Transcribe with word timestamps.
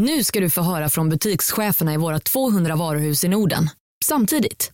Nu 0.00 0.24
ska 0.24 0.40
du 0.40 0.50
få 0.50 0.62
höra 0.62 0.88
från 0.88 1.08
butikscheferna 1.08 1.94
i 1.94 1.96
våra 1.96 2.20
200 2.20 2.76
varuhus 2.76 3.24
i 3.24 3.28
Norden. 3.28 3.70
Samtidigt. 4.04 4.72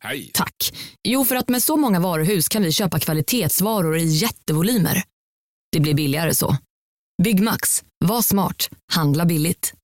Hej! 0.00 0.30
Tack. 0.34 0.74
Jo, 1.04 1.24
för 1.24 1.36
att 1.36 1.48
med 1.48 1.62
så 1.62 1.76
många 1.76 2.00
varuhus 2.00 2.48
kan 2.48 2.62
vi 2.62 2.72
köpa 2.72 2.98
kvalitetsvaror 2.98 3.96
i 3.96 4.04
jättevolymer. 4.04 5.02
Det 5.72 5.80
blir 5.80 5.94
billigare 5.94 6.34
så. 6.34 6.56
Byggmax. 7.22 7.82
Var 8.04 8.22
smart. 8.22 8.68
Handla 8.92 9.24
billigt. 9.24 9.74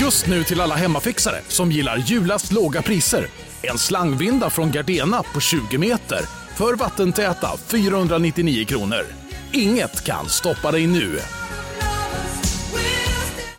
Just 0.00 0.26
nu 0.26 0.44
till 0.44 0.60
alla 0.60 0.74
hemmafixare 0.74 1.40
som 1.48 1.72
gillar 1.72 1.96
julast 1.96 2.52
låga 2.52 2.82
priser. 2.82 3.26
En 3.62 3.78
slangvinda 3.78 4.50
från 4.50 4.70
Gardena 4.70 5.22
på 5.22 5.40
20 5.40 5.78
meter 5.78 6.43
för 6.56 6.74
vattentäta 6.76 7.50
499 7.66 8.64
kronor. 8.64 9.06
Inget 9.52 10.04
kan 10.04 10.28
stoppa 10.28 10.70
dig 10.70 10.86
nu. 10.86 11.18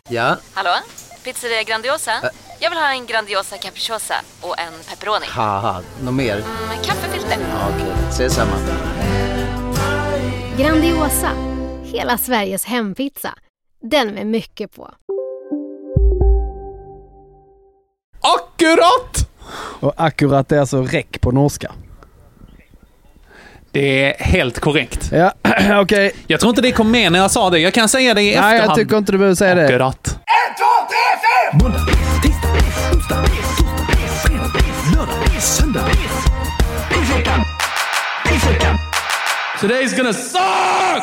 Ja, 0.08 0.36
Hallå? 0.54 0.70
Pizzeria 1.24 1.62
Grandiosa? 1.62 2.12
Jag 2.60 2.70
vill 2.70 2.78
ha 2.78 2.90
en 2.92 3.06
Grandiosa 3.06 3.56
capriciosa 3.56 4.14
och 4.40 4.58
en 4.58 4.72
pepperoni. 4.88 5.26
något 6.02 6.14
mer? 6.14 6.36
Med 6.68 6.84
kaffefilter. 6.84 7.38
Ja, 7.50 7.68
Okej, 7.76 7.92
ses 8.08 8.34
samma. 8.34 8.52
Grandiosa, 10.58 11.30
hela 11.84 12.18
Sveriges 12.18 12.64
hempizza. 12.64 13.34
Den 13.82 14.08
med 14.14 14.26
mycket 14.26 14.76
på. 14.76 14.90
Akkurat! 18.20 19.28
Och 19.80 19.92
akkurat 19.96 20.52
är 20.52 20.58
alltså 20.60 20.82
räck 20.82 21.20
på 21.20 21.30
norska. 21.30 21.72
Det 23.76 24.04
är 24.04 24.24
helt 24.24 24.60
korrekt. 24.60 25.10
Ja, 25.12 25.32
okej. 25.82 26.12
Jag 26.26 26.40
tror 26.40 26.50
inte 26.50 26.62
det 26.62 26.72
kom 26.72 26.90
med 26.90 27.12
när 27.12 27.18
jag 27.18 27.30
sa 27.30 27.50
det. 27.50 27.58
Jag 27.58 27.74
kan 27.74 27.88
säga 27.88 28.14
det 28.14 28.22
i 28.22 28.24
Nej, 28.24 28.34
efterhand. 28.34 28.70
jag 28.70 28.74
tycker 28.74 28.98
inte 28.98 29.12
du 29.12 29.18
behöver 29.18 29.34
säga 29.34 29.54
det. 29.54 29.64
Akkurat. 29.64 30.18
Today's 39.60 39.96
gonna 39.96 40.12
suck! 40.12 41.02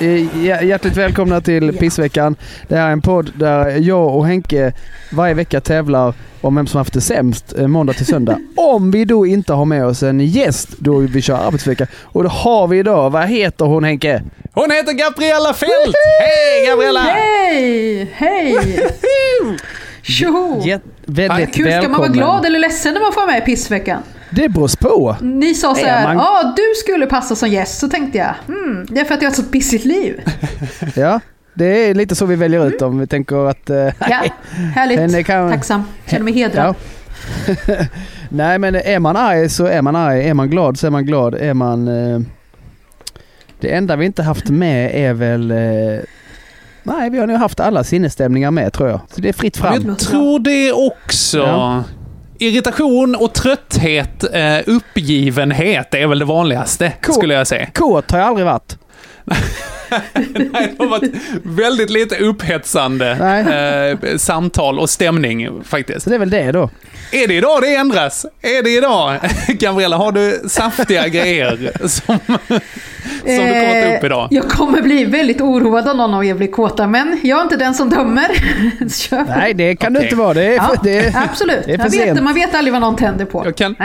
Eh, 0.00 0.06
hj- 0.06 0.64
Hjärtligt 0.64 0.96
välkomna 0.96 1.40
till 1.40 1.72
Pissveckan. 1.78 2.36
Det 2.68 2.76
här 2.76 2.88
är 2.88 2.92
en 2.92 3.00
podd 3.02 3.32
där 3.34 3.68
jag 3.70 4.16
och 4.16 4.26
Henke 4.26 4.72
varje 5.12 5.34
vecka 5.34 5.60
tävlar 5.60 6.14
om 6.40 6.54
vem 6.56 6.66
som 6.66 6.78
haft 6.78 6.92
det 6.92 7.00
sämst 7.00 7.54
eh, 7.58 7.66
måndag 7.66 7.92
till 7.92 8.06
söndag. 8.06 8.38
Om 8.56 8.90
vi 8.90 9.04
då 9.04 9.26
inte 9.26 9.52
har 9.52 9.64
med 9.64 9.86
oss 9.86 10.02
en 10.02 10.20
gäst 10.20 10.68
då 10.78 10.98
vi 10.98 11.22
kör 11.22 11.46
arbetsvecka. 11.46 11.86
Och 12.02 12.22
det 12.22 12.28
har 12.28 12.66
vi 12.68 12.78
idag. 12.78 13.10
Vad 13.10 13.28
heter 13.28 13.64
hon 13.64 13.84
Henke? 13.84 14.22
Hon 14.52 14.70
heter 14.70 14.92
Gabriella 14.92 15.54
Fält! 15.54 15.94
Hej 16.20 16.66
Gabriella! 16.66 17.00
Hej! 17.00 18.10
Hej! 18.14 18.56
Tjoho! 20.02 20.62
Väldigt 21.06 21.54
Kul, 21.54 21.66
ska 21.72 21.74
man 21.82 21.82
vara 21.82 22.00
välkommen. 22.00 22.12
glad 22.12 22.46
eller 22.46 22.58
ledsen 22.58 22.94
när 22.94 23.00
man 23.00 23.12
får 23.12 23.26
med 23.26 23.38
i 23.38 23.40
pissveckan? 23.40 24.02
Det 24.34 24.48
beror 24.48 24.76
på. 24.80 25.16
Ni 25.20 25.54
sa 25.54 25.74
så 25.74 25.80
Är 25.86 25.90
här, 25.90 26.08
ja 26.14 26.14
man- 26.14 26.54
du 26.56 26.62
skulle 26.76 27.06
passa 27.06 27.36
som 27.36 27.48
gäst, 27.48 27.78
så 27.78 27.88
tänkte 27.88 28.18
jag, 28.18 28.34
hmm, 28.46 28.86
det 28.90 29.00
är 29.00 29.04
för 29.04 29.14
att 29.14 29.22
jag 29.22 29.26
har 29.28 29.32
ett 29.32 29.36
så 29.36 29.42
pissigt 29.50 29.84
liv. 29.84 30.20
Ja, 30.96 31.20
det 31.54 31.64
är 31.90 31.94
lite 31.94 32.14
så 32.14 32.26
vi 32.26 32.36
väljer 32.36 32.66
ut 32.66 32.78
dem. 32.78 32.98
Vi 32.98 33.06
tänker 33.06 33.48
att... 33.50 33.70
eh, 33.70 33.76
Ja, 34.10 34.22
härligt. 34.74 35.26
Kan- 35.26 35.50
Tacksam. 35.50 35.82
Känner 36.06 36.24
mig 36.24 36.32
hedrad. 36.34 36.74
Ja. 37.46 37.74
Nej 38.28 38.58
men 38.58 38.74
är 38.74 38.98
man 38.98 39.16
arg 39.16 39.48
så 39.48 39.66
är 39.66 39.82
man 39.82 39.96
arg. 39.96 40.24
Är 40.28 40.34
man 40.34 40.50
glad 40.50 40.78
så 40.78 40.86
är 40.86 40.90
man 40.90 41.06
glad. 41.06 41.34
Är 41.34 41.54
man... 41.54 41.88
Eh, 41.88 42.20
det 43.60 43.74
enda 43.74 43.96
vi 43.96 44.06
inte 44.06 44.22
haft 44.22 44.48
med 44.48 44.90
är 44.94 45.12
väl... 45.12 45.50
Eh, 45.50 45.56
nej, 46.82 47.10
vi 47.10 47.18
har 47.18 47.26
nog 47.26 47.36
haft 47.36 47.60
alla 47.60 47.84
sinnesstämningar 47.84 48.50
med 48.50 48.72
tror 48.72 48.88
jag. 48.88 49.00
Så 49.14 49.20
det 49.20 49.28
är 49.28 49.32
fritt 49.32 49.56
fram. 49.56 49.84
Jag 49.88 49.98
tror 49.98 50.38
det 50.38 50.72
också. 50.72 51.38
Ja. 51.38 51.84
Irritation 52.38 53.14
och 53.16 53.32
trötthet, 53.34 54.24
eh, 54.34 54.58
uppgivenhet 54.66 55.94
är 55.94 56.06
väl 56.06 56.18
det 56.18 56.24
vanligaste, 56.24 56.92
Cool. 57.02 57.14
skulle 57.14 57.34
jag 57.34 57.46
säga. 57.46 57.66
Kåt 57.74 58.10
har 58.10 58.18
jag 58.18 58.28
aldrig 58.28 58.46
varit. 58.46 58.78
Nej, 60.14 60.74
det 60.78 60.78
har 60.78 60.86
varit 60.88 61.12
väldigt 61.42 61.90
lite 61.90 62.16
upphetsande 62.16 63.10
eh, 64.10 64.16
samtal 64.16 64.78
och 64.78 64.90
stämning 64.90 65.48
faktiskt. 65.64 66.02
Så 66.02 66.10
det 66.10 66.16
är 66.16 66.20
väl 66.20 66.30
det 66.30 66.52
då. 66.52 66.70
Är 67.12 67.28
det 67.28 67.34
idag 67.34 67.62
det 67.62 67.74
ändras? 67.74 68.26
Är 68.42 68.62
det 68.62 68.70
idag? 68.70 69.18
Gabriella, 69.48 69.96
har 69.96 70.12
du 70.12 70.42
saftiga 70.48 71.08
grejer 71.08 71.72
som, 71.80 72.18
som 72.18 72.18
du 73.26 73.36
kommer 73.36 73.82
ta 73.82 73.96
upp 73.96 74.02
Eh, 74.02 74.06
idag? 74.06 74.28
Jag 74.30 74.48
kommer 74.48 74.82
bli 74.82 75.04
väldigt 75.04 75.40
oroad 75.40 75.88
om 75.88 75.96
någon 75.96 76.14
av 76.14 76.24
er 76.24 76.34
blir 76.34 76.48
kåta, 76.52 76.86
men 76.86 77.20
jag 77.22 77.38
är 77.38 77.42
inte 77.42 77.56
den 77.56 77.74
som 77.74 77.90
dömer. 77.90 78.26
Nej, 79.28 79.54
det 79.54 79.76
kan 79.76 79.92
du 79.92 79.98
Okej. 79.98 80.06
inte 80.08 80.16
vara. 80.16 80.34
Det 80.34 80.44
är, 80.44 80.54
Ja, 80.54 80.74
det 80.82 80.98
är, 80.98 81.16
absolut. 81.30 81.64
det 81.66 81.72
är 81.74 81.88
sent. 81.88 82.16
vet, 82.16 82.22
man 82.24 82.34
vet 82.34 82.54
aldrig 82.54 82.72
vad 82.72 82.80
någon 82.82 82.96
tänder 82.96 83.24
på. 83.24 83.42
Jag 83.44 83.56
kan-. 83.56 83.76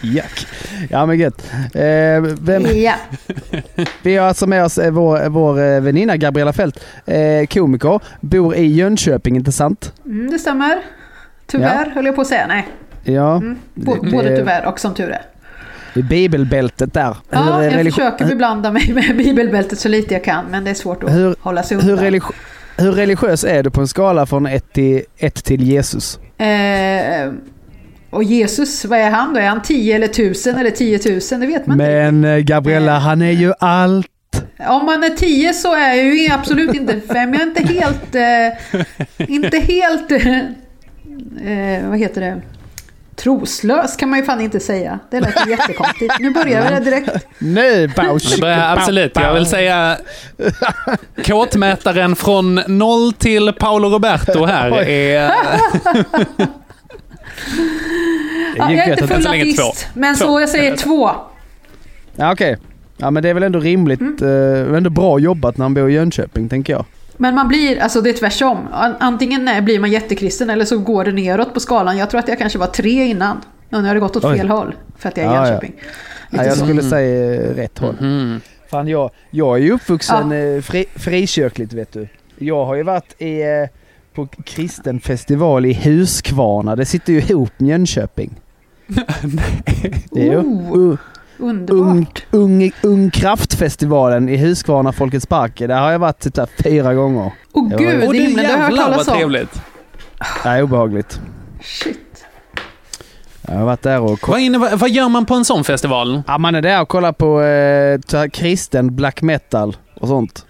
Jack. 0.00 0.46
Ja 0.90 1.06
men 1.06 1.18
gött. 1.18 1.50
Eh, 1.74 1.82
vem, 2.40 2.66
Ja. 2.76 2.92
Vi 4.02 4.16
har 4.16 4.28
alltså 4.28 4.46
med 4.46 4.64
oss 4.64 4.78
eh, 4.78 4.90
vår, 4.90 5.28
vår 5.28 5.62
eh, 5.62 5.80
väninna 5.80 6.16
Gabriella 6.16 6.52
Fält. 6.52 6.84
Eh, 7.06 7.46
komiker. 7.46 8.00
Bor 8.20 8.54
i 8.54 8.66
Jönköping, 8.66 9.36
inte 9.36 9.52
sant? 9.52 9.92
Mm, 10.04 10.30
det 10.30 10.38
stämmer. 10.38 10.78
Tyvärr, 11.46 11.90
höll 11.94 12.06
jag 12.06 12.14
på 12.14 12.20
att 12.20 12.26
säga. 12.26 12.46
Nej, 12.46 12.66
Ja. 13.04 13.42
Det- 13.74 14.10
både 14.10 14.28
det- 14.30 14.36
tyvärr 14.36 14.66
och 14.66 14.80
som 14.80 14.94
tur 14.94 15.10
är. 15.10 15.22
I 15.94 16.02
bibelbältet 16.02 16.94
där. 16.94 17.16
Ja, 17.30 17.38
Hur, 17.42 17.62
jag 17.62 17.72
religi- 17.72 17.90
försöker 17.90 18.26
beblanda 18.26 18.72
mig 18.72 18.92
med 18.92 19.16
bibelbältet 19.16 19.78
så 19.78 19.88
lite 19.88 20.14
jag 20.14 20.24
kan, 20.24 20.44
men 20.50 20.64
det 20.64 20.70
är 20.70 20.74
svårt 20.74 21.04
att 21.04 21.10
Hur- 21.12 21.36
hålla 21.40 21.62
sig 21.62 21.76
hur, 21.80 21.90
undan. 21.92 22.04
religi- 22.04 22.34
hur 22.78 22.92
religiös 22.92 23.44
är 23.44 23.62
du 23.62 23.70
på 23.70 23.80
en 23.80 23.88
skala 23.88 24.26
från 24.26 24.46
1 24.46 24.72
till, 24.72 25.02
ett 25.18 25.44
till 25.44 25.62
Jesus? 25.62 26.18
Eh, 26.38 26.46
och 28.10 28.24
Jesus, 28.24 28.84
vad 28.84 28.98
är 28.98 29.10
han 29.10 29.34
då? 29.34 29.40
Är 29.40 29.48
han 29.48 29.62
10 29.62 29.96
eller 29.96 30.06
1000 30.06 30.56
eller 30.56 30.70
10 30.70 30.98
000? 31.30 31.40
Det 31.40 31.46
vet 31.46 31.66
man 31.66 31.80
inte. 31.80 31.92
Men 31.92 32.24
eh, 32.24 32.38
Gabriella, 32.38 32.98
han 32.98 33.22
är 33.22 33.30
ju 33.30 33.52
allt. 33.60 34.06
Om 34.68 34.86
man 34.86 35.04
är 35.04 35.10
10 35.10 35.54
så 35.54 35.74
är 35.74 35.94
jag 35.94 36.14
ju 36.14 36.30
absolut 36.30 36.74
inte 36.74 37.00
fem. 37.12 37.34
Jag 37.34 37.42
är 37.42 37.46
inte 37.46 37.62
helt... 37.62 38.14
Eh, 38.14 39.28
inte 39.36 39.58
helt... 39.58 40.12
Eh, 40.12 40.38
eh, 41.52 41.88
vad 41.88 41.98
heter 41.98 42.20
det? 42.20 42.40
Troslös 43.16 43.96
kan 43.96 44.10
man 44.10 44.18
ju 44.18 44.24
fan 44.24 44.40
inte 44.40 44.60
säga. 44.60 44.98
Det 45.10 45.20
lät 45.20 45.46
ju 45.46 45.50
jättekonstigt. 45.56 46.14
Nu 46.20 46.30
börjar 46.30 46.70
det 46.70 46.80
direkt. 46.80 47.26
Nu, 47.38 47.88
börjar, 48.40 48.76
absolut. 48.76 49.12
Jag 49.14 49.34
vill 49.34 49.46
säga 49.46 49.98
kåtmätaren 51.26 52.16
från 52.16 52.54
noll 52.54 53.12
till 53.12 53.52
Paolo 53.52 53.88
Roberto 53.88 54.44
här 54.44 54.82
är... 54.82 55.32
Ja, 58.58 58.72
jag 58.72 58.86
är 58.88 58.92
inte 58.92 59.06
full 59.06 59.26
artist, 59.26 59.88
men 59.94 60.14
Två. 60.16 60.24
så 60.24 60.40
jag 60.40 60.48
säger 60.48 60.76
två. 60.86 61.10
Ja, 62.16 62.32
okej. 62.32 62.56
Ja, 62.96 63.10
men 63.10 63.22
det 63.22 63.28
är 63.28 63.34
väl 63.34 63.42
ändå 63.42 63.60
rimligt. 63.60 64.00
Mm. 64.00 64.70
Eh, 64.70 64.76
ändå 64.76 64.90
bra 64.90 65.18
jobbat 65.18 65.56
när 65.56 65.64
han 65.64 65.74
bor 65.74 65.90
i 65.90 65.94
Jönköping, 65.94 66.48
tänker 66.48 66.72
jag. 66.72 66.84
Men 67.16 67.34
man 67.34 67.48
blir, 67.48 67.78
alltså 67.80 68.00
det 68.00 68.10
är 68.10 68.14
tvärtom. 68.14 68.58
An- 68.72 68.94
Antingen 69.00 69.64
blir 69.64 69.80
man 69.80 69.90
jättekristen 69.90 70.50
eller 70.50 70.64
så 70.64 70.78
går 70.78 71.04
det 71.04 71.12
neråt 71.12 71.54
på 71.54 71.60
skalan. 71.60 71.98
Jag 71.98 72.10
tror 72.10 72.18
att 72.20 72.28
jag 72.28 72.38
kanske 72.38 72.58
var 72.58 72.66
tre 72.66 73.04
innan. 73.04 73.36
Och 73.72 73.82
nu 73.82 73.88
har 73.88 73.94
det 73.94 74.00
gått 74.00 74.16
åt 74.16 74.24
Oj. 74.24 74.36
fel 74.38 74.48
håll. 74.48 74.74
För 74.98 75.08
att 75.08 75.16
jag 75.16 75.26
är 75.26 75.30
i 75.30 75.34
Ja, 75.34 75.40
ja. 75.42 75.46
Jönköping. 75.48 75.72
Ja, 76.30 76.44
jag 76.44 76.56
så. 76.56 76.64
skulle 76.64 76.82
säga 76.82 77.34
eh, 77.34 77.54
rätt 77.54 77.78
håll. 77.78 77.96
Mm. 78.00 78.40
Fan, 78.70 78.88
jag, 78.88 79.10
jag 79.30 79.56
är 79.56 79.60
ju 79.62 79.72
uppvuxen 79.72 80.32
eh, 80.32 80.60
fri, 80.62 80.84
frikyrkligt, 80.96 81.72
vet 81.72 81.92
du. 81.92 82.08
Jag 82.38 82.64
har 82.64 82.74
ju 82.74 82.82
varit 82.82 83.14
i, 83.22 83.40
eh, 83.42 83.48
på 84.14 84.26
kristen 84.44 85.00
festival 85.00 85.66
i 85.66 85.72
Huskvarna. 85.74 86.76
Det 86.76 86.84
sitter 86.84 87.12
ju 87.12 87.18
ihop 87.22 87.52
med 87.58 87.68
Jönköping. 87.70 88.34
Ju 90.12 90.36
Oh, 90.38 90.96
underbart. 91.38 92.24
ung, 92.30 92.62
ung, 92.62 92.72
ung 92.82 93.10
kraftfestivalen 93.10 94.28
i 94.28 94.36
Huskvarna 94.36 94.92
Folkets 94.92 95.26
Park. 95.26 95.58
Där 95.58 95.80
har 95.80 95.92
jag 95.92 95.98
varit 95.98 96.18
typ 96.20 96.34
så 96.34 96.40
här 96.40 96.48
fyra 96.62 96.94
gånger. 96.94 97.32
Åh 97.52 97.68
Ja, 97.70 97.76
gud. 97.78 98.04
Och 98.06 98.12
det 98.12 98.18
himlen, 98.18 98.44
det 98.44 98.52
har 98.52 98.58
jag 98.58 98.66
hört 98.68 98.76
talas 98.76 99.08
om. 99.08 99.14
trevligt. 99.14 99.60
Det 100.42 100.48
är 100.48 100.62
obehagligt. 100.62 101.20
Shit. 101.62 101.98
Jag 103.48 103.54
har 103.54 103.64
varit 103.64 103.82
där 103.82 104.00
och 104.00 104.28
Vad, 104.28 104.40
inne, 104.40 104.58
vad, 104.58 104.78
vad 104.78 104.90
gör 104.90 105.08
man 105.08 105.26
på 105.26 105.34
en 105.34 105.44
sån 105.44 105.64
festival? 105.64 106.22
Ja, 106.26 106.38
man 106.38 106.54
är 106.54 106.62
där 106.62 106.80
och 106.82 106.88
kollar 106.88 107.12
på 107.12 107.42
eh, 107.42 108.28
kristen 108.28 108.96
black 108.96 109.22
metal 109.22 109.76
och 110.00 110.08
sånt. 110.08 110.46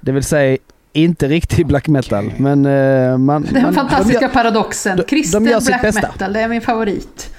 Det 0.00 0.12
vill 0.12 0.24
säga 0.24 0.56
inte 0.92 1.28
riktig 1.28 1.66
black 1.66 1.88
metal, 1.88 2.32
men 2.36 2.66
eh, 2.66 3.18
man... 3.18 3.46
Den 3.50 3.62
man, 3.62 3.74
fantastiska 3.74 4.18
De 4.20 4.24
gör, 4.26 4.32
paradoxen. 4.32 4.96
de- 4.96 5.02
de 5.02 5.08
Kristen 5.08 5.60
sitt 5.60 5.80
black 5.80 5.94
metal, 5.94 6.32
det 6.32 6.40
är 6.40 6.48
min 6.48 6.60
favorit. 6.60 7.30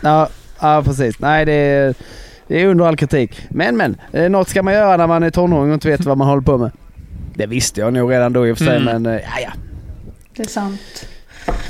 Ja, 0.00 0.28
ja, 0.60 0.82
precis. 0.84 1.18
Nej, 1.18 1.44
det 1.44 1.52
är, 1.52 1.94
det 2.48 2.62
är 2.62 2.66
under 2.66 2.84
all 2.84 2.96
kritik. 2.96 3.40
Men, 3.50 3.76
men. 3.76 3.96
Eh, 4.12 4.30
något 4.30 4.48
ska 4.48 4.62
man 4.62 4.74
göra 4.74 4.96
när 4.96 5.06
man 5.06 5.22
är 5.22 5.30
tonåring 5.30 5.70
och 5.70 5.74
inte 5.74 5.88
vet 5.88 6.04
vad 6.04 6.18
man 6.18 6.28
håller 6.28 6.42
på 6.42 6.58
med. 6.58 6.70
Det 7.34 7.46
visste 7.46 7.80
jag 7.80 7.92
nog 7.92 8.12
redan 8.12 8.32
då 8.32 8.46
i 8.46 8.52
och 8.52 8.58
för 8.58 8.64
sig, 8.64 8.76
Mm. 8.76 9.02
men 9.02 9.14
eh, 9.14 9.20
ja, 9.22 9.40
ja. 9.42 9.50
Det 10.36 10.42
är 10.42 10.46
sant. 10.46 11.08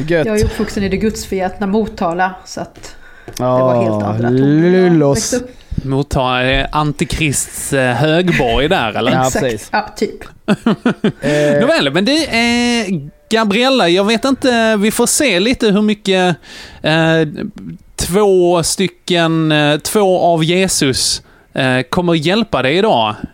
Gött. 0.07 0.27
Jag 0.27 0.41
är 0.41 0.45
uppvuxen 0.45 0.83
i 0.83 0.89
det 0.89 0.97
gudsförgätna 0.97 1.67
Motala, 1.67 2.35
så 2.45 2.61
att 2.61 2.97
Det 3.37 3.43
var 3.43 3.75
helt 3.83 3.87
Ja, 4.01 4.07
andra 4.07 4.29
lullos. 4.31 5.35
Eh, 6.17 6.67
Antikrists 6.73 7.73
eh, 7.73 7.95
högborg 7.95 8.69
där 8.69 8.93
eller? 8.99 9.13
Ja, 9.13 9.27
Exakt. 9.27 9.45
precis. 9.45 9.69
Ja, 9.73 9.89
typ. 9.97 10.25
Eh, 11.21 11.61
Nåväl, 11.61 11.93
men 11.93 12.05
det 12.05 12.27
är 12.27 12.85
Gabriella, 13.31 13.89
jag 13.89 14.05
vet 14.05 14.25
inte, 14.25 14.77
vi 14.77 14.91
får 14.91 15.07
se 15.07 15.41
lite 15.41 15.67
hur 15.71 15.83
mycket 15.83 16.37
eh, 16.83 17.21
två 17.97 18.63
stycken, 18.63 19.53
eh, 19.53 19.77
två 19.79 20.21
av 20.21 20.45
Jesus 20.45 21.23
eh, 21.55 21.81
kommer 21.83 22.15
hjälpa 22.15 22.63
dig 22.63 22.77
idag. 22.77 23.15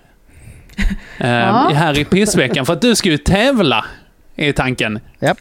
Eh, 1.18 1.30
Ja. 1.30 1.70
Här 1.74 1.98
i 1.98 2.04
pissveckan, 2.04 2.66
för 2.66 2.72
att 2.72 2.80
du 2.80 2.94
ska 2.94 3.08
ju 3.08 3.18
tävla, 3.18 3.84
är 4.36 4.52
tanken. 4.52 5.00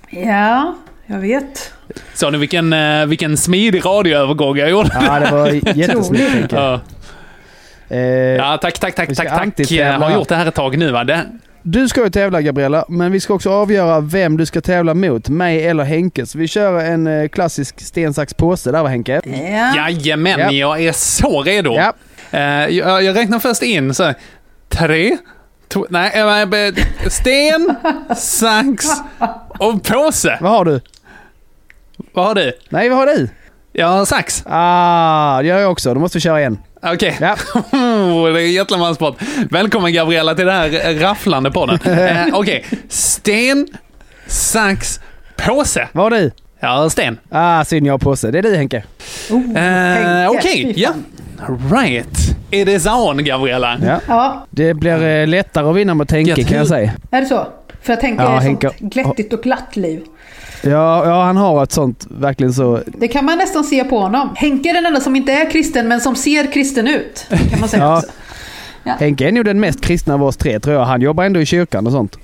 Ja, 0.10 0.76
jag 1.06 1.18
vet. 1.20 1.74
Så 2.14 2.30
ni 2.30 2.38
vilken, 2.38 2.74
eh, 2.74 3.06
vilken 3.06 3.38
smidig 3.38 3.86
radioövergång 3.86 4.58
jag 4.58 4.70
gjorde? 4.70 4.90
ja, 4.94 5.20
det 5.20 5.32
var 5.32 5.48
Henke. 6.30 6.56
Ja. 6.56 6.80
Eh, 7.90 8.00
Ja, 8.36 8.58
tack, 8.62 8.80
tack, 8.80 8.96
tack, 8.96 9.16
tack, 9.16 9.56
tack. 9.56 9.72
Jag 9.72 10.00
har 10.00 10.12
gjort 10.12 10.28
det 10.30 10.36
här 10.36 10.46
ett 10.46 10.56
tag 10.56 10.78
nu 10.78 10.92
va? 10.92 11.04
Det, 11.04 11.26
Du 11.64 11.88
ska 11.88 12.04
ju 12.04 12.10
tävla 12.10 12.42
Gabriella, 12.42 12.86
men 12.88 13.12
vi 13.12 13.20
ska 13.20 13.34
också 13.34 13.52
avgöra 13.52 14.00
vem 14.00 14.38
du 14.38 14.46
ska 14.46 14.62
tävla 14.62 14.94
mot, 14.94 15.30
mig 15.30 15.68
eller 15.68 15.84
Henke. 15.84 16.26
Så 16.26 16.38
vi 16.38 16.48
kör 16.48 16.80
en 16.80 17.08
eh, 17.08 17.28
klassisk 17.28 17.82
sten, 17.82 18.14
sax, 18.14 18.34
påse 18.34 18.72
där 18.72 18.84
va 18.84 18.90
Henke? 18.90 19.22
Ja. 19.26 19.76
jajamän, 19.76 20.40
Ja. 20.40 20.52
jag 20.52 20.82
är 20.84 20.92
så 20.92 21.44
redo. 21.44 21.74
Ja. 21.74 21.94
Eh, 22.32 22.68
jag, 22.78 23.04
jag 23.04 23.16
räknar 23.16 23.40
först 23.40 23.64
in 23.64 23.94
så 23.94 24.04
här, 24.04 24.16
tre, 24.70 25.18
två, 25.68 25.86
nej, 25.90 26.12
eh, 26.20 26.74
sten, 27.08 27.76
sax 28.18 28.86
och 29.60 29.84
påse. 29.84 30.38
Vad 30.42 30.52
har 30.52 30.66
du? 30.66 30.82
Vad 32.14 32.26
har 32.26 32.36
du? 32.36 32.54
Nej, 32.70 32.90
vad 32.90 32.98
har 32.98 33.06
du? 33.06 33.30
Jag 33.74 33.88
har 33.88 34.06
sax. 34.06 34.44
Ah, 34.46 35.42
det 35.42 35.48
gör 35.48 35.60
jag 35.60 35.72
också. 35.72 35.94
Då 35.94 36.00
måste 36.00 36.18
vi 36.18 36.22
köra 36.22 36.42
en. 36.42 36.58
Okej. 36.84 37.18
Ja. 37.22 37.36
Oh, 37.72 38.34
det 38.34 38.42
är 38.42 38.48
jättemanssport. 38.48 39.16
Välkommen 39.50 39.94
Gabriella 39.94 40.36
till 40.36 40.46
den 40.46 40.56
här 40.56 41.00
rafflande 41.00 41.52
podden. 41.52 41.80
Eh, 42.00 42.26
Okej, 42.34 42.66
sten, 42.90 43.68
sax, 44.28 45.00
påse. 45.38 45.88
Vad 45.92 46.04
har 46.14 46.20
du? 46.20 46.32
Har 46.62 46.90
sten. 46.90 47.18
Ah, 47.30 47.64
synd 47.66 47.88
jag 47.88 47.94
har 47.94 47.98
påse. 48.00 48.32
Det 48.32 48.38
är 48.38 48.42
du 48.44 48.56
Henke. 48.56 48.84
Oh, 49.30 49.64
Eh, 49.64 50.30
Okej, 50.30 50.74
fy 50.76 50.82
ja. 50.82 50.90
Right. 51.72 52.38
It 52.52 52.68
is 52.68 52.86
on 52.88 53.24
Gabriella. 53.26 53.78
Ja. 53.86 54.00
Ja, 54.08 54.46
Det 54.50 54.74
blir 54.74 55.04
eh, 55.04 55.28
lättare 55.28 55.70
att 55.70 55.76
vinna 55.76 55.94
mot 55.94 56.12
Henke 56.12 56.44
kan 56.44 56.58
jag 56.58 56.68
säga. 56.68 56.92
är 57.12 57.22
det 57.22 57.28
så? 57.28 57.48
För 57.82 57.94
att 57.94 58.02
Henke 58.02 58.24
Ja, 58.24 58.34
är 58.34 58.38
ett 58.38 58.44
Henke- 58.44 58.70
sånt 58.80 58.94
glättigt 58.94 59.34
och 59.34 59.44
glatt 59.44 59.76
liv. 59.76 60.02
Ja, 60.64 61.06
ja, 61.06 61.24
han 61.24 61.38
har 61.38 61.64
ett 61.64 61.72
sånt 61.72 62.08
verkligen 62.10 62.54
så... 62.54 62.80
Det 62.86 63.08
kan 63.08 63.26
man 63.26 63.38
nästan 63.38 63.64
se 63.64 63.84
på 63.84 64.00
honom. 64.00 64.30
Henke 64.36 64.70
är 64.70 64.74
den 64.74 64.86
enda 64.86 65.00
som 65.00 65.16
inte 65.16 65.32
är 65.32 65.52
kristen 65.52 65.88
men 65.88 66.02
som 66.02 66.16
ser 66.16 66.52
kristen 66.54 66.88
ut. 66.88 67.26
Kan 67.52 67.60
man 67.60 67.70
säga 67.70 67.84
Ja. 67.88 67.98
också. 67.98 68.10
Henke 69.00 69.28
är 69.28 69.32
nog 69.32 69.46
den 69.46 69.60
mest 69.60 69.82
kristna 69.82 70.14
av 70.14 70.24
oss 70.24 70.38
tre 70.38 70.60
tror 70.60 70.76
jag. 70.76 70.86
Han 70.86 71.02
jobbar 71.02 71.24
ändå 71.24 71.40
i 71.40 71.46
kyrkan 71.46 71.86
och 71.88 71.92
sånt. 71.94 72.18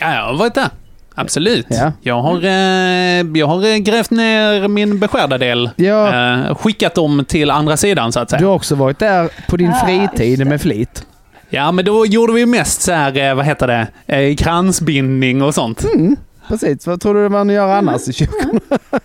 Ja, 0.00 0.14
jag 0.14 0.22
har 0.22 0.38
varit 0.38 0.54
där. 0.54 0.68
Absolut. 1.14 1.66
Ja. 1.68 1.92
Jag, 2.00 2.22
har, 2.22 2.44
eh, 2.44 3.38
jag 3.40 3.46
har 3.46 3.66
eh, 3.72 3.76
grävt 3.76 4.10
ner 4.10 4.68
min 4.68 4.98
beskärda 4.98 5.38
del. 5.38 5.70
Ja. 5.76 6.34
Eh, 6.48 6.54
skickat 6.56 6.94
dem 6.94 7.24
till 7.28 7.50
andra 7.50 7.76
sidan 7.76 8.12
så 8.12 8.20
att 8.20 8.30
säga. 8.30 8.40
Du 8.40 8.46
har 8.46 8.54
också 8.54 8.74
varit 8.74 8.98
där 8.98 9.28
på 9.48 9.56
din 9.56 9.70
Ah, 9.70 9.86
fritid 9.86 10.46
med 10.46 10.60
flit. 10.60 11.06
Ja, 11.50 11.72
men 11.72 11.84
då 11.84 12.06
gjorde 12.06 12.32
vi 12.32 12.46
mest 12.46 12.82
så 12.82 12.92
här, 12.92 13.18
eh, 13.28 13.34
vad 13.34 13.44
heter 13.46 13.66
det, 13.66 13.86
eh, 14.16 14.36
kransbindning 14.36 15.42
och 15.42 15.54
sånt. 15.54 15.84
Precis, 16.48 16.86
vad 16.86 17.00
tror 17.00 17.14
du 17.14 17.28
man 17.28 17.48
gör 17.48 17.68
annars 17.68 18.08
i 18.08 18.12
kyrkan? 18.12 18.60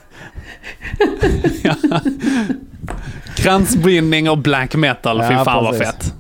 Kransbindning 3.36 4.30
och 4.30 4.38
black 4.38 4.76
metal, 4.76 5.24
fy 5.28 5.34
Ja, 5.34 5.46
fan 5.46 5.64
vad 5.64 5.78
fett. 5.78 6.14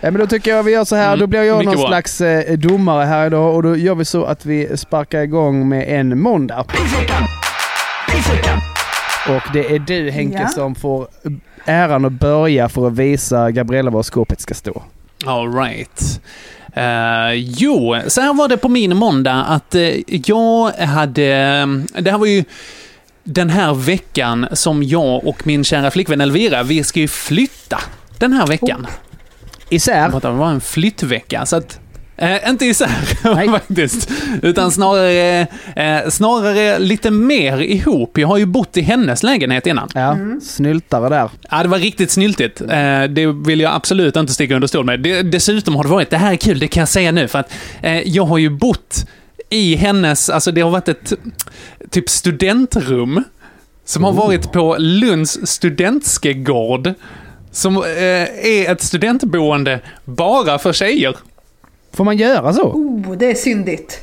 Ja, 0.00 0.10
men 0.10 0.20
då 0.20 0.26
tycker 0.26 0.50
jag 0.56 0.62
vi 0.62 0.72
gör 0.72 0.84
så 0.84 0.96
här. 0.96 1.06
Mm, 1.06 1.18
Då 1.18 1.26
blir 1.26 1.42
jag 1.42 1.64
någon 1.64 1.74
bra. 1.76 1.86
slags 1.88 2.20
eh, 2.20 2.58
domare 2.58 3.04
här 3.04 3.26
idag 3.26 3.54
och 3.54 3.62
då 3.62 3.76
gör 3.76 3.94
vi 3.94 4.04
så 4.04 4.24
att 4.24 4.46
vi 4.46 4.76
sparkar 4.76 5.20
igång 5.22 5.68
med 5.68 6.00
en 6.00 6.20
måndag. 6.20 6.64
Och 9.28 9.42
det 9.52 9.74
är 9.74 9.78
du 9.78 10.10
Henke 10.10 10.38
Ja. 10.42 10.48
som 10.48 10.74
får 10.74 11.06
äran 11.64 12.04
att 12.04 12.12
börja 12.12 12.68
för 12.68 12.86
att 12.86 12.92
visa 12.92 13.50
Gabriella 13.50 13.90
var 13.90 14.02
skåpet 14.02 14.40
ska 14.40 14.54
stå. 14.54 14.82
All 15.26 15.54
right. 15.54 16.20
Eh, 16.74 17.32
jo, 17.34 17.96
så 18.06 18.20
här 18.20 18.34
var 18.34 18.48
det 18.48 18.56
på 18.56 18.68
min 18.68 18.96
måndag 18.96 19.44
att 19.44 19.74
eh, 19.74 19.90
jag 20.06 20.70
hade... 20.70 21.26
Det 21.98 22.10
här 22.10 22.18
var 22.18 22.26
ju 22.26 22.44
den 23.24 23.50
här 23.50 23.74
veckan 23.74 24.46
som 24.52 24.82
jag 24.82 25.26
och 25.26 25.46
min 25.46 25.64
kära 25.64 25.90
flickvän 25.90 26.20
Elvira, 26.20 26.62
vi 26.62 26.84
ska 26.84 27.00
ju 27.00 27.08
flytta 27.08 27.80
den 28.18 28.32
här 28.32 28.46
veckan. 28.46 28.86
Isär. 29.68 30.20
Det 30.20 30.30
var 30.30 30.50
en 30.50 30.60
flyttvecka, 30.60 31.46
så 31.46 31.56
att... 31.56 31.78
Eh, 32.22 32.50
inte 32.50 32.66
isär 32.66 32.90
Nej. 33.34 33.48
faktiskt, 33.48 34.10
utan 34.42 34.72
snarare, 34.72 35.46
eh, 35.76 36.08
snarare 36.08 36.78
lite 36.78 37.10
mer 37.10 37.60
ihop. 37.60 38.18
Jag 38.18 38.28
har 38.28 38.38
ju 38.38 38.46
bott 38.46 38.76
i 38.76 38.80
hennes 38.80 39.22
lägenhet 39.22 39.66
innan. 39.66 39.88
Ja, 39.94 40.16
snyltare 40.42 41.08
där. 41.08 41.30
Ja, 41.50 41.62
det 41.62 41.68
var 41.68 41.78
riktigt 41.78 42.10
snyltigt. 42.10 42.60
Eh, 42.60 43.02
det 43.02 43.26
vill 43.46 43.60
jag 43.60 43.74
absolut 43.74 44.16
inte 44.16 44.32
sticka 44.32 44.54
under 44.54 44.68
stol 44.68 44.84
med. 44.84 45.00
Det, 45.00 45.22
dessutom 45.22 45.76
har 45.76 45.82
det 45.82 45.90
varit, 45.90 46.10
det 46.10 46.16
här 46.16 46.32
är 46.32 46.36
kul, 46.36 46.58
det 46.58 46.68
kan 46.68 46.80
jag 46.80 46.88
säga 46.88 47.12
nu, 47.12 47.28
för 47.28 47.38
att 47.38 47.52
eh, 47.82 48.08
jag 48.08 48.24
har 48.24 48.38
ju 48.38 48.50
bott 48.50 49.06
i 49.50 49.74
hennes, 49.76 50.30
alltså 50.30 50.52
det 50.52 50.60
har 50.60 50.70
varit 50.70 50.88
ett 50.88 51.12
typ 51.90 52.08
studentrum 52.08 53.24
som 53.84 54.04
har 54.04 54.12
varit 54.12 54.52
på 54.52 54.76
Lunds 54.78 55.46
studentstegård. 55.46 56.94
Som 57.50 57.76
eh, 57.76 57.82
är 58.46 58.72
ett 58.72 58.82
studentboende 58.82 59.80
bara 60.04 60.58
för 60.58 60.72
tjejer. 60.72 61.14
Får 61.92 62.04
man 62.04 62.16
göra 62.16 62.52
så? 62.52 62.62
Oh, 62.62 63.16
det 63.16 63.30
är 63.30 63.34
syndigt. 63.34 64.00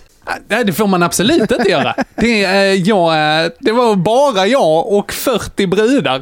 Nej, 0.47 0.65
det 0.65 0.73
får 0.73 0.87
man 0.87 1.03
absolut 1.03 1.51
inte 1.51 1.69
göra. 1.69 1.95
Det, 2.15 2.43
eh, 2.45 2.73
jag, 2.73 3.43
eh, 3.43 3.51
det 3.59 3.71
var 3.71 3.95
bara 3.95 4.47
jag 4.47 4.87
och 4.87 5.13
40 5.13 5.67
brudar. 5.67 6.21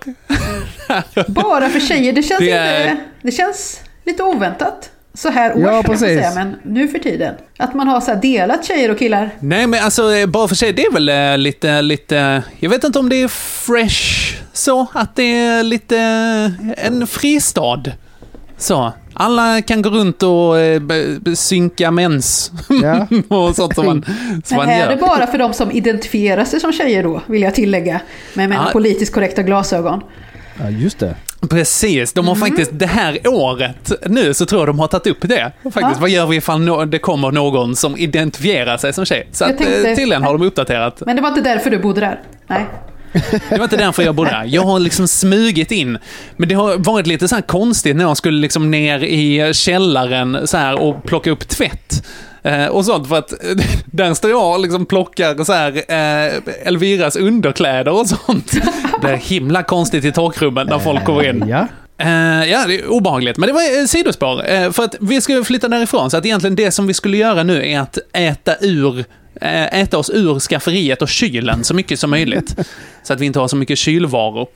Bara 1.28 1.70
för 1.70 1.80
tjejer. 1.80 2.14
Det 2.14 2.24
känns, 2.24 2.40
Det 2.40 2.46
inte, 2.46 2.98
det 3.22 3.32
känns 3.32 3.80
lite 4.06 4.24
oväntat. 4.24 4.90
Så 5.14 5.30
här 5.30 5.56
års, 5.58 5.62
Ja, 5.64 5.84
precis. 5.84 6.00
säga, 6.00 6.32
men 6.36 6.56
nu 6.64 6.88
för 6.88 7.00
tiden. 7.00 7.36
Att 7.58 7.74
man 7.74 7.88
har 7.88 8.02
så 8.02 8.12
här 8.12 8.22
delat 8.22 8.66
tjejer 8.66 8.92
och 8.92 9.00
killar. 9.00 9.30
Nej, 9.40 9.68
men 9.68 9.84
alltså 9.84 10.14
eh, 10.16 10.26
bara 10.26 10.48
för 10.48 10.56
sig, 10.56 10.74
det 10.74 10.82
är 10.86 10.92
väl 10.92 11.40
lite, 11.42 11.82
lite... 11.82 12.44
Jag 12.60 12.70
vet 12.70 12.84
inte 12.84 13.00
om 13.00 13.10
det 13.10 13.16
är 13.22 13.28
fresh 13.28 14.36
så, 14.54 14.88
att 14.94 15.16
det 15.16 15.24
är 15.38 15.64
lite 15.64 15.98
en 16.78 17.08
fristad. 17.08 17.84
Så. 18.58 18.94
Alla 19.14 19.62
kan 19.62 19.82
gå 19.82 19.90
runt 19.90 20.24
och 20.24 20.60
eh, 20.60 20.82
synka 21.36 21.92
mens 21.92 22.52
Ja. 22.84 23.08
och 23.38 23.56
sånt 23.56 23.76
som 23.76 23.86
man, 23.86 24.04
som 24.46 24.58
Men 24.58 24.58
man 24.58 24.70
är 24.70 24.90
det 24.90 24.96
bara 24.96 25.28
för 25.28 25.38
de 25.38 25.54
som 25.54 25.72
identifierar 25.72 26.46
sig 26.46 26.60
som 26.60 26.72
tjejer 26.74 27.04
då, 27.04 27.22
vill 27.26 27.42
jag 27.42 27.56
tillägga. 27.56 28.02
Med 28.34 28.50
mina 28.50 28.64
Ja. 28.66 28.72
politiskt 28.74 29.14
korrekta 29.14 29.44
glasögon. 29.44 30.02
Ja, 30.60 30.70
just 30.70 31.00
det. 31.00 31.16
Precis, 31.50 32.14
de 32.14 32.28
har 32.28 32.36
Mm. 32.36 32.48
faktiskt 32.50 32.72
det 32.74 32.86
här 32.86 33.20
året 33.28 33.92
nu 34.06 34.34
så 34.34 34.46
tror 34.46 34.62
jag 34.62 34.68
de 34.70 34.80
har 34.80 34.88
tagit 34.88 35.08
upp 35.08 35.18
det. 35.22 35.52
Faktiskt, 35.64 35.82
Ja. 35.82 35.94
vad 36.00 36.10
gör 36.10 36.26
vi 36.28 36.36
ifall 36.36 36.60
no- 36.62 36.86
det 36.86 37.00
kommer 37.00 37.32
någon 37.32 37.76
som 37.76 37.98
identifierar 37.98 38.78
sig 38.78 38.94
som 38.94 39.06
tjej? 39.06 39.28
Så 39.32 39.44
Jag 39.44 39.52
att, 39.52 39.62
eh, 39.62 39.68
tänkte- 39.68 39.96
tydligen 39.96 40.24
har 40.24 40.34
de 40.38 40.48
uppdaterat. 40.48 41.02
Men 41.06 41.16
det 41.16 41.22
var 41.22 41.30
inte 41.30 41.42
därför 41.42 41.70
du 41.70 41.80
bodde 41.80 42.00
där? 42.02 42.20
Nej. 42.48 42.66
Det 43.50 43.58
var 43.58 43.64
inte 43.64 43.78
därför 43.78 44.04
jag 44.04 44.16
bodde 44.16 44.30
där. 44.30 44.44
Jag 44.48 44.62
har 44.62 44.80
liksom 44.80 45.08
smugit 45.08 45.72
in. 45.72 45.98
Men 46.38 46.50
det 46.50 46.56
har 46.56 46.78
varit 46.78 47.08
lite 47.08 47.28
så 47.28 47.36
här 47.36 47.42
konstigt 47.42 47.96
när 47.96 48.04
jag 48.04 48.18
skulle 48.18 48.40
liksom 48.42 48.72
ner 48.72 49.04
i 49.04 49.54
källaren 49.54 50.48
så 50.48 50.58
här 50.58 50.82
och 50.82 51.04
plocka 51.04 51.32
upp 51.32 51.48
tvätt. 51.48 52.04
Eh, 52.44 52.66
och 52.66 52.86
sånt 52.86 53.08
för 53.08 53.18
att 53.18 53.32
eh, 53.32 53.38
där 53.86 54.14
står 54.14 54.32
jag 54.32 54.54
och 54.54 54.60
liksom 54.60 54.86
plockar 54.86 55.44
så 55.44 55.54
här 55.54 55.76
eh, 55.88 56.68
Elviras 56.68 57.16
underkläder 57.16 57.92
och 57.92 58.08
sånt. 58.08 58.52
Det 59.02 59.08
är 59.10 59.18
himla 59.18 59.64
konstigt 59.64 60.06
i 60.06 60.12
torkrummen 60.12 60.68
när 60.68 60.80
folk 60.80 61.06
kommer 61.06 61.30
in. 61.30 61.46
Ja. 61.48 61.68
Eh, 61.98 62.52
ja, 62.52 62.66
det 62.68 62.80
är 62.80 62.88
obehagligt. 62.88 63.38
Men 63.38 63.48
det 63.48 63.54
var 63.54 63.82
ett 63.84 63.90
sidospår. 63.90 64.52
Uh, 64.52 64.72
för 64.72 64.84
att 64.84 64.96
vi 65.00 65.22
skulle 65.22 65.44
flytta 65.44 65.68
därifrån. 65.68 66.12
Så 66.12 66.18
att 66.18 66.26
egentligen 66.26 66.56
det 66.56 66.72
som 66.72 66.88
vi 66.88 66.94
skulle 66.94 67.18
göra 67.18 67.44
nu 67.44 67.68
är 67.68 67.80
att 67.80 67.98
äta 68.14 68.56
ur 68.62 69.00
eh, 69.00 69.06
äta 69.42 69.98
oss 69.98 70.10
ur 70.14 70.40
skafferiet 70.40 71.02
och 71.02 71.10
kylen 71.10 71.64
så 71.64 71.74
mycket 71.74 72.00
som 72.00 72.10
möjligt. 72.10 72.56
Så 73.04 73.14
att 73.14 73.20
vi 73.20 73.26
inte 73.26 73.40
har 73.40 73.48
så 73.48 73.56
mycket 73.56 73.78
kylvaror. 73.78 74.48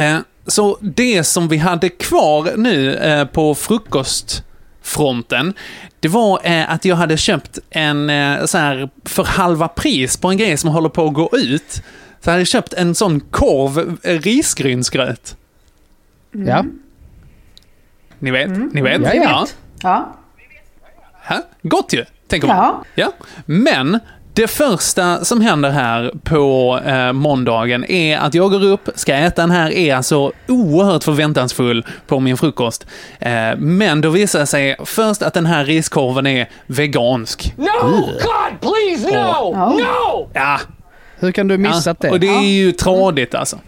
Eh, 0.00 0.18
Så 0.46 0.78
det 0.80 1.24
som 1.24 1.48
vi 1.48 1.56
hade 1.56 1.88
kvar 1.88 2.52
nu 2.56 2.94
eh, 2.94 3.24
på 3.26 3.54
frukostfronten, 3.54 5.54
det 6.00 6.08
var 6.08 6.40
eh, 6.44 6.70
att 6.72 6.84
jag 6.84 6.96
hade 6.96 7.16
köpt 7.16 7.58
en 7.70 8.10
eh, 8.10 8.44
så 8.44 8.58
här 8.58 8.90
för 9.04 9.24
halva 9.24 9.68
pris 9.68 10.16
på 10.16 10.28
en 10.30 10.36
grej 10.36 10.56
som 10.56 10.70
håller 10.70 10.88
på 10.88 11.06
att 11.06 11.14
gå 11.14 11.30
ut. 11.32 11.72
Så 12.20 12.30
jag 12.30 12.32
hade 12.32 12.44
köpt 12.46 12.72
en 12.72 12.94
sån 12.94 13.20
korv 13.20 13.98
eh, 14.02 14.18
risgrynsgröt. 14.20 15.36
Ja. 16.32 16.64
Ni 18.18 18.30
vet? 18.30 18.72
Ni 18.74 18.82
vet? 18.82 19.00
Ja, 19.02 19.14
ja. 19.14 19.46
Ja. 19.82 20.16
Ja, 21.28 21.42
Gott 21.62 21.92
ju, 21.92 22.04
tänker 22.32 22.48
man. 22.48 22.56
Ja. 22.56 22.84
Ja. 22.94 23.12
Men 23.46 23.98
Det 24.34 24.48
första 24.48 25.24
som 25.24 25.40
händer 25.40 25.70
här 25.70 26.12
på 26.24 26.78
eh, 26.86 27.12
måndagen 27.12 27.84
är 27.84 28.18
att 28.18 28.34
jag 28.34 28.50
går 28.50 28.64
upp, 28.64 28.88
ska 28.94 29.14
äta 29.14 29.42
den 29.42 29.50
här, 29.50 29.70
är 29.70 29.94
alltså 29.94 30.32
oerhört 30.48 31.04
förväntansfull 31.04 31.86
på 32.06 32.20
min 32.20 32.36
frukost. 32.36 32.86
Eh, 33.20 33.56
men 33.58 34.00
då 34.00 34.10
visar 34.10 34.38
det 34.40 34.46
sig 34.46 34.76
först 34.84 35.22
att 35.22 35.34
den 35.34 35.46
här 35.46 35.64
riskorven 35.64 36.26
är 36.26 36.48
vegansk. 36.66 37.54
No! 37.56 37.90
God, 38.00 38.60
please, 38.60 39.06
no! 39.16 39.52
Ja. 39.54 39.68
No! 39.78 40.30
Ja, 40.34 40.60
Hur 41.18 41.32
kan 41.32 41.48
du 41.48 41.58
missat 41.58 41.96
ja, 42.00 42.08
det? 42.08 42.10
och 42.10 42.20
det 42.20 42.28
är 42.28 42.42
ju 42.48 42.72
tradigt 42.72 43.34
alltså. 43.34 43.58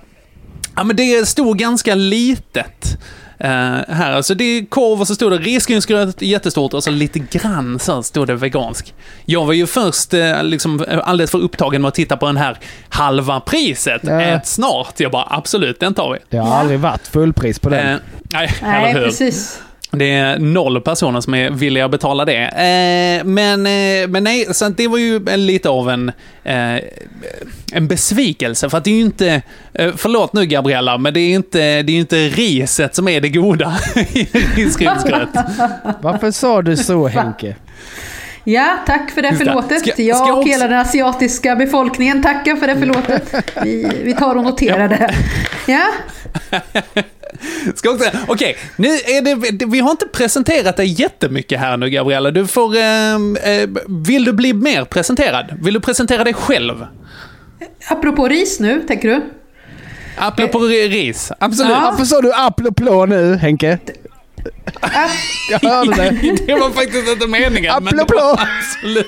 Ja, 0.76 0.84
men 0.84 0.96
det 0.96 1.28
stod 1.28 1.58
ganska 1.58 1.94
litet. 1.94 2.98
Eh, 3.38 3.50
här, 3.88 4.12
alltså 4.12 4.34
det 4.34 4.44
är 4.44 4.66
korv 4.66 5.00
och 5.00 5.06
så 5.06 5.14
stod 5.14 5.32
det 5.32 5.38
risgrynsgröt 5.38 6.22
jättestort 6.22 6.74
och 6.74 6.84
så 6.84 6.90
lite 6.90 7.18
grann 7.18 7.78
så 7.78 8.02
stod 8.02 8.26
det 8.26 8.34
vegansk. 8.34 8.94
Jag 9.24 9.44
var 9.44 9.52
ju 9.52 9.66
först 9.66 10.14
eh, 10.14 10.42
liksom 10.42 10.84
alldeles 11.04 11.30
för 11.30 11.38
upptagen 11.38 11.82
med 11.82 11.88
att 11.88 11.94
titta 11.94 12.16
på 12.16 12.26
den 12.26 12.36
här 12.36 12.58
halva 12.88 13.40
priset. 13.40 14.00
Ja. 14.04 14.20
Ät 14.20 14.46
snart. 14.46 15.00
Jag 15.00 15.12
bara 15.12 15.26
absolut, 15.30 15.80
den 15.80 15.94
tar 15.94 16.12
vi. 16.12 16.18
Det 16.28 16.36
har 16.36 16.56
aldrig 16.56 16.80
varit 16.80 17.06
fullpris 17.06 17.58
på 17.58 17.68
den. 17.68 17.88
Eh, 17.94 17.96
nej, 18.32 18.50
Nej, 18.62 18.94
precis. 18.94 19.60
Det 19.98 20.10
är 20.10 20.38
noll 20.38 20.80
personer 20.80 21.20
som 21.20 21.34
är 21.34 21.50
villiga 21.50 21.84
att 21.84 21.90
betala 21.90 22.24
det. 22.24 22.36
Eh, 22.44 23.24
men, 23.24 23.66
eh, 23.66 24.08
men 24.08 24.24
nej, 24.24 24.46
så 24.54 24.68
det 24.68 24.88
var 24.88 24.98
ju 24.98 25.24
lite 25.36 25.68
av 25.68 25.90
en, 25.90 26.12
eh, 26.44 26.76
en 27.72 27.88
besvikelse. 27.88 28.70
För 28.70 28.78
att 28.78 28.84
det 28.84 28.90
är 28.90 28.94
ju 28.94 29.00
inte, 29.00 29.42
eh, 29.74 29.92
förlåt 29.96 30.32
nu 30.32 30.46
Gabriella, 30.46 30.98
men 30.98 31.14
det 31.14 31.20
är 31.20 31.34
inte, 31.34 31.58
det 31.58 31.92
är 31.92 31.94
ju 31.94 32.00
inte 32.00 32.16
riset 32.28 32.94
som 32.94 33.08
är 33.08 33.20
det 33.20 33.28
goda 33.28 33.78
i 34.12 34.28
risgrynsgröt. 34.56 35.28
Varför 36.00 36.30
sa 36.30 36.62
du 36.62 36.76
så 36.76 37.08
Henke? 37.08 37.56
Ja, 38.46 38.66
tack 38.86 39.10
för 39.10 39.22
det 39.22 39.34
förlåtet. 39.36 39.80
Ska- 39.80 40.02
jag 40.02 40.16
ska 40.16 40.32
och 40.32 40.38
också- 40.38 40.48
hela 40.50 40.68
den 40.68 40.78
asiatiska 40.78 41.56
befolkningen 41.56 42.22
tackar 42.22 42.56
för 42.56 42.66
det 42.66 42.76
förlåtet. 42.76 43.34
Vi, 43.62 43.92
vi 44.04 44.14
tar 44.14 44.36
och 44.36 44.44
noterar 44.44 44.88
det. 44.88 45.14
Ja, 45.66 45.84
Ska 47.74 47.90
också, 47.90 48.10
okej, 48.28 48.56
nu 48.76 48.88
är 48.88 49.22
det, 49.52 49.66
vi 49.66 49.78
har 49.80 49.90
inte 49.90 50.06
presenterat 50.06 50.76
dig 50.76 51.00
jättemycket 51.00 51.60
här 51.60 51.76
nu 51.76 51.90
Gabriella. 51.90 52.30
Du 52.30 52.46
får, 52.46 52.76
eh, 52.76 53.14
eh, 53.14 53.68
vill 54.06 54.24
du 54.24 54.32
bli 54.32 54.52
mer 54.52 54.84
presenterad? 54.84 55.46
Vill 55.62 55.74
du 55.74 55.80
presentera 55.80 56.24
dig 56.24 56.34
själv? 56.34 56.86
apropå 57.88 58.28
ris 58.28 58.60
nu, 58.60 58.82
tänker 58.88 59.08
du? 59.08 59.20
Apropå 60.16 60.58
ris, 60.58 61.32
absolut. 61.38 61.72
Ja. 61.72 61.80
Varför 61.90 62.04
sa 62.04 62.20
du 62.20 62.32
applåplå 62.34 63.06
nu 63.06 63.34
Henke? 63.36 63.78
Jag 65.50 65.60
hörde 65.70 65.90
det. 65.96 66.10
Det 66.46 66.54
var 66.54 66.70
faktiskt 66.70 67.08
inte 67.08 67.26
meningen. 67.26 67.72
men 67.84 67.88
Applåplå. 68.00 68.20
var 68.20 68.40
Absolut. 68.58 69.06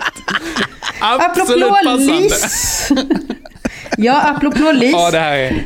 Absolut 1.00 1.64
Apropå 1.64 1.74
passande. 1.84 2.12
lis! 2.20 2.88
Ja, 3.98 4.20
apropå 4.22 4.72
lis. 4.72 4.92
Ja, 4.92 5.10
det 5.10 5.18
här 5.18 5.36
är... 5.36 5.62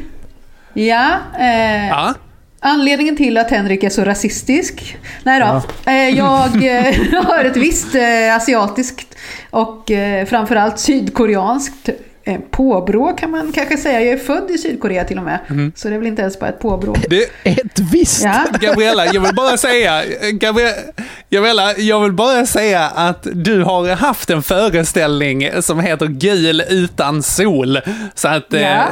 Ja, 0.75 1.11
eh, 1.39 1.89
Ja. 1.89 2.15
Anledningen 2.61 3.17
till 3.17 3.39
att 3.39 3.51
Henrik 3.51 3.85
är 3.85 3.91
så 3.91 4.05
rasistisk. 4.05 4.97
Nej 5.23 5.41
då. 5.41 5.63
Eh, 5.91 6.09
jag 6.09 6.65
eh, 6.67 7.25
har 7.27 7.45
ett 7.45 7.57
visst 7.57 7.95
eh, 7.95 8.37
asiatiskt 8.37 9.17
och 9.51 9.91
eh, 9.91 10.27
framförallt 10.27 10.79
sydkoreanskt 10.79 11.89
eh, 11.89 11.95
påbrå 12.51 13.13
kan 13.13 13.31
man 13.31 13.53
kanske 13.53 13.77
säga. 13.77 14.01
Jag 14.01 14.13
är 14.13 14.19
född 14.19 14.51
i 14.51 14.59
Sydkorea 14.59 15.05
till 15.05 15.19
och 15.19 15.25
med. 15.25 15.39
Mhm. 15.49 15.73
Så 15.77 15.89
det 15.89 15.95
är 15.95 15.99
väl 15.99 16.07
inte 16.09 16.23
ens 16.23 16.41
bara 16.41 16.51
ett 16.51 16.59
påbrå. 16.61 16.95
Det, 17.09 17.25
Ett 17.45 17.79
visst. 17.93 18.25
Ja. 18.25 18.45
Gabriella, 18.61 19.07
jag 19.07 19.21
vill 19.21 19.35
bara 19.35 19.57
säga... 19.57 20.03
Gabriella, 21.31 21.77
jag 21.79 22.01
vill 22.01 22.13
bara 22.13 22.47
säga 22.47 22.87
att 22.87 23.27
du 23.33 23.63
har 23.63 23.89
haft 23.97 24.31
en 24.31 24.43
föreställning 24.43 25.49
som 25.63 25.81
heter 25.81 26.07
Gul 26.07 26.63
utan 26.69 27.23
sol. 27.23 27.79
Så 28.15 28.29
att 28.29 28.55
eh, 28.55 28.61
Ja. 28.63 28.85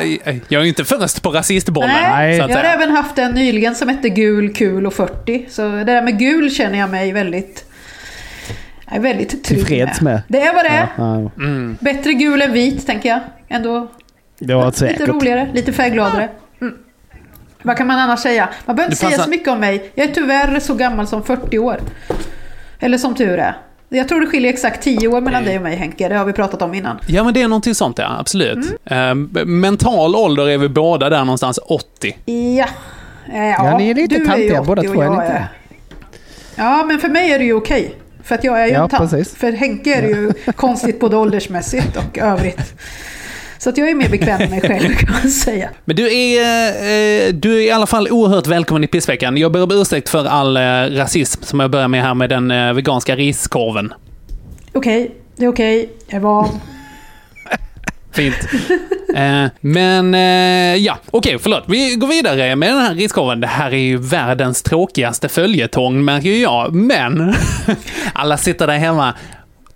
jag 0.48 0.58
är 0.60 0.62
ju 0.62 0.68
inte 0.68 0.84
först 0.84 1.22
på 1.22 1.30
rasistbollen. 1.30 1.90
Nej, 2.02 2.38
så 2.38 2.44
att 2.44 2.50
jag 2.50 2.56
har 2.56 2.62
säga. 2.62 2.74
även 2.74 2.90
haft 2.90 3.18
en 3.18 3.32
nyligen 3.32 3.74
som 3.74 3.88
hette 3.88 4.08
Gul, 4.08 4.54
kul 4.54 4.86
och 4.86 4.94
40. 4.94 5.46
Så 5.50 5.62
det 5.62 5.84
där 5.84 6.02
med 6.02 6.18
gul 6.18 6.50
känner 6.50 6.78
jag 6.78 6.90
mig 6.90 7.12
väldigt, 7.12 7.64
jag 8.88 8.96
är 8.96 9.00
väldigt 9.00 9.28
trygg 9.44 9.44
Tillfreds 9.44 10.00
med. 10.00 10.22
Det 10.28 10.40
är 10.40 10.54
vad 10.54 10.64
det 10.64 10.68
är. 10.68 10.88
Ja, 10.96 11.30
Bättre 11.80 12.12
gul 12.12 12.42
än 12.42 12.52
vit, 12.52 12.86
tänker 12.86 13.08
jag. 13.08 13.20
Ändå 13.48 13.88
det 14.38 14.54
var 14.54 14.66
lite 14.66 14.78
säkert. 14.78 15.08
roligare, 15.08 15.48
lite 15.54 15.72
färggladare. 15.72 16.28
Mm. 16.60 16.74
Vad 17.62 17.76
kan 17.76 17.86
man 17.86 17.98
annars 17.98 18.20
säga? 18.20 18.48
Man 18.66 18.76
behöver 18.76 18.92
inte 18.92 19.06
säga 19.06 19.18
så 19.18 19.30
mycket 19.30 19.48
om 19.48 19.60
mig. 19.60 19.90
Jag 19.94 20.08
är 20.08 20.14
tyvärr 20.14 20.60
så 20.60 20.74
gammal 20.74 21.06
som 21.06 21.22
40 21.22 21.58
år. 21.58 21.80
Eller 22.80 22.98
som 22.98 23.14
tur 23.14 23.38
är. 23.38 23.56
Jag 23.88 24.08
tror 24.08 24.20
det 24.20 24.26
skiljer 24.26 24.52
exakt 24.52 24.82
10 24.82 25.08
år 25.08 25.20
mellan 25.20 25.44
dig 25.44 25.56
och 25.56 25.62
mig 25.62 25.76
Henke. 25.76 26.08
Det 26.08 26.14
har 26.14 26.24
vi 26.24 26.32
pratat 26.32 26.62
om 26.62 26.74
innan. 26.74 26.98
Ja, 27.06 27.24
men 27.24 27.34
det 27.34 27.42
är 27.42 27.48
någonting 27.48 27.74
sånt, 27.74 27.98
ja. 27.98 28.16
Absolut. 28.20 28.58
Mm. 28.84 29.30
Eh, 29.36 29.44
mental 29.44 30.16
ålder 30.16 30.48
är 30.48 30.58
vi 30.58 30.68
båda 30.68 31.10
där 31.10 31.24
någonstans 31.24 31.58
80. 31.62 32.18
Ja. 32.24 32.66
Eh, 33.34 33.48
Ja, 33.48 33.78
ni 33.78 33.90
är 33.90 33.94
lite 33.94 34.24
tantiga 34.26 34.62
båda 34.62 34.80
80 34.80 34.88
och 34.88 34.94
två, 34.94 35.02
är 35.02 35.08
ni 35.10 35.14
jag 35.16 35.24
inte? 35.24 35.48
Ja, 36.56 36.84
men 36.88 36.98
för 36.98 37.08
mig 37.08 37.32
är 37.32 37.38
det 37.38 37.44
ju 37.44 37.54
okej. 37.54 37.94
För 38.28 38.34
att 38.34 38.44
jag 38.44 38.60
är 38.62 38.66
ju 38.66 38.72
Ja, 38.72 38.82
en 38.82 38.88
tant. 38.88 39.10
precis. 39.10 39.34
För 39.34 39.52
Henke 39.52 39.94
är 39.94 40.02
det 40.02 40.08
ju 40.08 40.32
konstigt 40.56 41.00
både 41.00 41.16
åldersmässigt 41.16 41.96
och 41.96 42.18
övrigt. 42.18 42.74
Så 43.58 43.70
att 43.70 43.78
jag 43.78 43.90
är 43.90 43.94
mer 43.94 44.08
bekväm 44.08 44.38
med 44.38 44.50
mig 44.50 44.60
själv 44.60 44.94
kan 44.94 45.12
man 45.22 45.30
säga. 45.30 45.70
Men 45.84 45.96
du 45.96 46.14
är, 46.16 46.38
eh, 46.68 47.32
du 47.34 47.56
är 47.56 47.60
i 47.60 47.70
alla 47.70 47.86
fall 47.86 48.08
oerhört 48.10 48.46
välkommen 48.46 48.84
i 48.84 48.86
pissveckan. 48.86 49.36
Jag 49.36 49.52
ber 49.52 49.62
om 49.62 49.70
ursäkt 49.72 50.08
för 50.08 50.24
all 50.24 50.56
eh, 50.56 50.60
rasism 50.96 51.42
som 51.42 51.60
jag 51.60 51.70
börjar 51.70 51.88
med 51.88 52.02
här 52.02 52.14
med 52.14 52.30
den 52.30 52.50
eh, 52.50 52.72
veganska 52.72 53.16
riskorven. 53.16 53.92
Okej, 54.72 55.10
det 55.36 55.44
är 55.44 55.48
okej. 55.48 55.90
Jag 56.06 56.16
är 56.16 56.20
van. 56.20 56.48
Fint. 58.18 58.34
eh, 59.14 59.46
men 59.60 60.14
eh, 60.14 60.76
ja, 60.76 60.98
okej, 61.10 61.38
förlåt. 61.40 61.64
Vi 61.66 61.94
går 61.94 62.08
vidare 62.08 62.56
med 62.56 62.68
den 62.68 62.78
här 62.78 62.94
riskorven. 62.94 63.40
Det 63.40 63.46
här 63.46 63.70
är 63.70 63.76
ju 63.76 63.96
världens 63.96 64.62
tråkigaste 64.62 65.28
följetong, 65.28 66.04
märker 66.04 66.28
ju 66.28 66.38
jag. 66.42 66.74
Men 66.74 67.34
alla 68.12 68.36
sitter 68.36 68.66
där 68.66 68.78
hemma, 68.78 69.14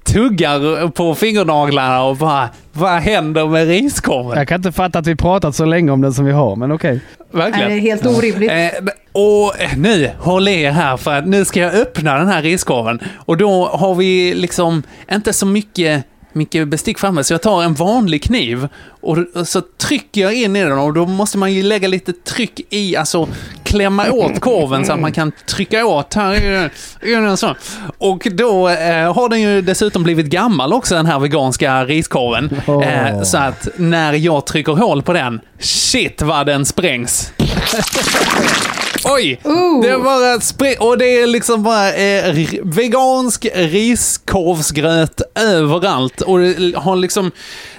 tuggar 0.04 0.88
på 0.88 1.14
fingernaglarna 1.14 2.02
och 2.02 2.16
bara, 2.16 2.48
vad 2.72 2.92
händer 3.00 3.46
med 3.46 3.66
riskorven? 3.68 4.38
Jag 4.38 4.48
kan 4.48 4.56
inte 4.56 4.72
fatta 4.72 4.98
att 4.98 5.06
vi 5.06 5.16
pratat 5.16 5.54
så 5.54 5.64
länge 5.64 5.90
om 5.90 6.00
den 6.00 6.12
som 6.12 6.24
vi 6.24 6.32
har, 6.32 6.56
men 6.56 6.72
okej. 6.72 7.00
Nej, 7.18 7.42
Verkligen. 7.44 7.70
det 7.70 7.76
är 7.76 7.80
helt 7.80 8.06
orimligt. 8.06 8.50
Eh, 8.50 8.68
och 9.12 9.52
nu, 9.76 10.10
håll 10.18 10.48
er 10.48 10.70
här 10.70 10.96
för 10.96 11.14
att 11.14 11.26
nu 11.26 11.44
ska 11.44 11.60
jag 11.60 11.74
öppna 11.74 12.18
den 12.18 12.28
här 12.28 12.42
riskorven. 12.42 13.00
Och 13.16 13.36
då 13.36 13.66
har 13.66 13.94
vi 13.94 14.34
liksom 14.34 14.82
inte 15.12 15.32
så 15.32 15.46
mycket, 15.46 16.04
mycket 16.34 16.68
bestick 16.68 16.98
framme, 16.98 17.24
så 17.24 17.34
jag 17.34 17.42
tar 17.42 17.62
en 17.62 17.74
vanlig 17.74 18.22
kniv 18.22 18.68
och, 19.00 19.18
och 19.34 19.48
så 19.48 19.60
trycker 19.60 20.20
jag 20.20 20.34
in 20.34 20.56
i 20.56 20.62
den 20.62 20.78
och 20.78 20.94
då 20.94 21.06
måste 21.06 21.38
man 21.38 21.52
ju 21.52 21.62
lägga 21.62 21.88
lite 21.88 22.12
tryck 22.12 22.60
i, 22.70 22.96
alltså 22.96 23.28
klämma 23.64 24.10
åt 24.10 24.40
korven 24.40 24.84
så 24.84 24.92
att 24.92 25.00
man 25.00 25.12
kan 25.12 25.32
trycka 25.46 25.86
åt. 25.86 26.14
Här 26.14 27.36
så. 27.36 27.54
Och 27.98 28.26
då 28.32 28.68
eh, 28.68 29.14
har 29.14 29.28
den 29.28 29.40
ju 29.40 29.62
dessutom 29.62 30.02
blivit 30.02 30.26
gammal 30.26 30.72
också, 30.72 30.94
den 30.94 31.06
här 31.06 31.18
veganska 31.18 31.84
riskorven. 31.84 32.50
Eh, 32.84 33.22
så 33.22 33.38
att 33.38 33.68
när 33.76 34.12
jag 34.12 34.46
trycker 34.46 34.72
hål 34.72 35.02
på 35.02 35.12
den, 35.12 35.40
shit 35.58 36.22
vad 36.22 36.46
den 36.46 36.64
sprängs. 36.64 37.32
Oj! 39.04 39.40
Ooh. 39.44 39.82
Det 39.82 39.98
bara 39.98 40.40
spring 40.40 40.74
och 40.78 40.98
det 40.98 41.22
är 41.22 41.26
liksom 41.26 41.62
bara 41.62 41.92
eh, 41.92 42.46
vegansk 42.62 43.46
riskorvsgröt 43.54 45.20
överallt. 45.34 46.20
Och 46.20 46.38
det 46.38 46.76
har 46.76 46.96
liksom, 46.96 47.30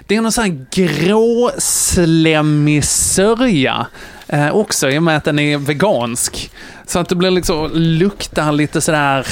det 0.07 0.15
är 0.15 0.21
någon 0.21 0.31
sån 0.31 0.43
här 0.43 0.65
gråslemmig 0.71 2.85
sörja 2.85 3.87
eh, 4.27 4.55
också 4.55 4.89
i 4.89 4.97
och 4.97 5.03
med 5.03 5.17
att 5.17 5.23
den 5.23 5.39
är 5.39 5.57
vegansk. 5.57 6.51
Så 6.85 6.99
att 6.99 7.09
det 7.09 7.15
blir 7.15 7.31
liksom, 7.31 7.71
luktar 7.73 8.51
lite 8.51 8.81
sådär, 8.81 9.27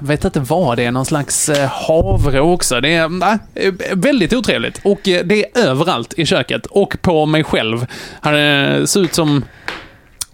jag 0.00 0.06
vet 0.06 0.24
inte 0.24 0.40
vad 0.40 0.76
det 0.76 0.84
är, 0.84 0.90
någon 0.90 1.04
slags 1.04 1.48
eh, 1.48 1.68
havre 1.68 2.40
också. 2.40 2.80
Det 2.80 2.94
är 2.94 3.08
nej, 3.08 3.38
eh, 3.54 3.72
väldigt 3.92 4.32
otrevligt. 4.32 4.80
Och 4.84 5.08
eh, 5.08 5.24
det 5.24 5.44
är 5.44 5.68
överallt 5.68 6.14
i 6.16 6.26
köket 6.26 6.66
och 6.66 6.96
på 7.02 7.26
mig 7.26 7.44
själv. 7.44 7.86
Eh, 8.24 8.84
ser 8.84 9.00
ut 9.00 9.14
som 9.14 9.44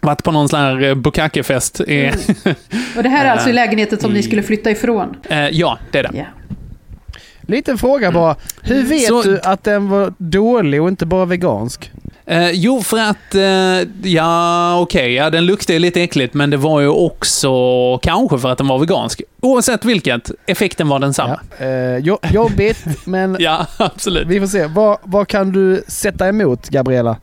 varit 0.00 0.22
på 0.24 0.32
någon 0.32 0.48
sån 0.48 0.60
här 0.60 0.82
eh, 0.82 0.94
bukakefest. 0.94 1.80
i- 1.80 2.10
Och 2.96 3.02
det 3.02 3.08
här 3.08 3.24
är 3.26 3.30
alltså 3.30 3.48
i 3.48 3.50
eh, 3.50 3.54
lägenheten 3.54 3.98
som 4.00 4.12
ni 4.12 4.22
skulle 4.22 4.42
flytta 4.42 4.70
ifrån. 4.70 5.16
Eh, 5.28 5.48
ja, 5.48 5.78
det 5.90 5.98
är 5.98 6.02
det. 6.02 6.10
Ja. 6.18 6.24
Liten 7.40 7.78
fråga 7.78 8.12
bara. 8.12 8.36
Hur 8.62 8.82
vet 8.82 9.06
Så- 9.06 9.22
du 9.22 9.40
att 9.40 9.64
den 9.64 9.88
var 9.88 10.12
dålig 10.18 10.82
och 10.82 10.88
inte 10.88 11.06
bara 11.06 11.24
vegansk? 11.24 11.90
Eh, 12.26 12.50
jo, 12.50 12.82
för 12.82 12.98
att, 12.98 13.34
eh, 13.34 13.88
ja 14.10 14.78
okej, 14.80 15.12
ja, 15.14 15.30
den 15.30 15.46
luktade 15.46 15.78
lite 15.78 16.02
äckligt, 16.02 16.34
men 16.34 16.50
det 16.50 16.56
var 16.56 16.80
ju 16.80 16.88
också 16.88 17.50
kanske 17.98 18.38
för 18.38 18.48
att 18.48 18.58
den 18.58 18.66
var 18.68 18.78
vegansk. 18.78 19.22
Oavsett 19.42 19.84
vilket, 19.84 20.30
effekten 20.46 20.88
var 20.88 20.98
densamma. 20.98 21.40
Ja. 21.58 21.66
Eh, 21.66 21.96
jo, 21.98 22.18
jobbigt, 22.32 22.84
men 23.04 23.36
Ja, 23.40 23.66
absolut. 23.76 24.26
vi 24.26 24.40
får 24.40 24.46
se. 24.46 24.66
Vad, 24.66 24.98
vad 25.02 25.28
kan 25.28 25.52
du 25.52 25.82
sätta 25.88 26.28
emot, 26.28 26.68
Gabriella? 26.68 27.16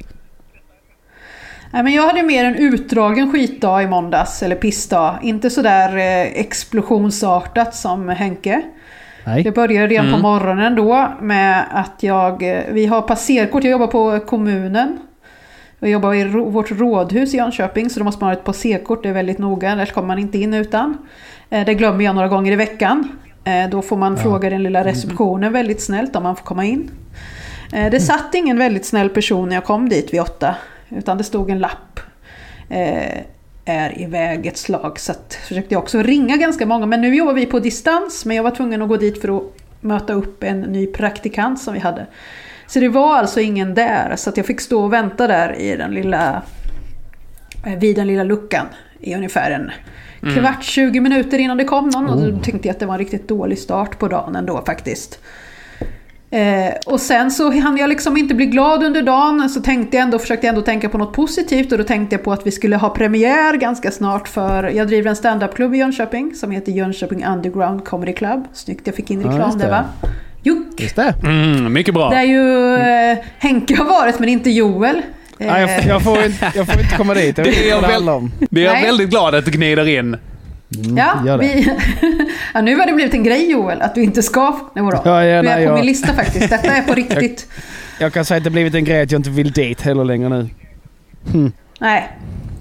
Nej, 1.76 1.84
men 1.84 1.94
jag 1.94 2.08
hade 2.08 2.24
mer 2.24 2.46
en 2.46 2.56
utdragen 2.56 3.32
skitdag 3.32 3.84
i 3.84 3.88
måndags, 3.88 4.44
eller 4.44 4.56
pissdag. 4.56 5.20
Inte 5.22 5.50
sådär 5.50 5.98
eh, 5.98 6.22
explosionsartat 6.40 7.76
som 7.76 8.10
Henke. 8.10 8.62
Nej. 9.26 9.44
Det 9.44 9.52
började 9.52 9.88
redan 9.88 10.06
på 10.06 10.10
Mm. 10.10 10.22
morgonen 10.22 10.76
då 10.76 11.08
med 11.22 11.64
att 11.72 12.04
jag, 12.04 12.44
eh, 12.52 12.60
vi 12.72 12.86
har 12.86 13.02
passerkort, 13.02 13.64
jag 13.64 13.72
jobbar 13.72 13.88
på 13.88 14.20
kommunen. 14.26 14.98
Jag 15.80 15.90
jobbar 15.90 16.14
i 16.14 16.24
vårt 16.24 16.72
rådhus 16.72 17.34
i 17.34 17.38
Jönköping 17.38 17.90
så 17.90 18.00
då 18.00 18.04
måste 18.04 18.24
man 18.24 18.30
ha 18.34 18.34
ett 18.40 18.44
passerkort, 18.44 19.04
det 19.04 19.10
är 19.10 19.14
väldigt 19.14 19.38
noga, 19.38 19.72
annars 19.72 19.92
kommer 19.92 20.08
man 20.08 20.20
inte 20.20 20.38
in 20.38 20.54
utan. 20.54 20.98
Eh, 21.50 21.66
Det 21.66 21.74
glömmer 21.74 22.06
jag 22.06 22.16
några 22.16 22.28
gånger 22.28 22.52
i 22.52 22.56
veckan. 22.56 23.08
Då 23.72 23.82
får 23.82 23.98
man 23.98 24.18
fråga 24.18 24.50
den 24.50 24.64
lilla 24.64 24.84
receptionen 24.84 25.54
väldigt 25.54 25.82
snällt 25.82 26.16
om 26.16 26.24
man 26.24 26.36
får 26.36 26.44
komma 26.44 26.66
in. 26.66 26.92
Det 27.92 28.00
satt 28.00 28.36
ingen 28.36 28.58
väldigt 28.58 28.86
snäll 28.86 29.10
person 29.10 29.50
när 29.50 29.56
jag 29.56 29.64
kom 29.64 29.90
dit 29.90 30.14
vid 30.14 30.22
åtta. 30.22 30.56
Utan 30.96 31.18
det 31.18 31.24
stod 31.24 31.50
en 31.50 31.60
lapp. 31.60 32.00
Eh, 32.70 33.22
är 33.66 34.02
iväg 34.02 34.46
ett 34.46 34.58
slag. 34.58 35.00
Så 35.00 35.12
att, 35.12 35.34
försökte 35.48 35.74
jag 35.74 35.84
också 35.84 36.02
ringa 36.02 36.38
ganska 36.38 36.66
många. 36.66 36.86
Men 36.86 37.02
nu 37.02 37.16
jobbar 37.16 37.34
vi 37.34 37.46
på 37.46 37.60
distans. 37.60 38.26
Men 38.26 38.36
jag 38.36 38.44
var 38.44 38.52
tvungen 38.52 38.82
att 38.82 38.90
gå 38.90 38.98
dit 38.98 39.22
för 39.22 39.38
att 39.38 39.44
möta 39.82 40.14
upp 40.14 40.44
en 40.44 40.62
ny 40.62 40.88
praktikant 40.88 41.62
som 41.62 41.74
vi 41.74 41.80
hade. 41.80 42.06
Så 42.68 42.80
det 42.80 42.90
var 42.90 43.16
alltså 43.16 43.40
ingen 43.40 43.74
där. 43.74 44.16
Så 44.16 44.30
att 44.30 44.38
jag 44.38 44.46
fick 44.46 44.62
stå 44.62 44.84
och 44.84 44.94
vänta 44.94 45.28
där 45.28 45.56
i 45.56 45.76
den 45.76 45.92
lilla, 45.92 46.42
eh, 47.66 47.80
vid 47.80 47.96
den 47.96 48.08
lilla 48.08 48.24
luckan. 48.24 48.66
I 49.00 49.16
ungefär 49.16 49.52
en 49.52 49.72
kvart, 50.34 50.64
20 50.64 51.00
minuter 51.00 51.40
innan 51.40 51.58
det 51.58 51.64
kom 51.64 51.90
någon. 51.90 52.10
Och 52.10 52.34
då 52.34 52.40
tänkte 52.40 52.68
jag 52.68 52.74
att 52.74 52.80
det 52.80 52.86
var 52.86 52.94
en 52.94 53.00
riktigt 53.00 53.28
dålig 53.28 53.60
start 53.60 54.00
på 54.00 54.08
dagen 54.08 54.36
ändå 54.36 54.64
faktiskt. 54.66 55.20
Eh, 56.36 56.74
och 56.86 57.00
sen 57.02 57.32
så 57.32 57.52
hann 57.60 57.78
jag 57.78 57.90
liksom 57.90 58.18
inte 58.18 58.34
bli 58.36 58.46
glad 58.46 58.84
under 58.84 59.02
dagen. 59.02 59.50
Så 59.50 59.62
tänkte 59.62 59.98
jag 59.98 60.04
ändå, 60.04 60.20
försökte 60.20 60.48
jag 60.48 60.50
ändå 60.54 60.66
tänka 60.66 60.90
på 60.90 60.98
något 60.98 61.14
positivt. 61.14 61.72
Och 61.72 61.78
då 61.78 61.84
tänkte 61.84 62.16
jag 62.16 62.24
på 62.24 62.34
att 62.34 62.48
vi 62.48 62.52
skulle 62.52 62.76
ha 62.76 62.90
premiär 62.90 63.58
ganska 63.58 63.92
snart 63.92 64.28
för... 64.28 64.64
Jag 64.64 64.88
driver 64.88 65.10
en 65.10 65.16
standupklubb 65.16 65.76
i 65.76 65.78
Jönköping 65.78 66.36
som 66.36 66.52
heter 66.52 66.72
Jönköping 66.72 67.26
Underground 67.26 67.86
Comedy 67.86 68.14
Club. 68.14 68.44
Snyggt, 68.54 68.88
jag 68.88 68.96
fick 68.96 69.12
in 69.12 69.22
Ja, 69.22 69.28
reklam 69.28 69.42
just 69.48 69.60
där 69.60 69.66
det. 69.66 69.72
va? 69.72 69.84
Juck! 70.44 70.80
Just 70.82 70.96
det. 70.96 71.14
Mm, 71.24 71.74
mycket 71.74 71.94
bra. 71.94 72.10
Där 72.10 72.24
ju 72.24 72.76
eh, 72.76 73.18
Henke 73.40 73.76
har 73.78 73.86
varit 73.86 74.20
men 74.20 74.30
inte 74.30 74.50
Joel. 74.50 74.96
Eh, 74.96 75.02
Nej, 75.52 75.62
jag, 75.62 75.86
jag, 75.96 76.02
får 76.04 76.24
inte, 76.26 76.52
jag 76.56 76.68
får 76.68 76.82
inte 76.82 76.96
komma 76.98 77.14
dit. 77.14 77.38
Jag 77.38 77.46
vet 77.46 77.54
Det 77.56 77.60
inte 77.64 77.70
är 77.70 77.74
vad 77.76 77.84
det 77.84 77.88
väl- 77.88 77.94
handlar 77.96 78.14
om. 78.14 78.32
Det 78.50 78.66
är 78.66 78.74
jag 78.76 78.82
väldigt 78.82 79.10
glad 79.10 79.36
att 79.36 79.46
du 79.46 79.52
gnider 79.52 79.88
in. 80.00 80.18
Ja, 80.70 81.22
gör 81.26 81.38
det. 81.38 81.44
vi, 81.44 81.70
ja, 82.54 82.62
nu 82.62 82.76
har 82.76 82.86
det 82.86 82.94
blivit 82.94 83.14
en 83.14 83.24
grej 83.24 83.52
Joel, 83.52 83.82
att 83.82 83.96
du 83.96 84.04
inte 84.04 84.24
ska... 84.24 84.60
Nej, 84.74 84.84
vadå? 84.84 85.02
Ja, 85.06 85.24
ja, 85.24 85.42
du 85.42 85.50
är 85.50 85.56
nej, 85.56 85.66
på 85.66 85.72
jag- 85.72 85.76
min 85.78 85.86
lista 85.86 86.14
faktiskt. 86.14 86.50
Detta 86.50 86.72
är 86.72 86.82
på 86.82 86.94
riktigt. 87.02 87.48
Jag 88.00 88.14
kan 88.14 88.26
säga 88.26 88.38
att 88.38 88.44
det 88.44 88.50
blivit 88.50 88.76
en 88.76 88.86
grej 88.86 89.02
att 89.02 89.12
jag 89.12 89.20
inte 89.20 89.30
vill 89.30 89.52
dit 89.52 89.82
heller 89.82 90.04
längre 90.04 90.30
nu. 90.30 90.50
Nej. 91.80 92.10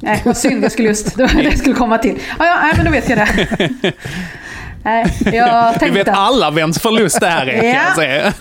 Nej, 0.00 0.22
vad 0.24 0.36
synd. 0.36 0.64
Jag 0.64 0.72
skulle 0.72 0.88
just... 0.88 1.16
Det 1.16 1.22
var 1.22 1.34
det 1.34 1.42
jag 1.42 1.58
skulle 1.58 1.74
komma 1.74 1.98
till. 1.98 2.18
Ja, 2.38 2.46
ja, 2.46 2.58
nej, 2.62 2.72
men 2.76 2.84
då 2.84 2.90
vet 2.90 3.08
jag 3.08 3.18
det. 3.18 3.28
Nej, 4.82 5.06
jag 5.32 5.72
Vi 5.72 5.78
tänkte... 5.78 5.98
vet 5.98 6.08
alla 6.08 6.50
vems 6.50 6.78
förlust 6.78 7.20
det 7.20 7.26
här 7.26 7.46
är 7.46 7.60
kan 7.60 7.68
Ja. 7.70 7.82
jag 7.86 7.94
säga. 7.94 8.32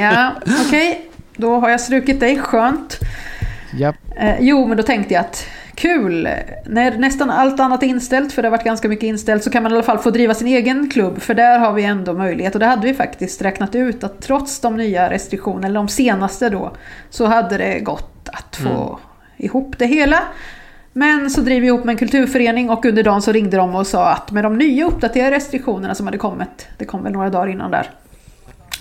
Ja, 0.00 0.32
okej. 0.66 1.00
Då 1.36 1.60
har 1.60 1.68
jag 1.70 1.80
strukit 1.80 2.20
dig. 2.20 2.38
Skönt. 2.38 2.98
Ja. 3.78 3.92
Eh, 4.20 4.34
jo, 4.40 4.66
men 4.66 4.76
då 4.76 4.82
tänkte 4.82 5.14
jag 5.14 5.20
att 5.20 5.46
kul. 5.78 6.28
När 6.66 6.98
nästan 6.98 7.30
allt 7.30 7.60
annat 7.60 7.82
är 7.82 7.86
inställt, 7.86 8.32
för 8.32 8.42
det 8.42 8.48
har 8.48 8.50
varit 8.50 8.64
ganska 8.64 8.88
mycket 8.88 9.04
inställt, 9.04 9.44
så 9.44 9.50
kan 9.50 9.62
man 9.62 9.72
i 9.72 9.74
alla 9.74 9.84
fall 9.84 9.98
få 9.98 10.10
driva 10.10 10.34
sin 10.34 10.46
egen 10.46 10.90
klubb. 10.90 11.20
För 11.20 11.34
där 11.34 11.58
har 11.58 11.72
vi 11.72 11.84
ändå 11.84 12.12
möjlighet. 12.12 12.54
Och 12.54 12.60
det 12.60 12.66
hade 12.66 12.86
vi 12.86 12.94
faktiskt 12.94 13.42
räknat 13.42 13.74
ut 13.74 14.04
att 14.04 14.22
trots 14.22 14.60
de 14.60 14.76
nya 14.76 15.10
restriktionerna, 15.10 15.66
eller 15.66 15.80
de 15.80 15.88
senaste 15.88 16.50
då, 16.50 16.72
så 17.10 17.26
hade 17.26 17.58
det 17.58 17.80
gått 17.80 18.28
att 18.32 18.56
få 18.56 18.98
ihop 19.36 19.78
det 19.78 19.86
hela. 19.86 20.22
Men 20.92 21.30
så 21.30 21.40
driver 21.40 21.60
vi 21.60 21.66
ihop 21.66 21.84
med 21.84 21.92
en 21.92 21.98
kulturförening 21.98 22.70
och 22.70 22.84
under 22.84 23.02
dagen 23.02 23.22
så 23.22 23.32
ringde 23.32 23.56
de 23.56 23.74
och 23.74 23.86
sa 23.86 24.08
att 24.08 24.30
med 24.32 24.44
de 24.44 24.58
nya 24.58 24.86
uppdaterade 24.86 25.36
restriktionerna 25.36 25.94
som 25.94 26.06
hade 26.06 26.18
kommit, 26.18 26.68
det 26.78 26.84
kom 26.84 27.02
väl 27.02 27.12
några 27.12 27.30
dagar 27.30 27.46
innan 27.46 27.70
där, 27.70 27.90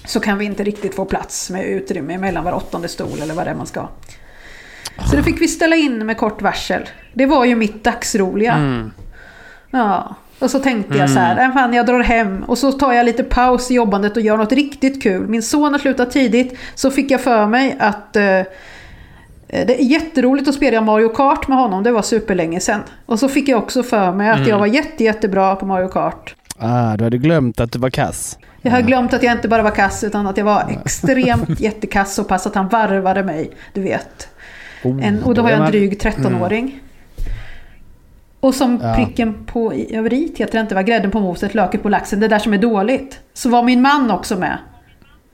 så 0.06 0.20
kan 0.20 0.38
vi 0.38 0.46
inte 0.46 0.64
riktigt 0.64 0.96
få 0.96 1.06
plats 1.06 1.50
med 1.50 1.66
utrymme 1.66 2.18
mellan 2.18 2.44
var 2.44 2.54
åttonde 2.54 2.88
stol 2.88 3.22
eller 3.22 3.34
vad 3.34 3.46
det 3.46 3.52
är 3.52 3.56
man 3.56 3.68
ska. 3.68 3.88
Så 5.06 5.16
då 5.16 5.24
fick 5.24 5.42
vi 5.42 5.48
ställa 5.48 5.76
in 5.76 6.06
med 6.06 6.18
kort 6.18 6.42
varsel. 6.42 6.82
Det 7.14 7.26
var 7.26 7.46
ju 7.46 7.56
mitt 7.56 7.84
dagsroliga. 7.84 8.54
Mm. 8.54 8.92
Ja. 9.72 10.16
Och 10.40 10.52
så 10.52 10.60
tänkte 10.60 10.98
jag 10.98 11.10
så 11.10 11.20
här, 11.20 11.36
"Nej, 11.36 11.52
fan 11.54 11.74
jag 11.74 11.86
drar 11.86 12.00
hem 12.04 12.44
och 12.44 12.58
så 12.58 12.72
tar 12.72 12.94
jag 12.94 13.06
lite 13.06 13.24
paus 13.24 13.72
i 13.72 13.74
jobbandet 13.74 14.18
och 14.18 14.22
gör 14.24 14.38
något 14.38 14.52
riktigt 14.52 15.04
kul. 15.04 15.28
Min 15.28 15.44
son 15.44 15.72
har 15.72 15.80
slutat 15.80 16.12
tidigt, 16.12 16.58
så 16.76 16.92
fick 16.92 17.12
jag 17.12 17.22
för 17.22 17.46
mig 17.48 17.76
att 17.80 18.16
eh, 18.16 18.22
det 19.50 19.82
är 19.82 19.84
jätteroligt 19.84 20.48
att 20.50 20.56
spela 20.56 20.82
Mario 20.82 21.10
Kart 21.10 21.48
med 21.48 21.58
honom, 21.58 21.84
det 21.84 21.92
var 21.92 22.02
superlänge 22.02 22.60
sedan. 22.60 22.82
Och 23.06 23.20
så 23.20 23.30
fick 23.30 23.48
jag 23.50 23.60
också 23.64 23.84
för 23.84 24.12
mig 24.12 24.30
att 24.30 24.48
jag 24.48 24.60
var 24.60 24.66
jätte, 24.68 25.04
jättebra 25.04 25.56
på 25.56 25.66
Mario 25.66 25.88
Kart. 25.88 26.36
Ah, 26.60 26.98
du 26.98 27.04
hade 27.04 27.18
glömt 27.18 27.60
att 27.60 27.72
du 27.72 27.80
var 27.80 27.90
kass. 27.90 28.38
Jag 28.62 28.72
har 28.72 28.82
glömt 28.82 29.14
att 29.14 29.24
jag 29.24 29.34
inte 29.34 29.48
bara 29.48 29.62
var 29.62 29.72
kass 29.72 30.04
utan 30.04 30.28
att 30.28 30.38
jag 30.38 30.46
var 30.46 30.80
extremt 30.86 31.60
jättekass 31.60 32.16
så 32.16 32.24
pass 32.24 32.48
att 32.48 32.56
han 32.56 32.68
varvade 32.68 33.24
mig, 33.24 33.52
du 33.74 33.82
vet. 33.82 34.28
Oh, 34.84 35.06
En, 35.08 35.24
och 35.24 35.34
då 35.36 35.42
har 35.42 35.50
jag 35.50 35.60
en 35.60 35.72
dryg 35.72 36.00
13-åring. 36.02 36.80
Och 38.40 38.56
som 38.56 38.80
Ja. 38.84 38.94
pricken 38.96 39.34
på 39.46 39.74
över 39.74 40.14
i 40.14 40.34
heter 40.38 40.54
det 40.54 40.60
inte, 40.60 40.76
var 40.76 40.82
grädden 40.82 41.12
på 41.12 41.20
moset, 41.20 41.56
löket 41.56 41.84
på 41.84 41.90
laxen, 41.90 42.20
det 42.20 42.28
där 42.28 42.40
som 42.40 42.54
är 42.54 42.58
dåligt. 42.58 43.20
Så 43.34 43.50
var 43.50 43.64
min 43.64 43.82
man 43.82 44.12
också 44.12 44.36
med. 44.36 44.58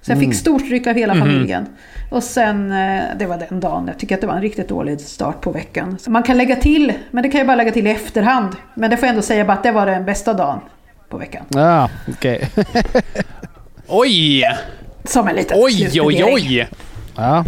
Så 0.02 0.12
jag 0.12 0.20
fick 0.20 0.34
storstryk 0.36 0.88
av 0.88 0.96
hela 0.96 1.16
familjen. 1.16 1.66
Och 2.12 2.24
sen, 2.24 2.72
eh, 2.72 3.04
det 3.20 3.26
var 3.26 3.38
den 3.50 3.60
dagen, 3.60 3.88
jag 3.88 3.98
tycker 4.00 4.16
att 4.16 4.22
det 4.22 4.28
var 4.28 4.34
en 4.36 4.42
riktigt 4.42 4.68
dålig 4.70 5.02
start 5.02 5.42
på 5.42 5.52
veckan. 5.52 5.98
Så 6.00 6.12
man 6.12 6.24
kan 6.24 6.38
lägga 6.38 6.56
till, 6.56 6.94
men 7.12 7.24
det 7.24 7.30
kan 7.30 7.38
jag 7.38 7.48
bara 7.48 7.56
lägga 7.56 7.72
till 7.72 7.88
i 7.88 7.92
efterhand. 7.92 8.56
Men 8.76 8.90
det 8.90 8.98
får 8.98 9.06
jag 9.06 9.10
ändå 9.10 9.22
säga 9.22 9.46
bara 9.46 9.54
att 9.54 9.64
det 9.64 9.72
var 9.72 9.86
den 9.86 10.06
bästa 10.06 10.34
dagen 10.34 10.60
på 11.10 11.18
veckan. 11.18 11.44
Ja, 11.50 11.90
okej. 12.10 12.50
Oj! 13.88 14.44
Som 15.04 15.28
en 15.28 15.36
liten 15.36 15.58
Oj, 15.62 16.02
oj, 16.02 16.24
oj! 16.34 16.68
Ja. 17.16 17.46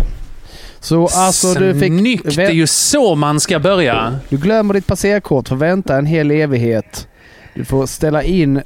Så 0.86 1.08
alltså 1.08 1.54
du 1.54 1.80
fick... 1.80 2.00
Snyggt! 2.00 2.36
Det 2.36 2.44
är 2.46 2.52
ju 2.52 2.68
så 2.68 3.16
man 3.16 3.40
ska 3.40 3.60
börja. 3.60 4.20
Du 4.30 4.38
glömmer 4.38 4.74
ditt 4.74 4.88
passerkort, 4.88 5.48
får 5.48 5.56
vänta 5.56 5.98
en 5.98 6.06
hel 6.06 6.32
evighet. 6.32 7.08
Du 7.54 7.66
får 7.66 7.86
ställa 7.86 8.24
in 8.24 8.62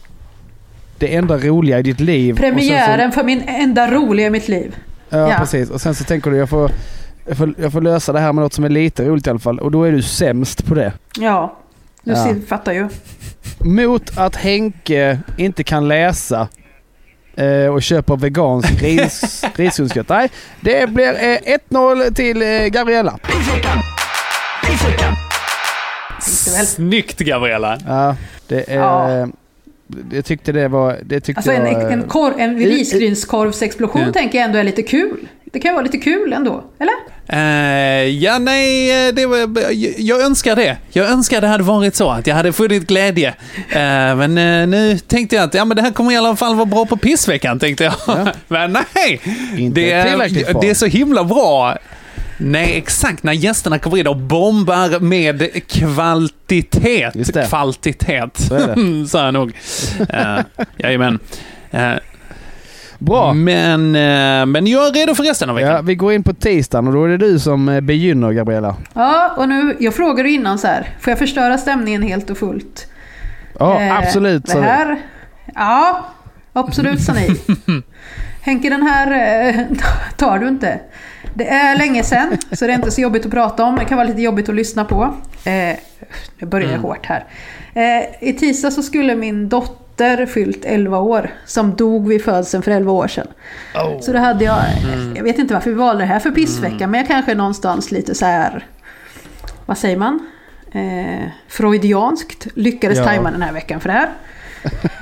det 0.97 1.15
enda 1.15 1.38
roliga 1.38 1.79
i 1.79 1.82
ditt 1.82 1.99
liv. 1.99 2.36
Premiären 2.38 3.12
för 3.12 3.23
min 3.23 3.41
enda 3.47 3.91
roliga 3.91 4.27
i 4.27 4.29
mitt 4.29 4.47
liv. 4.47 4.75
Så, 5.10 5.15
ja, 5.17 5.29
Ja. 5.29 5.36
precis. 5.39 5.69
Och 5.69 5.82
sen 5.82 5.95
så 5.95 6.03
tänker 6.03 6.32
du 6.32 6.38
jag 6.38 6.49
får, 6.49 6.71
jag, 7.27 7.38
får, 7.38 7.53
jag 7.58 7.71
får 7.71 7.82
lösa 7.82 8.13
det 8.13 8.19
här 8.19 8.34
med 8.34 8.43
något 8.43 8.53
som 8.53 8.63
är 8.63 8.69
lite 8.69 9.05
roligt 9.05 9.27
i 9.27 9.29
alla 9.29 9.39
fall. 9.39 9.60
Och 9.60 9.71
då 9.71 9.84
är 9.84 9.91
du 9.91 10.01
sämst 10.01 10.65
på 10.65 10.73
det. 10.75 10.93
Ja, 11.19 11.58
du 12.03 12.12
Ja. 12.12 12.36
fattar 12.47 12.71
ju. 12.73 12.89
Mot 13.60 14.17
att 14.17 14.36
Henke 14.36 15.19
inte 15.38 15.63
kan 15.63 15.88
läsa 15.88 16.47
och 17.73 17.84
köper 17.84 18.15
vegansk 18.15 18.69
ris, 18.82 19.43
risgrynsgröt. 19.56 20.10
Nej, 20.10 20.30
det 20.62 20.89
blir 20.89 21.13
eh, 21.13 21.58
1-0 21.69 22.13
till 22.13 22.41
eh, 22.41 22.67
Gabriella. 22.67 23.17
Snyggt 26.65 27.19
Gabriella! 27.19 27.78
Ja, 27.88 28.15
det 28.47 28.71
är... 28.71 28.75
Ja. 28.78 29.28
Jag 30.12 30.25
tyckte 30.25 30.52
det 30.52 30.67
var... 30.67 30.97
Det 31.04 31.19
tyckte 31.19 31.39
Alltså 31.39 31.52
en, 31.52 31.65
jag... 31.65 31.84
eh, 31.84 31.93
en, 31.93 32.04
korv, 32.04 32.34
en 32.38 32.58
risgrynskorvsexplosion 32.60 34.02
Ja. 34.02 34.13
tänker 34.13 34.38
jag 34.38 34.45
ändå 34.45 34.60
är 34.60 34.63
lite 34.63 34.84
kul. 34.84 35.17
Det 35.51 35.59
kan 35.59 35.69
ju 35.69 35.73
vara 35.73 35.83
lite 35.83 35.97
kul 35.97 36.33
ändå, 36.33 36.63
eller? 36.79 36.93
Eh, 37.27 38.03
ja, 38.03 38.39
nej, 38.39 39.07
eh, 39.07 39.13
det 39.13 39.25
var, 39.25 39.49
jag 39.97 40.21
önskar 40.21 40.55
det. 40.55 40.77
Jag 40.91 41.09
önskar 41.09 41.41
det 41.41 41.47
hade 41.47 41.63
varit 41.63 41.95
så, 41.95 42.09
att 42.09 42.27
jag 42.27 42.35
hade 42.35 42.53
funnit 42.53 42.88
glädje. 42.88 43.27
Eh, 43.69 44.15
men 44.15 44.38
eh, 44.38 44.67
nu 44.67 44.97
tänkte 44.97 45.35
jag 45.35 45.43
att 45.45 45.53
ja, 45.53 45.65
men 45.65 45.77
det 45.77 45.83
här 45.83 45.91
kommer 45.91 46.12
i 46.12 46.17
alla 46.17 46.35
fall 46.35 46.55
vara 46.55 46.65
bra 46.65 46.85
på 46.85 46.97
pissveckan, 46.97 47.59
tänkte 47.59 47.83
jag. 47.83 47.93
men 48.47 48.73
nej! 48.73 49.21
Inte 49.57 49.81
det, 49.81 49.91
är, 49.91 50.62
det 50.62 50.69
är 50.69 50.73
så 50.73 50.85
himla 50.85 51.23
bra. 51.23 51.77
Nej, 52.41 52.77
exakt. 52.77 53.23
När 53.23 53.33
gästerna 53.33 53.79
kommer 53.79 53.97
in 53.97 54.07
och 54.07 54.17
bombar 54.17 54.99
med 54.99 55.67
kvantitet. 55.67 57.13
Kvantitet, 57.49 58.38
Så 58.39 58.55
är 58.55 58.75
det. 58.75 59.07
sa 59.09 59.25
jag 59.25 59.33
nog. 59.33 59.53
Uh, 59.99 60.39
jajamän. 60.77 61.19
Uh, 61.73 61.95
Bra! 62.99 63.33
men, 63.33 63.95
eh, 63.95 64.45
men 64.45 64.67
jag 64.67 64.88
är 64.88 64.91
redo 64.93 65.15
för 65.15 65.23
resten 65.23 65.49
av 65.49 65.55
veckan. 65.55 65.71
Ja, 65.71 65.81
vi 65.81 65.95
går 65.95 66.13
in 66.13 66.23
på 66.23 66.33
tisdagen 66.33 66.88
och 66.88 66.93
då 66.93 67.03
är 67.03 67.09
det 67.09 67.17
du 67.17 67.39
som 67.39 67.69
eh, 67.69 67.81
begynner 67.81 68.31
Gabriella. 68.31 68.75
Ja, 68.93 69.33
och 69.38 69.49
nu, 69.49 69.75
jag 69.79 69.93
frågade 69.93 70.29
innan 70.29 70.59
så 70.59 70.67
här, 70.67 70.88
får 70.99 71.12
jag 71.12 71.19
förstöra 71.19 71.57
stämningen 71.57 72.01
helt 72.01 72.29
och 72.29 72.38
fullt? 72.38 72.88
Ja, 73.59 73.81
Eh, 73.81 73.97
absolut. 73.97 74.45
Det 74.45 74.62
här, 74.62 74.97
ja, 75.55 76.05
absolut 76.53 77.01
sa 77.01 77.13
ni. 77.13 77.29
Henke, 78.41 78.69
den 78.69 78.83
här 78.83 79.12
eh, 79.47 79.65
tar 80.17 80.39
du 80.39 80.47
inte. 80.47 80.79
Det 81.33 81.47
är 81.49 81.77
länge 81.77 82.03
sedan, 82.03 82.38
så 82.51 82.65
det 82.65 82.71
är 82.73 82.75
inte 82.75 82.91
så 82.91 83.01
jobbigt 83.01 83.25
att 83.25 83.31
prata 83.31 83.63
om. 83.63 83.75
Det 83.75 83.85
kan 83.85 83.97
vara 83.97 84.07
lite 84.07 84.21
jobbigt 84.21 84.49
att 84.49 84.55
lyssna 84.55 84.85
på. 84.85 85.13
Eh, 85.43 85.75
nu 86.39 86.47
börjar 86.47 86.71
jag 86.71 86.79
hårt 86.79 87.05
här. 87.05 87.25
Eh, 87.73 88.29
I 88.29 88.33
tisdag 88.33 88.71
så 88.71 88.83
skulle 88.83 89.15
min 89.15 89.49
dotter 89.49 89.88
fyllt 90.25 90.65
11 90.65 90.97
år, 90.99 91.29
som 91.45 91.75
dog 91.75 92.07
vid 92.07 92.23
födseln 92.23 92.63
för 92.63 92.71
11 92.71 92.91
år 92.91 93.07
sedan. 93.07 93.27
Så 94.01 94.12
då 94.13 94.19
hade 94.19 94.45
jag, 94.45 94.57
jag 95.15 95.23
vet 95.23 95.39
inte 95.39 95.53
varför 95.53 95.69
vi 95.69 95.75
valde 95.75 96.03
det 96.03 96.07
här 96.07 96.19
för 96.19 96.31
pissvecka, 96.31 96.88
men 96.88 96.97
jag 96.99 97.07
kanske 97.07 97.35
någonstans 97.35 97.91
lite 97.91 98.15
så 98.15 98.25
här, 98.25 98.65
vad 99.65 99.77
säger 99.77 99.97
man? 99.97 100.19
Eh, 100.71 101.25
freudianskt 101.47 102.47
lyckades 102.55 102.97
Ja. 102.97 103.03
tajma 103.03 103.31
den 103.31 103.41
här 103.41 103.53
veckan 103.53 103.79
för 103.79 103.89
det 103.89 103.93
här. 103.93 104.09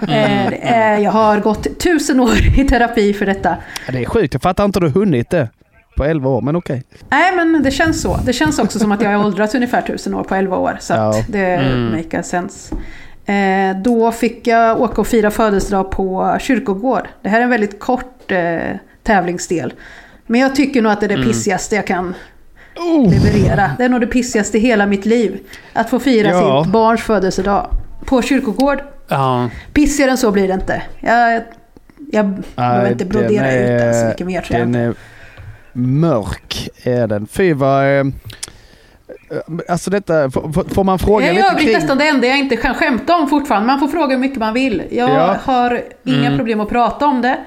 Eh, 0.02 0.50
det 0.50 0.60
är, 0.68 0.98
jag 0.98 1.12
har 1.12 1.40
gått 1.40 1.80
tusen 1.80 2.20
år 2.20 2.60
i 2.60 2.64
terapi 2.64 3.14
för 3.14 3.26
detta. 3.26 3.56
Ja, 3.88 3.92
det 3.94 4.00
är 4.00 4.06
sjukt, 4.06 4.34
jag 4.34 4.42
fattar 4.42 4.66
inte 4.66 4.80
hur 4.80 4.88
du 4.88 5.00
hunnit 5.00 5.30
det 5.30 5.50
på 5.98 6.04
11 6.06 6.30
år, 6.30 6.42
men 6.42 6.56
okej. 6.56 6.84
Nej, 7.10 7.36
men 7.36 7.64
det 7.64 7.72
känns 7.72 8.02
så. 8.02 8.20
Det 8.26 8.34
känns 8.34 8.60
också 8.60 8.80
som 8.80 8.92
att 8.92 9.02
jag 9.02 9.10
har 9.18 9.26
åldrats 9.26 9.56
ungefär 9.56 9.82
tusen 9.82 10.14
år 10.14 10.24
på 10.24 10.36
11 10.36 10.58
år. 10.58 10.78
Så 10.80 10.94
Ja. 10.94 11.14
det 11.30 11.46
Mm. 11.46 11.92
make 11.92 12.24
sense. 12.24 12.76
Eh, 13.28 13.78
då 13.84 14.12
fick 14.12 14.48
jag 14.48 14.82
åka 14.82 15.02
och 15.02 15.08
fira 15.08 15.32
födelsedag 15.32 15.92
på 15.92 16.38
kyrkogård. 16.40 17.08
Det 17.22 17.30
här 17.30 17.40
är 17.40 17.44
en 17.44 17.50
väldigt 17.50 17.80
kort 17.80 18.32
eh, 18.32 18.58
tävlingsdel. 19.04 19.74
Men 20.28 20.42
jag 20.42 20.56
tycker 20.56 20.82
nog 20.82 20.92
att 20.92 21.00
det 21.00 21.06
är 21.06 21.08
det 21.08 21.14
Mm. 21.14 21.28
pissigaste 21.28 21.76
jag 21.76 21.88
kan 21.88 22.14
leverera. 23.12 23.72
Det 23.78 23.84
är 23.86 23.90
nog 23.90 24.02
det 24.02 24.08
pissigaste 24.08 24.58
i 24.58 24.62
hela 24.62 24.86
mitt 24.86 25.06
liv. 25.06 25.40
Att 25.74 25.90
få 25.90 26.00
fira 26.00 26.28
Ja. 26.30 26.64
sitt 26.64 26.72
barns 26.74 27.02
födelsedag 27.02 27.68
på 28.06 28.22
kyrkogård. 28.22 28.80
Ja. 29.08 29.50
Pissigare 29.74 30.12
än 30.12 30.18
så 30.18 30.32
blir 30.32 30.48
det 30.48 30.54
inte. 30.54 30.82
Jag, 31.00 31.42
jag 32.12 32.44
behöver 32.56 32.92
inte 32.92 33.06
brodera 33.06 33.52
ut 33.54 33.68
den 33.68 33.94
så 33.94 34.00
är- 34.00 34.10
mycket 34.10 34.28
mer 34.28 34.42
tror 34.42 34.60
jag. 34.60 34.68
Den 34.68 34.76
är 34.82 34.94
mörk, 35.74 36.70
är 36.84 37.08
den. 37.08 37.28
Fy 37.28 37.54
vad... 37.54 38.12
eh, 39.32 39.38
Alltså 39.70 39.90
detta, 39.90 40.30
får, 40.32 40.84
man 40.84 41.00
fråga 41.00 41.26
Jag 41.28 41.36
är 41.38 41.44
lite 41.54 41.64
kring... 41.64 41.74
nästan 41.74 41.98
det 41.98 42.08
enda 42.08 42.28
jag 42.28 42.38
inte 42.40 42.56
kan 42.56 42.76
skämta 42.76 43.16
om 43.16 43.30
fortfarande. 43.30 43.68
Man 43.68 43.80
får 43.80 43.88
fråga 43.88 44.08
hur 44.16 44.18
mycket 44.22 44.40
man 44.40 44.54
vill. 44.54 44.84
Jag 44.92 45.10
Ja. 45.10 45.38
har 45.44 45.82
inga 46.04 46.26
Mm. 46.26 46.38
problem 46.38 46.60
att 46.60 46.70
prata 46.70 47.06
om 47.06 47.22
det. 47.22 47.38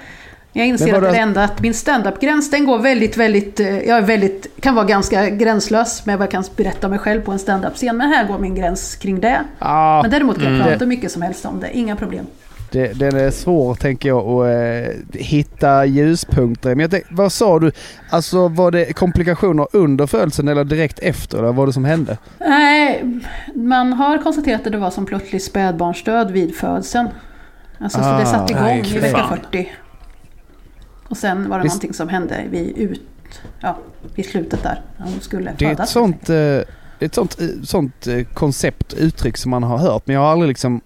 Jag 0.53 0.67
inser 0.67 0.95
att 0.95 1.13
det 1.13 1.19
enda 1.19 1.45
att 1.45 1.61
min 1.61 1.75
standup-gräns 1.75 2.51
den 2.51 2.65
går 2.65 2.79
väldigt, 2.79 3.17
väldigt, 3.17 3.61
eh, 3.61 3.79
jag 3.79 3.97
är 3.99 4.03
väldigt, 4.03 4.47
kan 4.61 4.75
vara 4.75 4.85
ganska 4.87 5.29
gränslös 5.31 6.07
med 6.07 6.19
vad 6.19 6.25
jag 6.25 6.31
kan 6.31 6.45
berätta 6.57 6.87
om 6.87 6.91
mig 6.91 6.99
själv 6.99 7.21
på 7.21 7.33
en 7.33 7.39
standup-scen. 7.39 7.97
Men 7.97 8.09
här 8.09 8.25
går 8.29 8.39
min 8.39 8.55
gräns 8.55 8.95
kring 8.97 9.21
det. 9.21 9.41
Ah, 9.59 10.03
Men 10.03 10.11
däremot 10.11 10.37
kan 10.37 10.45
jag 10.45 10.55
Mm. 10.55 10.67
prata 10.67 10.79
hur 10.79 10.87
mycket 10.87 11.13
som 11.13 11.23
helst 11.23 11.45
om 11.45 11.61
det, 11.61 11.77
inga 11.77 11.97
problem. 11.97 12.27
Det, 12.73 12.99
den 12.99 13.17
är 13.17 13.31
svår 13.31 13.75
tänker 13.75 14.09
jag 14.09 14.27
att 14.27 14.47
eh, 14.89 15.21
hitta 15.21 15.85
ljuspunkter. 15.87 16.69
Men 16.71 16.81
jag 16.81 16.91
tänk, 16.91 17.05
vad 17.11 17.33
sa 17.33 17.59
du? 17.59 17.73
Alltså 18.11 18.49
var 18.49 18.71
det 18.71 18.93
komplikationer 18.93 19.67
under 19.73 20.07
födelsen 20.07 20.49
eller 20.49 20.65
direkt 20.65 20.99
efter? 20.99 21.39
Eller 21.39 21.47
vad 21.47 21.57
var 21.57 21.67
det 21.67 21.73
som 21.73 21.85
hände? 21.85 22.19
Nej, 22.39 23.05
man 23.55 23.93
har 23.93 24.19
konstaterat 24.19 24.67
att 24.67 24.73
det 24.73 24.79
var 24.79 24.91
som 24.91 25.07
plötslig 25.07 25.43
spädbarnsdöd 25.43 26.31
vid 26.31 26.55
födseln. 26.57 27.09
Alltså, 27.79 27.99
så 27.99 28.05
Ah, 28.05 28.19
det 28.21 28.27
satte 28.27 28.53
igång 28.53 28.65
nej, 28.65 28.97
i 28.97 28.99
vecka 28.99 29.19
fan. 29.19 29.39
40. 29.51 29.73
Och 31.09 31.17
sen 31.17 31.49
var 31.49 31.59
det 31.59 31.63
Visst- 31.63 31.75
någonting 31.75 31.95
som 31.95 32.09
hände 32.09 32.45
vid, 32.51 32.79
ut, 32.79 33.03
ja, 33.61 33.79
vid 34.15 34.27
slutet 34.27 34.63
där. 34.63 34.81
när 34.97 35.07
Hon 35.07 35.21
skulle 35.21 35.53
Det 35.59 35.65
är 35.65 35.73
ett 35.83 35.89
sånt, 35.89 36.29
eh, 36.29 36.35
det 36.35 36.65
är 36.99 37.07
ett 37.07 37.15
sånt, 37.15 37.41
eh, 37.41 37.47
sånt 37.63 38.07
eh, 38.07 38.25
koncept, 38.35 38.93
uttryck 38.95 39.37
som 39.37 39.51
man 39.51 39.63
har 39.63 39.79
hört. 39.79 40.03
Men 40.07 40.15
jag 40.15 40.21
har 40.23 40.29
aldrig 40.33 40.49
liksom 40.49 40.81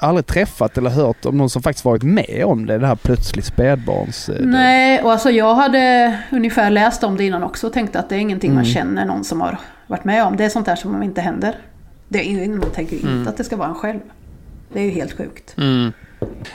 aldrig 0.00 0.26
träffat 0.26 0.78
eller 0.78 0.90
hört 0.90 1.24
om 1.24 1.36
någon 1.38 1.50
som 1.50 1.62
faktiskt 1.62 1.84
varit 1.84 2.02
med 2.02 2.42
om 2.46 2.66
det. 2.66 2.78
Det 2.78 2.86
här 2.86 2.96
plötsligt 2.96 3.44
spädbarns... 3.44 4.28
eh, 4.28 4.36
Nej, 4.46 5.02
och 5.02 5.12
alltså 5.12 5.30
jag 5.30 5.54
hade 5.54 6.16
ungefär 6.32 6.70
läst 6.70 7.04
om 7.04 7.16
det 7.16 7.24
innan 7.24 7.42
också 7.42 7.66
och 7.66 7.72
tänkte 7.72 7.98
att 7.98 8.08
det 8.08 8.14
är 8.14 8.18
ingenting 8.20 8.54
man 8.54 8.64
Mm. 8.64 8.74
känner 8.74 9.04
någon 9.04 9.24
som 9.24 9.40
har 9.40 9.58
varit 9.86 10.04
med 10.04 10.24
om. 10.24 10.36
Det 10.36 10.44
är 10.44 10.48
sånt 10.48 10.66
där 10.66 10.76
som 10.76 11.02
inte 11.02 11.20
händer. 11.20 11.54
Det 12.08 12.18
är, 12.44 12.48
man 12.48 12.70
tänker 12.70 12.96
ju 12.96 13.02
Mm. 13.02 13.18
inte 13.18 13.30
att 13.30 13.36
det 13.36 13.44
ska 13.44 13.56
vara 13.56 13.68
en 13.68 13.74
själv. 13.74 14.00
Det 14.72 14.80
är 14.80 14.84
ju 14.84 14.90
helt 14.90 15.12
sjukt. 15.16 15.54
Mm. 15.58 15.92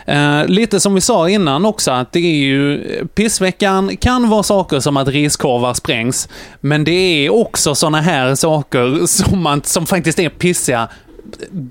Eh, 0.06 0.46
lite 0.48 0.80
som 0.80 0.94
vi 0.96 1.02
sa 1.02 1.30
innan 1.30 1.66
också, 1.66 1.92
att 1.92 2.12
det 2.12 2.20
är 2.20 2.36
ju... 2.36 2.84
Pissveckan 3.16 3.98
kan 3.98 4.30
vara 4.30 4.44
saker 4.44 4.80
som 4.80 4.98
att 4.98 5.08
riskorvar 5.08 5.74
sprängs, 5.74 6.30
men 6.62 6.84
det 6.84 6.92
är 7.26 7.34
också 7.34 7.76
såna 7.76 8.02
här 8.02 8.36
saker 8.36 9.06
som, 9.06 9.44
man, 9.44 9.62
som 9.64 9.86
faktiskt 9.86 10.20
är 10.20 10.30
pissiga 10.30 10.88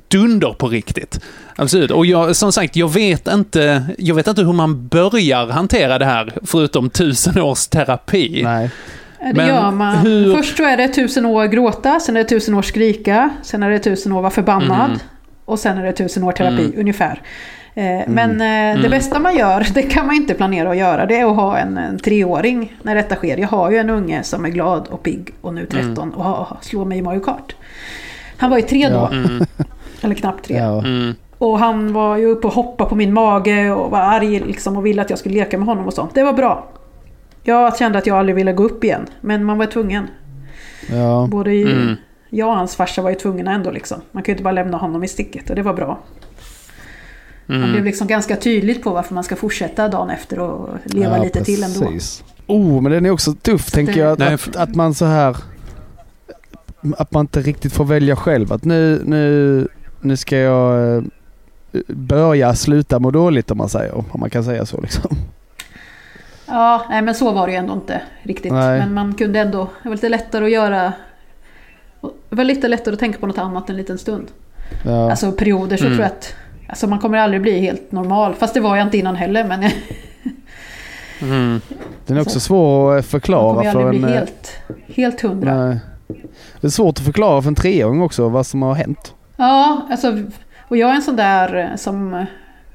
dunder 0.09 0.53
på 0.59 0.69
riktigt. 0.69 1.21
Absolut. 1.57 1.91
Och 1.91 2.07
jag, 2.07 2.37
som 2.37 2.53
sagt, 2.53 2.77
jag 2.77 2.93
vet, 2.93 3.29
inte, 3.29 3.83
jag 3.99 4.15
vet 4.15 4.27
inte 4.27 4.43
hur 4.43 4.53
man 4.53 4.89
börjar 4.89 5.47
hantera 5.47 5.99
det 5.99 6.05
här, 6.05 6.33
förutom 6.43 6.91
tusen 6.91 7.39
års 7.43 7.67
terapi. 7.67 8.41
Nej. 8.45 8.71
Det 9.21 9.33
Men 9.35 9.49
gör 9.49 9.71
man. 9.71 9.97
hur- 9.99 10.35
Först 10.37 10.57
så 10.57 10.65
är 10.65 10.77
det 10.77 10.89
tusen 10.89 11.27
år 11.27 11.47
gråta, 11.47 12.01
sen 12.01 12.17
är 12.17 12.23
det 12.23 12.29
tusen 12.29 12.55
år 12.55 12.63
skrika, 12.63 13.31
sen 13.43 13.63
är 13.63 13.71
det 13.71 13.79
tusen 13.79 14.13
år 14.13 14.21
vara 14.21 14.31
förbannad 14.31 14.91
Mhm. 14.91 14.99
och 15.45 15.59
sen 15.59 15.79
är 15.79 15.83
det 15.85 15.93
tusen 15.93 16.23
år 16.25 16.33
terapi 16.33 16.65
Mm. 16.65 16.79
ungefär. 16.81 17.23
Eh, 17.75 17.83
Men 18.09 18.31
eh, 18.31 18.37
det 18.39 18.79
Mm. 18.79 18.91
bästa 18.91 19.19
man 19.19 19.37
gör, 19.37 19.67
det 19.75 19.83
kan 19.83 20.07
man 20.07 20.17
inte 20.17 20.35
planera 20.35 20.71
att 20.71 20.77
göra, 20.77 21.07
det 21.07 21.17
är 21.19 21.25
att 21.31 21.37
ha 21.37 21.59
en, 21.59 21.79
en 21.79 21.99
treåring 21.99 22.73
när 22.83 22.95
detta 22.95 23.17
sker. 23.17 23.37
Jag 23.37 23.49
har 23.49 23.71
ju 23.71 23.77
en 23.79 23.91
unge 23.91 24.23
som 24.23 24.45
är 24.45 24.49
glad 24.49 24.87
och 24.91 25.03
pigg 25.03 25.31
och 25.41 25.55
nu 25.55 25.67
13 25.67 26.15
och 26.15 26.25
har, 26.25 26.57
slår 26.63 26.85
mig 26.85 26.99
i 26.99 27.03
Mario 27.03 27.21
Kart. 27.21 27.55
Han 28.37 28.51
var 28.51 28.57
ju 28.57 28.63
tre 28.63 28.89
då, 28.89 28.95
Ja. 28.95 29.13
Mm, 29.13 29.47
eller 30.01 30.15
knappt 30.15 30.45
tre. 30.45 30.57
Ja. 30.57 30.79
mm, 30.79 31.15
Och 31.39 31.59
han 31.59 31.93
var 31.93 32.17
ju 32.17 32.27
uppe 32.27 32.47
och 32.47 32.53
hoppade 32.53 32.91
på 32.91 32.97
min 32.97 33.13
mage 33.13 33.71
och 33.71 33.91
var 33.91 33.99
arg 34.01 34.41
liksom 34.41 34.77
och 34.77 34.87
ville 34.87 35.03
att 35.03 35.11
jag 35.11 35.19
skulle 35.19 35.35
leka 35.35 35.59
med 35.59 35.67
honom 35.67 35.87
och 35.87 35.95
sånt. 35.95 36.15
Det 36.15 36.23
var 36.23 36.33
bra. 36.33 36.69
Jag 37.43 37.77
kände 37.79 37.99
att 37.99 38.07
jag 38.07 38.19
aldrig 38.19 38.35
ville 38.37 38.53
gå 38.53 38.65
upp 38.65 38.85
igen, 38.85 39.07
men 39.21 39.45
man 39.45 39.59
var 39.59 39.67
tvungen. 39.67 40.07
Ja. 40.91 41.29
Både 41.31 41.53
i, 41.55 41.63
mm. 41.63 41.95
jag 42.31 42.49
och 42.49 42.57
hans 42.57 42.77
farsa 42.77 43.03
var 43.03 43.11
ju 43.11 43.17
tvungna 43.17 43.53
ändå 43.53 43.71
liksom. 43.71 44.01
Man 44.13 44.23
kan 44.23 44.33
ju 44.33 44.35
inte 44.35 44.45
bara 44.45 44.53
lämna 44.53 44.77
honom 44.77 45.05
i 45.05 45.09
sticket 45.09 45.51
och 45.51 45.57
det 45.57 45.63
var 45.63 45.75
bra. 45.75 45.99
Man 47.47 47.59
blev 47.59 47.71
Mm. 47.75 47.85
liksom 47.85 48.07
ganska 48.07 48.37
tydligt 48.37 48.83
på 48.83 48.91
varför 48.91 49.15
man 49.15 49.25
ska 49.25 49.37
fortsätta 49.37 49.89
dagen 49.89 50.11
efter 50.11 50.39
och 50.41 50.69
leva 50.85 51.17
Ja, 51.17 51.23
lite 51.25 51.45
till 51.45 51.63
ändå. 51.63 51.81
precis. 51.81 52.25
Oh, 52.47 52.81
men 52.81 52.93
den 52.93 53.07
är 53.07 53.11
också 53.11 53.33
tuff 53.33 53.71
tänker 53.71 53.93
det- 53.93 53.99
jag. 54.01 54.13
Att, 54.13 54.19
Nej, 54.19 54.35
att, 54.35 54.57
att 54.57 54.75
man 54.75 54.95
så 54.95 55.05
här... 55.05 55.37
Att 56.99 57.13
man 57.13 57.21
inte 57.21 57.41
riktigt 57.41 57.73
får 57.73 57.85
välja 57.85 58.17
själv. 58.17 58.53
Att 58.53 58.65
nu, 58.65 59.03
nu, 59.05 59.69
nu 60.01 60.17
ska 60.17 60.37
jag 60.39 60.97
eh, 60.97 61.03
börja 61.89 62.55
sluta 62.55 62.99
må 62.99 63.11
dåligt 63.11 63.51
om 63.51 63.59
man 63.59 63.69
säger. 63.69 63.95
Om 63.95 64.21
man 64.21 64.31
kan 64.31 64.45
säga 64.45 64.67
så 64.67 64.81
liksom. 64.81 65.17
Ja, 66.47 66.87
nej 66.91 67.03
men 67.03 67.15
så 67.15 67.33
var 67.33 67.47
det 67.47 67.53
ju 67.53 67.59
ändå 67.59 67.73
inte 67.73 68.03
riktigt. 68.23 68.53
Nej. 68.53 68.79
Men 68.79 68.95
man 68.95 69.15
kunde 69.15 69.41
ändå, 69.41 69.69
det 69.83 69.89
var 69.89 69.97
lite 69.97 70.09
lättare 70.09 70.45
att 70.45 70.51
göra 70.51 70.93
det 72.31 72.37
var 72.37 72.45
lite 72.45 72.69
lättare 72.69 72.93
att 72.95 73.01
tänka 73.01 73.19
på 73.19 73.27
något 73.27 73.39
annat 73.39 73.71
en 73.71 73.77
liten 73.77 73.99
stund. 73.99 74.27
Ja. 74.85 75.11
Alltså 75.11 75.33
perioder 75.33 75.77
så 75.77 75.85
Mm. 75.85 75.97
tror 75.97 76.03
jag 76.05 76.13
att 76.13 76.35
alltså 76.69 76.87
man 76.87 76.99
kommer 76.99 77.19
aldrig 77.19 77.43
bli 77.43 77.61
helt 77.61 77.93
normal. 77.93 78.35
Fast 78.35 78.55
det 78.55 78.61
var 78.61 78.77
jag 78.77 78.87
inte 78.87 78.99
innan 78.99 79.17
heller. 79.17 79.45
Men 79.45 79.71
Mm. 81.23 81.61
den 82.07 82.17
är 82.17 82.21
också 82.21 82.41
svår 82.41 82.89
att 82.89 82.93
eh, 82.93 82.95
man 82.95 83.03
förklara 83.03 83.55
kommer 83.55 83.73
för 83.73 83.81
aldrig 83.81 84.03
en... 84.03 84.07
bli 84.07 84.13
eh, 84.15 84.19
helt, 84.19 84.51
helt 84.87 85.21
hundra. 85.21 85.65
nej. 85.67 85.79
Det 86.65 86.69
är 86.69 86.71
svårt 86.71 86.99
att 86.99 87.05
förklara 87.05 87.43
för 87.43 87.49
en 87.49 87.55
treåring 87.55 88.03
också 88.03 88.29
vad 88.29 88.47
som 88.47 88.63
har 88.63 88.75
hänt. 88.75 89.15
Ja, 89.37 89.87
alltså, 89.91 90.19
och 90.69 90.77
jag 90.77 90.91
är 90.91 90.95
en 90.95 91.03
sån 91.03 91.17
där 91.17 91.57
eh, 91.57 91.77
som, 91.77 92.27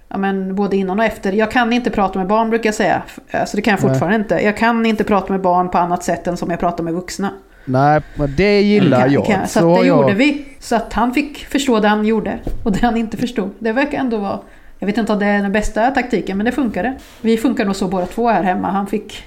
ja 0.10 0.17
men 0.17 0.56
både 0.56 0.78
innan 0.78 0.99
och 0.99 1.06
efter, 1.06 1.32
jag 1.32 1.52
kan 1.52 1.73
inte 1.73 1.89
prata 1.89 2.19
med 2.19 2.28
barn 2.28 2.49
brukar 2.49 2.67
jag 2.67 2.75
säga. 2.75 3.02
Alltså 3.32 3.56
det 3.58 3.62
kan 3.62 3.71
jag 3.71 3.84
Nej. 3.84 3.89
fortfarande 3.89 4.15
inte. 4.15 4.36
Jag 4.45 4.58
kan 4.58 4.86
inte 4.86 5.04
prata 5.04 5.34
med 5.34 5.41
barn 5.41 5.69
på 5.69 5.78
annat 5.78 6.04
sätt 6.04 6.28
än 6.28 6.38
som 6.38 6.49
jag 6.49 6.60
pratar 6.60 6.84
med 6.84 6.93
vuxna. 6.93 7.30
Nej, 7.65 8.02
men 8.15 8.34
det 8.38 8.62
gillar 8.62 9.02
Kan- 9.02 9.12
jag. 9.12 9.25
kan- 9.25 9.47
så 9.47 9.60
Så 9.60 9.65
det 9.82 9.88
jag... 9.88 10.02
gjorde 10.02 10.13
vi. 10.13 10.45
Så 10.60 10.75
att 10.75 10.93
han 10.93 11.13
fick 11.13 11.45
förstå 11.45 11.80
det 11.80 11.88
han 11.88 12.06
gjorde. 12.06 12.39
Och 12.63 12.71
det 12.71 12.80
han 12.82 12.97
inte 12.97 13.17
förstod. 13.17 13.49
Det 13.60 13.71
verkar 13.71 13.97
ändå 13.97 14.17
vara... 14.17 14.39
Jag 14.80 14.86
vet 14.88 14.97
inte 14.97 15.13
om 15.13 15.19
det 15.19 15.25
är 15.25 15.41
den 15.41 15.52
bästa 15.52 15.91
taktiken, 15.91 16.38
men 16.38 16.45
det 16.45 16.52
funkade. 16.52 16.93
Vi 17.21 17.38
funkar 17.38 17.65
nog 17.65 17.75
så 17.75 17.88
båda 17.88 18.06
två 18.06 18.28
här 18.30 18.43
hemma. 18.43 18.71
Han 18.71 18.88
fick, 18.88 19.23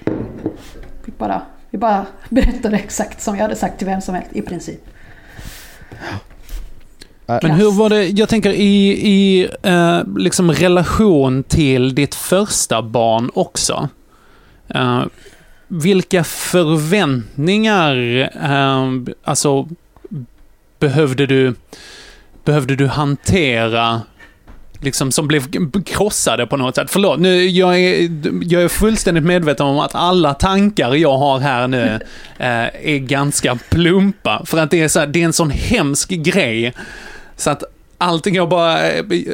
fick 1.04 1.18
bara... 1.18 1.42
Vi 1.72 1.78
bara 1.78 2.06
berättade 2.28 2.76
exakt 2.76 3.22
som 3.22 3.36
jag 3.36 3.42
hade 3.42 3.56
sagt 3.56 3.78
till 3.78 3.86
vem 3.86 4.00
som 4.00 4.14
helst, 4.14 4.30
i 4.32 4.42
princip. 4.42 4.80
Men 7.26 7.50
hur 7.50 7.70
var 7.70 7.88
det, 7.88 8.06
jag 8.06 8.28
tänker 8.28 8.50
i, 8.50 8.88
i 8.90 9.48
eh, 9.62 10.00
liksom 10.16 10.52
relation 10.52 11.42
till 11.42 11.94
ditt 11.94 12.14
första 12.14 12.82
barn 12.82 13.30
också. 13.34 13.88
Eh, 14.68 15.02
vilka 15.68 16.24
förväntningar, 16.24 17.96
eh, 18.42 19.14
alltså, 19.24 19.68
behövde 20.78 21.26
du, 21.26 21.54
behövde 22.44 22.76
du 22.76 22.86
hantera 22.86 24.00
liksom 24.82 25.12
som 25.12 25.28
blev 25.28 25.42
krossade 25.84 26.46
på 26.46 26.56
något 26.56 26.74
sätt. 26.74 26.90
Förlåt, 26.90 27.20
nu, 27.20 27.46
jag, 27.46 27.80
är, 27.80 28.10
jag 28.42 28.62
är 28.62 28.68
fullständigt 28.68 29.24
medveten 29.24 29.66
om 29.66 29.78
att 29.78 29.94
alla 29.94 30.34
tankar 30.34 30.94
jag 30.94 31.18
har 31.18 31.38
här 31.38 31.68
nu 31.68 31.84
eh, 32.38 32.48
är 32.92 32.98
ganska 32.98 33.58
plumpa. 33.70 34.42
För 34.46 34.58
att 34.58 34.70
det 34.70 34.82
är, 34.82 34.88
så 34.88 35.00
här, 35.00 35.06
det 35.06 35.20
är 35.20 35.24
en 35.24 35.32
sån 35.32 35.50
hemsk 35.50 36.10
grej. 36.10 36.72
Så 37.36 37.50
att 37.50 37.62
allting, 37.98 38.34
jag 38.34 38.48
bara, 38.48 38.78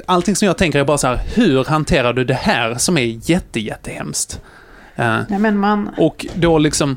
allting 0.07 0.37
som 0.37 0.47
jag 0.47 0.59
tänker 0.59 0.79
är 0.81 0.85
bara 0.85 0.99
så 0.99 1.07
här, 1.07 1.21
hur 1.35 1.65
hanterar 1.65 2.13
du 2.13 2.25
det 2.25 2.35
här 2.35 2.75
som 2.75 2.99
är 2.99 3.31
jätte, 3.31 3.61
jättehemskt? 3.61 4.41
Eh, 4.97 5.19
Nej 5.29 5.39
men 5.39 5.59
man... 5.59 5.91
och 5.97 6.27
då 6.35 6.59
liksom... 6.59 6.97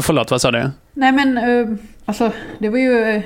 Förlåt, 0.00 0.30
vad 0.30 0.40
sa 0.40 0.50
du? 0.50 0.70
Nej 0.94 1.12
men, 1.12 1.38
eh, 1.38 1.76
alltså 2.04 2.32
det 2.58 2.68
var 2.68 2.78
ju... 2.78 3.02
eh, 3.04 3.22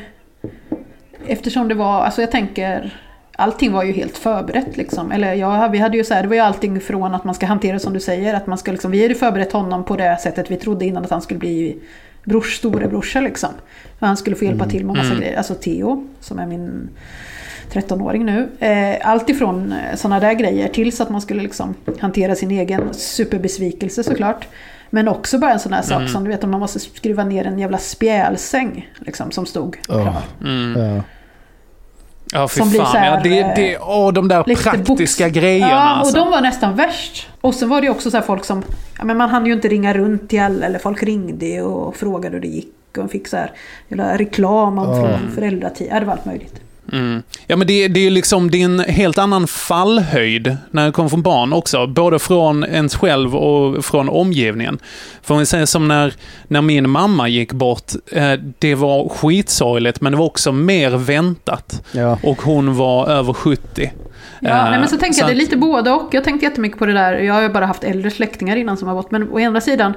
Eftersom 1.26 1.68
det 1.68 1.74
var, 1.74 2.04
alltså 2.04 2.20
jag 2.20 2.30
tänker... 2.30 3.00
Allting 3.36 3.72
var 3.72 3.82
ju 3.84 3.92
helt 3.92 4.18
förberett 4.18 4.76
liksom. 4.76 5.12
Eller 5.12 5.34
ja, 5.34 5.68
vi 5.68 5.78
hade 5.78 5.96
ju 5.96 6.04
så 6.04 6.14
här, 6.14 6.22
det 6.22 6.28
var 6.28 6.34
ju 6.36 6.40
allting 6.42 6.80
från 6.80 7.14
att 7.14 7.24
man 7.24 7.34
ska 7.34 7.46
hantera 7.46 7.78
som 7.78 7.92
du 7.92 8.00
säger, 8.00 8.34
att 8.34 8.46
man 8.46 8.58
ska 8.58 8.72
liksom, 8.72 8.90
vi 8.90 9.02
hade 9.02 9.14
ju 9.14 9.18
förberett 9.18 9.52
honom 9.52 9.84
på 9.84 9.96
det 9.96 10.16
sättet 10.22 10.50
vi 10.50 10.56
trodde 10.56 10.84
innan 10.84 11.04
att 11.04 11.10
han 11.10 11.22
skulle 11.22 11.40
bli 11.40 11.76
brors 12.24 12.56
storebrorsa 12.56 13.20
liksom. 13.20 13.50
För 13.98 14.06
han 14.06 14.16
skulle 14.16 14.36
få 14.36 14.44
hjälpa 14.44 14.64
till 14.66 14.86
med 14.86 14.96
massa 14.96 15.06
Mm. 15.10 15.20
grejer. 15.20 15.36
Alltså 15.36 15.54
Theo, 15.54 16.06
som 16.20 16.38
är 16.38 16.46
min 16.46 16.88
13-åring 17.72 18.24
nu. 18.26 18.48
Eh, 18.58 18.96
allt 19.08 19.28
ifrån 19.30 19.74
sådana 19.94 20.20
där 20.20 20.32
grejer 20.32 20.68
tills 20.68 21.00
att 21.00 21.10
man 21.10 21.20
skulle 21.20 21.42
liksom 21.42 21.74
hantera 22.00 22.34
sin 22.34 22.50
egen 22.50 22.94
superbesvikelse 22.94 24.02
såklart. 24.02 24.48
Men 24.90 25.08
också 25.08 25.38
bara 25.38 25.52
en 25.52 25.58
sån 25.60 25.72
här 25.72 25.82
sak 25.82 25.96
Mm. 26.00 26.08
som 26.08 26.24
du 26.24 26.30
vet 26.30 26.44
om 26.44 26.50
man 26.50 26.60
måste 26.60 26.78
skruva 26.80 27.24
ner 27.24 27.46
en 27.46 27.58
jävla 27.58 27.78
spjälsäng 27.78 28.88
liksom, 28.98 29.30
som 29.30 29.46
stod. 29.46 29.76
Ja. 29.88 30.14
Mm. 30.44 31.02
Ja. 32.34 32.48
Som 32.48 32.70
blir 32.70 32.80
fan. 32.80 32.92
så 32.92 32.98
här, 32.98 33.10
ja, 33.10 33.20
det, 33.22 33.52
det, 33.56 33.78
åh, 33.78 34.12
de 34.12 34.28
där 34.28 34.42
praktiska 34.42 35.24
box- 35.24 35.34
grejerna. 35.34 35.70
Ja, 35.70 35.92
och 35.92 35.98
alltså. 35.98 36.16
de 36.16 36.30
var 36.30 36.40
nästan 36.40 36.76
värst. 36.76 37.28
Och 37.40 37.54
sen 37.54 37.68
var 37.68 37.80
det 37.80 37.90
också 37.90 38.10
så 38.10 38.16
här 38.16 38.24
folk 38.24 38.44
som, 38.44 38.62
ja 38.98 39.04
men 39.04 39.16
man 39.16 39.30
hann 39.30 39.46
ju 39.46 39.52
inte 39.52 39.68
ringa 39.68 39.94
runt 39.94 40.28
till 40.28 40.40
alla, 40.40 40.66
eller 40.66 40.78
folk 40.78 41.02
ringde 41.02 41.62
och 41.62 41.96
frågade 41.96 42.34
hur 42.36 42.40
det 42.40 42.48
gick. 42.48 42.74
Och 42.90 42.98
man 42.98 43.08
fick 43.08 43.28
så 43.28 43.36
här, 43.36 43.52
jävla 43.88 44.18
reklam 44.18 44.78
om 44.78 44.96
från 44.96 45.30
föräldratid, 45.34 45.88
ja 45.90 46.00
det 46.00 46.06
var 46.06 46.12
allt 46.12 46.24
möjligt. 46.24 46.60
Mm. 46.94 47.22
Ja, 47.46 47.56
men 47.56 47.66
det, 47.66 47.88
det 47.88 48.00
är 48.00 48.04
ju 48.04 48.10
liksom 48.10 48.50
det 48.50 48.60
är 48.60 48.64
en 48.64 48.78
helt 48.80 49.18
annan 49.18 49.46
fallhöjd 49.46 50.56
när 50.70 50.86
det 50.86 50.92
kommer 50.92 51.08
från 51.08 51.22
barn 51.22 51.52
också. 51.52 51.86
Både 51.86 52.18
från 52.18 52.64
ens 52.64 52.96
själv 52.96 53.36
och 53.36 53.84
från 53.84 54.08
omgivningen. 54.08 54.78
För 55.22 55.34
om 55.34 55.40
vi 55.40 55.46
säger 55.46 55.66
som 55.66 55.88
när, 55.88 56.14
när 56.48 56.62
min 56.62 56.90
mamma 56.90 57.28
gick 57.28 57.52
bort. 57.52 57.92
Eh, 58.12 58.32
det 58.58 58.74
var 58.74 59.08
skitsorgligt, 59.08 60.00
men 60.00 60.12
det 60.12 60.18
var 60.18 60.26
också 60.26 60.52
mer 60.52 60.90
väntat. 60.90 61.82
Ja. 61.92 62.18
Och 62.22 62.42
hon 62.42 62.76
var 62.76 63.08
över 63.08 63.32
70. 63.32 63.92
Ja, 64.40 64.48
Eh, 64.50 64.70
nej, 64.70 64.78
men 64.80 64.88
så 64.88 64.96
tänker 64.96 65.20
jag, 65.20 65.28
det 65.28 65.32
är 65.32 65.34
att- 65.34 65.38
lite 65.42 65.56
både 65.56 65.90
och. 65.90 66.08
Jag 66.14 66.24
tänkte 66.24 66.46
jättemycket 66.46 66.78
på 66.78 66.86
det 66.86 66.92
där. 66.92 67.12
Jag 67.18 67.34
har 67.34 67.42
ju 67.42 67.48
bara 67.48 67.66
haft 67.66 67.84
äldre 67.84 68.10
släktingar 68.10 68.56
innan 68.56 68.76
som 68.76 68.88
har 68.88 68.94
gått. 68.94 69.10
Men 69.10 69.30
å 69.32 69.40
ena 69.40 69.60
sidan, 69.60 69.92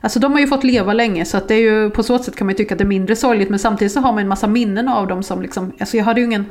alltså 0.00 0.18
de 0.18 0.32
har 0.32 0.40
ju 0.40 0.46
fått 0.46 0.64
leva 0.64 0.92
länge. 0.92 1.24
Så 1.24 1.36
att 1.36 1.48
det 1.48 1.54
är 1.54 1.60
ju, 1.60 1.90
på 1.90 2.02
så 2.02 2.18
sätt 2.18 2.36
kan 2.36 2.46
man 2.46 2.52
ju 2.52 2.56
tycka 2.56 2.74
att 2.74 2.78
det 2.78 2.84
är 2.84 2.86
mindre 2.86 3.16
sorgligt. 3.16 3.50
Men 3.50 3.58
samtidigt 3.58 3.92
så 3.92 4.00
har 4.00 4.12
man 4.12 4.22
en 4.22 4.28
massa 4.28 4.46
minnen 4.46 4.88
av 4.88 5.06
dem 5.06 5.22
som 5.22 5.42
liksom, 5.42 5.72
alltså 5.80 5.96
jag 5.96 6.04
hade 6.04 6.20
ju 6.20 6.26
ingen... 6.26 6.46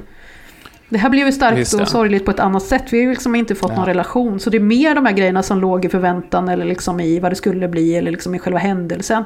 Det 0.89 0.97
här 0.97 1.09
blev 1.09 1.25
ju 1.25 1.31
starkt 1.31 1.73
ja. 1.73 1.81
och 1.81 1.87
sorgligt 1.87 2.25
på 2.25 2.31
ett 2.31 2.39
annat 2.39 2.63
sätt. 2.63 2.83
Vi 2.89 2.97
har 2.97 3.03
ju 3.03 3.09
liksom 3.09 3.35
inte 3.35 3.55
fått 3.55 3.75
någon 3.75 3.85
relation. 3.85 4.39
Så 4.39 4.49
det 4.49 4.57
är 4.57 4.61
mer 4.61 4.95
de 4.95 5.05
här 5.05 5.13
grejerna 5.13 5.43
som 5.43 5.59
låg 5.59 5.85
i 5.85 5.89
förväntan 5.89 6.49
eller 6.49 6.65
liksom 6.65 6.99
i 6.99 7.19
vad 7.19 7.31
det 7.31 7.35
skulle 7.35 7.67
bli 7.67 7.95
eller 7.95 8.11
liksom 8.11 8.35
i 8.35 8.39
själva 8.39 8.59
händelsen. 8.59 9.23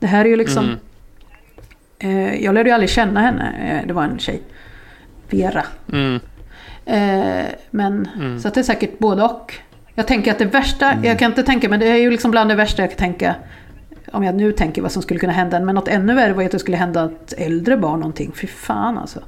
Det 0.00 0.06
här 0.06 0.24
är 0.24 0.28
ju 0.28 0.36
liksom... 0.36 0.64
Mm. 0.64 0.78
Eh, 1.98 2.44
jag 2.44 2.54
lärde 2.54 2.68
ju 2.68 2.74
aldrig 2.74 2.90
känna 2.90 3.20
henne. 3.20 3.52
Eh, 3.80 3.86
det 3.86 3.92
var 3.92 4.04
en 4.04 4.18
tjej. 4.18 4.42
Vera. 5.30 5.64
Mm. 5.92 6.20
Eh, 6.84 7.46
men 7.70 8.08
Mm. 8.16 8.40
så 8.40 8.48
att 8.48 8.54
det 8.54 8.60
är 8.60 8.64
säkert 8.64 8.98
både 8.98 9.22
och. 9.22 9.54
Jag 10.00 10.06
tänker 10.06 10.30
att 10.30 10.38
det 10.38 10.44
värsta, 10.44 10.94
jag 11.02 11.18
kan 11.18 11.30
inte 11.30 11.42
tänka, 11.42 11.68
men 11.68 11.80
det 11.80 11.88
är 11.88 11.96
ju 11.96 12.10
liksom 12.10 12.30
bland 12.30 12.50
det 12.50 12.54
värsta 12.54 12.82
jag 12.82 12.90
kan 12.90 12.98
tänka. 12.98 13.34
Om 14.12 14.24
jag 14.24 14.34
nu 14.34 14.52
tänker 14.52 14.82
vad 14.82 14.92
som 14.92 15.02
skulle 15.02 15.20
kunna 15.20 15.32
hända. 15.32 15.60
Men 15.60 15.74
något 15.74 15.88
ännu 15.88 16.14
värre 16.14 16.32
var 16.32 16.42
ju 16.42 16.46
att 16.46 16.52
det 16.52 16.58
skulle 16.58 16.76
hända 16.76 17.04
ett 17.04 17.32
äldre 17.38 17.76
barn 17.76 18.00
någonting. 18.00 18.32
Fy 18.34 18.46
fan 18.46 18.98
alltså. 18.98 19.20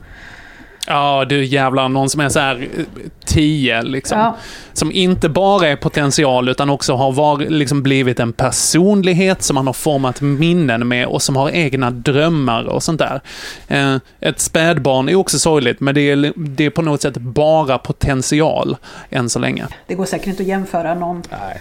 Ja, 0.87 1.25
du 1.29 1.45
jävlar, 1.45 1.89
någon 1.89 2.11
som 2.11 2.21
är 2.21 2.29
så 2.29 2.41
här 2.41 2.69
eh, 2.77 2.85
10 3.25 3.83
liksom. 3.83 4.19
Ja. 4.19 4.37
Som 4.73 4.93
inte 4.93 5.29
bara 5.29 5.69
är 5.69 5.77
potential 5.77 6.49
utan 6.49 6.71
också 6.71 6.95
har 6.95 7.13
var, 7.13 7.39
liksom 7.39 7.83
blivit 7.83 8.21
en 8.21 8.33
personlighet 8.33 9.43
som 9.43 9.55
man 9.55 9.67
har 9.67 9.75
format 9.75 10.21
minnen 10.21 10.89
med 10.89 11.07
och 11.07 11.23
som 11.23 11.37
har 11.37 11.51
egna 11.51 11.91
drömmar 11.91 12.65
och 12.65 12.83
sånt 12.83 12.99
där. 12.99 13.21
Eh, 13.69 13.97
ett 14.21 14.41
spädbarn 14.41 15.09
är 15.09 15.15
också 15.15 15.39
sorgligt, 15.39 15.81
men 15.81 15.95
det 15.95 16.01
är, 16.01 16.33
det 16.37 16.65
är 16.65 16.71
på 16.71 16.83
något 16.83 17.03
sätt 17.03 17.17
bara 17.17 17.79
potential 17.79 18.77
än 19.11 19.29
så 19.31 19.39
länge. 19.39 19.67
Det 19.87 19.95
går 19.95 20.05
säkert 20.05 20.27
inte 20.27 20.43
att 20.43 20.49
jämföra 20.49 20.95
någon. 20.95 21.23
Nej. 21.31 21.61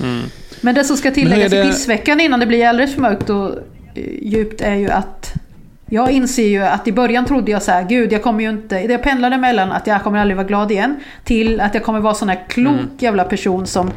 Mm. 0.00 0.24
Men 0.60 0.74
det 0.74 0.84
som 0.84 0.96
ska 0.96 1.10
tilläggas 1.10 1.52
är 1.52 1.56
i 1.56 1.62
det- 1.62 1.68
pissveckan 1.68 2.20
innan 2.20 2.40
det 2.40 2.46
blir 2.46 2.66
alldeles 2.66 2.94
för 2.94 3.00
mörkt 3.00 3.30
och 3.30 3.50
eh, 3.94 4.04
djupt 4.22 4.60
är 4.60 4.74
ju 4.74 4.90
att 4.90 5.32
jag 5.90 6.10
inser 6.10 6.46
ju 6.48 6.62
att 6.62 6.88
i 6.88 6.92
början 6.92 7.24
trodde 7.26 7.50
jag 7.50 7.62
så 7.62 7.70
här, 7.72 7.82
gud 7.88 8.12
jag 8.12 8.22
kommer 8.22 8.42
ju 8.44 8.50
inte, 8.50 8.76
jag 8.76 9.02
pendlade 9.02 9.38
mellan 9.38 9.72
att 9.72 9.86
jag 9.86 10.02
kommer 10.02 10.18
aldrig 10.18 10.36
vara 10.36 10.46
glad 10.46 10.70
igen 10.72 10.96
till 11.24 11.60
att 11.60 11.74
jag 11.74 11.84
kommer 11.84 12.00
vara 12.00 12.14
sån 12.14 12.28
här 12.28 12.40
klok 12.48 12.72
Mm. 12.74 12.90
jävla 12.98 13.24
person 13.24 13.66
som 13.66 13.90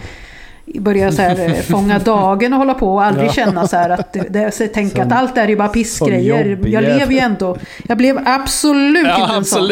börjar 0.65 1.11
så 1.11 1.21
här 1.21 1.39
eh, 1.49 1.53
fånga 1.53 1.99
dagen 2.05 2.53
och 2.53 2.59
hålla 2.59 2.73
på 2.73 2.93
och 2.93 3.03
aldrig 3.03 3.27
Ja. 3.27 3.31
känna 3.33 3.67
så 3.67 3.75
här 3.77 3.89
att, 3.89 4.13
det- 4.13 4.33
det, 4.33 4.51
tänka 4.67 4.95
Som- 4.95 5.07
att 5.07 5.13
allt 5.19 5.37
är 5.37 5.47
ju 5.47 5.55
bara 5.55 5.67
pissgrejer. 5.67 6.57
Jag 6.67 6.83
lever 6.83 7.13
ju 7.13 7.19
ändå. 7.19 7.57
Jag 7.87 7.97
blev 7.97 8.19
absolut 8.25 9.07
Ja, 9.07 9.23
inte 9.23 9.35
en 9.35 9.45
sån. 9.45 9.71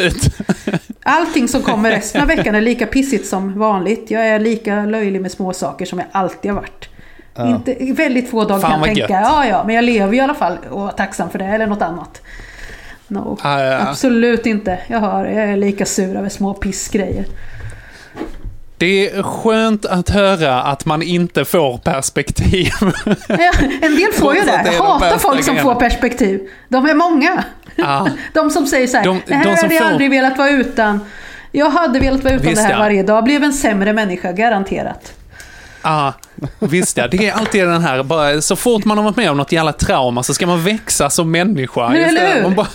Allting 1.04 1.48
som 1.48 1.62
kommer 1.62 1.92
resten 1.92 2.22
av 2.22 2.28
veckan 2.28 2.56
är 2.56 2.62
lika 2.62 2.86
pissigt 2.86 3.28
som 3.28 3.60
vanligt. 3.60 4.12
Jag 4.12 4.28
är 4.28 4.40
lika 4.40 4.86
löjlig 4.86 5.22
med 5.22 5.32
små 5.32 5.54
saker 5.54 5.86
som 5.86 6.00
jag 6.00 6.08
alltid 6.12 6.52
har 6.52 6.56
varit. 6.62 6.90
Inte, 7.40 7.76
väldigt 7.94 8.30
få 8.32 8.44
dagar 8.44 8.62
kan 8.62 8.72
jag 8.72 8.84
tänka, 8.84 9.00
gött. 9.02 9.10
ja 9.10 9.46
ja, 9.46 9.64
men 9.66 9.76
jag 9.76 9.84
lever 9.84 10.14
i 10.14 10.20
alla 10.20 10.34
fall 10.34 10.58
och 10.70 10.88
är 10.88 10.92
tacksam 10.92 11.30
för 11.30 11.40
det, 11.40 11.46
eller 11.46 11.68
något 11.68 11.82
annat. 11.82 12.22
No, 13.08 13.38
Ja, 13.44 13.60
ja, 13.64 13.66
ja. 13.66 13.88
absolut 13.90 14.46
inte. 14.46 14.80
Jag, 14.88 15.00
har, 15.00 15.26
jag 15.26 15.44
är 15.50 15.58
lika 15.58 15.86
sur 15.86 16.16
över 16.18 16.30
små 16.30 16.54
pissgrejer. 16.54 17.26
Det 18.78 19.10
är 19.10 19.24
skönt 19.24 19.86
att 19.86 20.10
höra 20.10 20.62
att 20.64 20.86
man 20.86 21.02
inte 21.02 21.46
får 21.46 21.78
perspektiv. 21.78 22.70
Ja, 23.28 23.52
en 23.82 23.96
del 23.96 24.12
får 24.14 24.36
ju 24.36 24.42
det. 24.42 24.62
Jag 24.66 24.84
hatar 24.84 25.18
folk 25.18 25.44
som 25.44 25.54
grejerna. 25.56 25.74
får 25.74 25.80
perspektiv. 25.80 26.42
De 26.70 26.86
är 26.86 26.94
många. 26.94 27.44
Ja. 27.76 28.08
De 28.34 28.50
som 28.50 28.66
säger 28.68 28.88
så 28.88 28.98
här, 28.98 29.04
De- 29.06 29.22
det 29.28 29.36
här 29.36 29.44
de 29.44 29.50
hade 29.50 29.74
jag 29.76 29.84
får- 29.84 29.90
aldrig 29.92 30.10
velat 30.10 30.38
vara 30.38 30.50
utan. 30.50 31.00
Jag 31.52 31.70
hade 31.70 32.00
velat 32.00 32.24
vara 32.24 32.34
utan 32.34 32.46
Visst, 32.48 32.56
det 32.56 32.62
här 32.68 32.72
ja. 32.72 32.80
varje 32.80 33.04
dag. 33.04 33.24
Blev 33.24 33.44
en 33.44 33.54
sämre 33.54 33.94
människa, 33.94 34.32
garanterat. 34.32 35.14
Ja, 35.84 36.14
visst 36.60 36.98
ja. 36.98 37.08
Det 37.08 37.28
är 37.28 37.34
alltid 37.34 37.68
den 37.68 37.82
här, 37.82 38.04
bara, 38.04 38.42
så 38.42 38.56
fort 38.56 38.86
man 38.86 38.98
har 38.98 39.06
varit 39.06 39.18
med 39.18 39.32
om 39.32 39.38
något 39.38 39.52
jävla 39.52 39.74
trauma 39.74 40.24
så 40.24 40.34
ska 40.34 40.48
man 40.48 40.64
växa 40.64 41.10
som 41.10 41.32
människa. 41.32 41.90
Men 41.90 42.04
eller 42.04 42.36
hur? 42.36 42.44
Man 42.44 42.56
bara, 42.56 42.68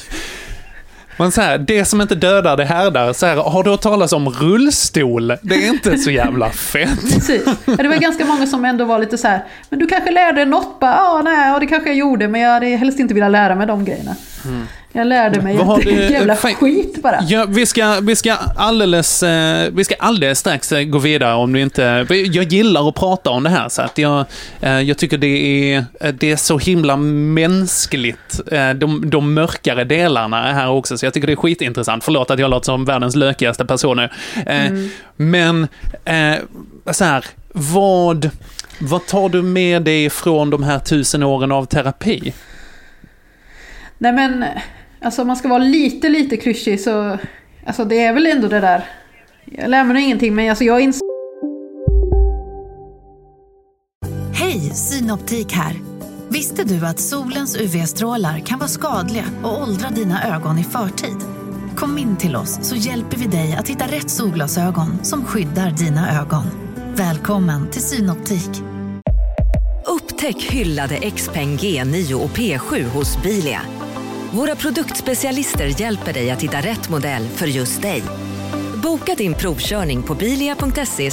man 1.18 1.33
så 1.33 1.40
här, 1.40 1.59
det 1.59 1.85
som 1.85 2.00
inte 2.00 2.14
dödar, 2.14 2.57
det 2.57 2.64
härdar. 2.64 3.12
Så 3.12 3.26
här, 3.26 3.37
har 3.37 3.62
du 3.62 3.70
hört 3.70 3.81
talas 3.81 4.12
om 4.12 4.29
rullstol? 4.29 5.26
Det 5.42 5.55
är 5.55 5.68
inte 5.68 5.98
så 5.98 6.11
jävla 6.11 6.50
fett. 6.50 7.00
Precis. 7.00 7.42
Ja, 7.64 7.74
det 7.76 7.88
var 7.88 7.96
ganska 7.96 8.24
många 8.24 8.46
som 8.46 8.64
ändå 8.64 8.85
var 8.85 8.98
lite 8.98 9.18
så 9.18 9.29
här, 9.29 9.44
men 9.70 9.79
du 9.79 9.87
kanske 9.87 10.11
lärde 10.11 10.37
dig 10.37 10.46
något? 10.46 10.81
Bara, 10.81 10.96
Ja, 10.96 11.22
nej, 11.24 11.55
och 11.55 11.61
det 11.61 11.66
kanske 11.66 11.88
jag 11.88 11.96
gjorde, 11.96 12.29
men 12.29 12.40
jag 12.40 12.50
hade 12.50 12.66
helst 12.66 12.98
inte 12.98 13.14
velat 13.14 13.31
lära 13.31 13.55
mig 13.55 13.66
de 13.66 13.85
grejerna. 13.85 14.16
Jag 14.96 15.06
lärde 15.06 15.40
mig 15.42 15.56
Vad 15.56 15.66
har 15.66 15.78
att 15.78 15.85
det 15.85 15.90
är 15.90 15.96
du- 16.09 16.12
jävla 16.12 16.37
fan- 16.37 16.54
skit 16.54 17.02
bara. 17.02 17.20
Ja, 17.28 17.44
vi, 17.48 17.66
ska, 17.66 18.00
vi, 18.02 18.16
ska 18.16 18.35
alldeles, 18.56 19.22
eh, 19.22 19.68
vi 19.72 19.85
ska 19.85 19.94
alldeles 19.98 20.38
strax 20.38 20.72
eh, 20.72 20.82
gå 20.82 20.98
vidare 20.98 21.35
om 21.35 21.52
du 21.52 21.61
inte... 21.61 22.06
Jag 22.11 22.44
gillar 22.52 22.88
att 22.88 22.94
prata 22.94 23.30
om 23.30 23.42
det 23.42 23.50
här, 23.50 23.68
så 23.68 23.82
att 23.82 23.98
jag, 23.98 24.24
eh, 24.61 24.80
jag 24.80 24.98
tycker 24.98 25.18
det 25.18 25.26
är, 25.74 25.85
det 26.12 26.30
är 26.32 26.37
så 26.37 26.59
himla 26.59 26.96
mänskligt. 26.96 28.40
De, 28.76 29.11
de 29.11 29.35
mörkare 29.35 29.85
delarna 29.85 30.48
är 30.48 30.52
här 30.52 30.68
också, 30.70 30.98
så 30.98 31.06
jag 31.06 31.14
tycker 31.14 31.26
det 31.26 31.32
är 31.32 31.37
skitintressant. 31.37 32.04
Förlåt 32.04 32.30
att 32.30 32.38
jag 32.38 32.50
låter 32.50 32.64
som 32.64 32.85
världens 32.85 33.16
lökigaste 33.16 33.64
person 33.64 33.96
nu. 33.96 34.09
Eh, 34.46 34.72
Men, 35.16 35.68
så 36.90 37.04
här, 37.04 37.24
vad, 37.52 38.30
vad 38.78 39.06
tar 39.06 39.28
du 39.28 39.42
med 39.42 39.82
dig 39.82 40.11
från 40.11 40.50
de 40.50 40.62
här 40.62 40.78
tusen 40.78 41.22
åren 41.22 41.52
av 41.52 41.64
terapi? 41.64 42.32
Nej 43.98 44.12
men, 44.12 44.44
alltså 45.00 45.22
om 45.22 45.28
man 45.28 45.37
ska 45.37 45.48
vara 45.48 45.59
lite, 45.59 46.09
lite 46.09 46.37
klyschig 46.37 46.80
så, 46.80 47.18
alltså 47.66 47.85
det 47.85 48.04
är 48.04 48.12
väl 48.12 48.26
ändå 48.26 48.48
det 48.48 48.61
där. 48.61 48.85
Jag 49.44 49.70
lär 49.70 49.85
mig 49.85 49.94
nog 49.94 50.02
ingenting, 50.02 50.35
men 50.35 50.50
alltså 50.50 50.64
jag 50.64 50.80
inser 50.80 51.06
Hej, 54.35 54.61
Synoptik 54.61 55.52
här. 55.52 55.76
Visste 56.28 56.64
du 56.64 56.87
att 56.87 57.00
solens 57.00 57.56
UV-strålar 57.56 58.38
kan 58.38 58.59
vara 58.59 58.68
skadliga 58.68 59.24
och 59.42 59.62
åldra 59.62 59.90
dina 59.90 60.37
ögon 60.37 60.59
i 60.59 60.64
förtid? 60.64 61.16
Kom 61.76 61.98
in 61.98 62.16
till 62.16 62.37
oss 62.37 62.59
så 62.62 62.76
hjälper 62.76 63.16
vi 63.16 63.26
dig 63.26 63.56
att 63.59 63.68
hitta 63.68 63.85
rätt 63.85 64.11
solglasögon 64.11 65.04
som 65.04 65.24
skyddar 65.24 65.70
dina 65.70 66.20
ögon. 66.20 66.44
Välkommen 66.94 67.70
till 67.70 67.82
Synoptik. 67.82 68.50
Upptäck 69.87 70.42
hyllade 70.42 71.11
XPeng 71.11 71.56
G9 71.56 72.14
och 72.14 72.30
P7 72.30 72.85
hos 72.85 73.22
Bilia. 73.22 73.61
Våra 74.37 74.57
produktspecialister 74.57 75.81
hjälper 75.81 76.12
dig 76.12 76.31
att 76.31 76.42
hitta 76.42 76.61
rätt 76.61 76.88
modell 76.88 77.29
för 77.29 77.46
just 77.46 77.83
dig. 77.83 78.03
Boka 78.83 79.14
din 79.14 79.35
provkörning 79.35 80.03
på 80.03 80.14
bilia.se 80.14 81.11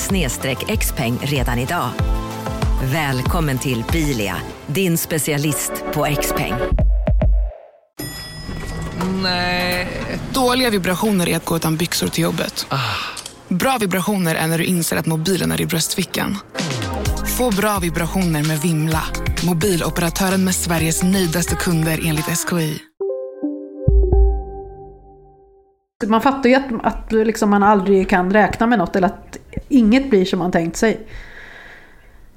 xpeng 0.78 1.20
redan 1.22 1.60
idag. 1.60 1.90
Välkommen 2.84 3.58
till 3.58 3.84
Bilia, 3.92 4.36
din 4.68 4.98
specialist 4.98 5.72
på 5.94 6.08
XPeng. 6.22 6.54
Nej. 9.24 9.88
Dåliga 10.34 10.70
vibrationer 10.70 11.30
är 11.30 11.38
att 11.38 11.46
gå 11.46 11.56
utan 11.56 11.78
byxor 11.78 12.08
till 12.08 12.24
jobbet. 12.24 12.68
Bra 13.48 13.78
vibrationer 13.78 14.36
är 14.36 14.48
när 14.48 14.58
du 14.58 14.66
inser 14.66 14.98
att 14.98 15.06
mobilen 15.06 15.52
är 15.52 15.62
i 15.62 15.66
bröstfickan. 15.66 16.38
Få 17.38 17.52
bra 17.52 17.80
vibrationer 17.80 18.44
med 18.44 18.62
Vimla. 18.62 19.04
Mobiloperatören 19.44 20.44
med 20.44 20.56
Sveriges 20.56 21.04
nöjdaste 21.04 21.56
kunder 21.56 22.00
enligt 22.06 22.26
SKI. 22.26 22.82
Man 26.08 26.22
fattar 26.22 26.50
ju 26.50 26.56
att, 26.56 26.66
att 26.84 27.12
liksom 27.12 27.50
man 27.50 27.64
aldrig 27.64 28.10
kan 28.10 28.34
räkna 28.34 28.68
med 28.68 28.80
något 28.80 28.96
eller 28.96 29.08
att 29.08 29.38
inget 29.70 30.10
blir 30.10 30.26
som 30.26 30.40
man 30.40 30.52
tänkt 30.52 30.78
sig. 30.78 31.00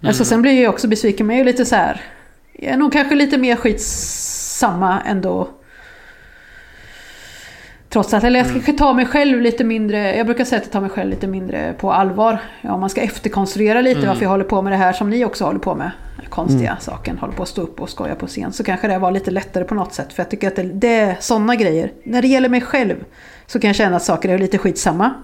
Alltså 0.03 0.25
sen 0.25 0.43
blir 0.43 0.63
jag 0.63 0.75
också 0.75 0.89
besviken, 0.89 1.27
men 1.27 1.37
jag 1.37 1.41
är 1.41 1.47
ju 1.47 1.53
lite 1.53 1.65
så 1.65 1.77
här. 1.77 2.01
jag 2.53 2.73
är 2.73 2.77
nog 2.77 2.93
kanske 2.93 3.15
lite 3.15 3.39
mer 3.39 3.57
skitsamma 3.57 5.01
ändå. 5.01 5.49
Trots 7.97 8.15
att, 8.15 8.25
eller 8.25 8.39
jag 8.41 8.49
kanske 8.53 8.73
tar 8.73 8.95
mig 8.95 9.07
själv 9.07 9.41
lite 9.41 9.65
mindre, 9.65 10.17
jag 10.17 10.27
brukar 10.27 10.45
säga 10.45 10.59
att 10.59 10.65
jag 10.65 10.73
tar 10.73 10.81
mig 10.81 10.91
själv 10.91 11.11
lite 11.11 11.27
mindre 11.27 11.75
på 11.79 11.93
allvar. 11.93 12.39
Ja, 12.63 12.73
om 12.73 12.81
man 12.81 12.91
ska 12.91 13.01
efterkonstruera 13.01 13.81
lite 13.81 13.99
Mm. 13.99 14.09
varför 14.09 14.23
jag 14.23 14.31
håller 14.31 14.45
på 14.45 14.63
med 14.63 14.73
det 14.73 14.77
här 14.77 14.93
som 14.93 15.11
ni 15.11 15.25
också 15.25 15.45
håller 15.45 15.59
på 15.59 15.75
med. 15.75 15.91
Konstiga 16.29 16.71
Mm. 16.71 16.81
saken, 16.81 17.19
håller 17.19 17.35
på 17.35 17.43
att 17.43 17.49
stå 17.49 17.63
upp 17.63 17.81
och 17.81 17.89
skoja 17.91 18.15
på 18.15 18.27
scen. 18.27 18.53
Så 18.53 18.65
kanske 18.65 18.89
det 18.89 18.99
var 18.99 19.11
lite 19.11 19.31
lättare 19.31 19.65
på 19.65 19.75
något 19.75 19.95
sätt. 19.95 20.13
För 20.13 20.23
jag 20.23 20.31
tycker 20.31 20.49
att 20.49 20.57
det, 20.57 20.63
det 20.63 20.95
är 20.95 21.17
sådana 21.21 21.57
grejer. 21.57 21.93
När 22.05 22.23
det 22.23 22.29
gäller 22.29 22.49
mig 22.49 22.61
själv 22.61 22.97
så 23.47 23.61
kan 23.61 23.69
jag 23.69 23.77
känna 23.77 23.97
att 23.97 24.03
saker 24.03 24.29
är 24.29 24.39
lite 24.39 24.59
skitsamma. 24.59 25.15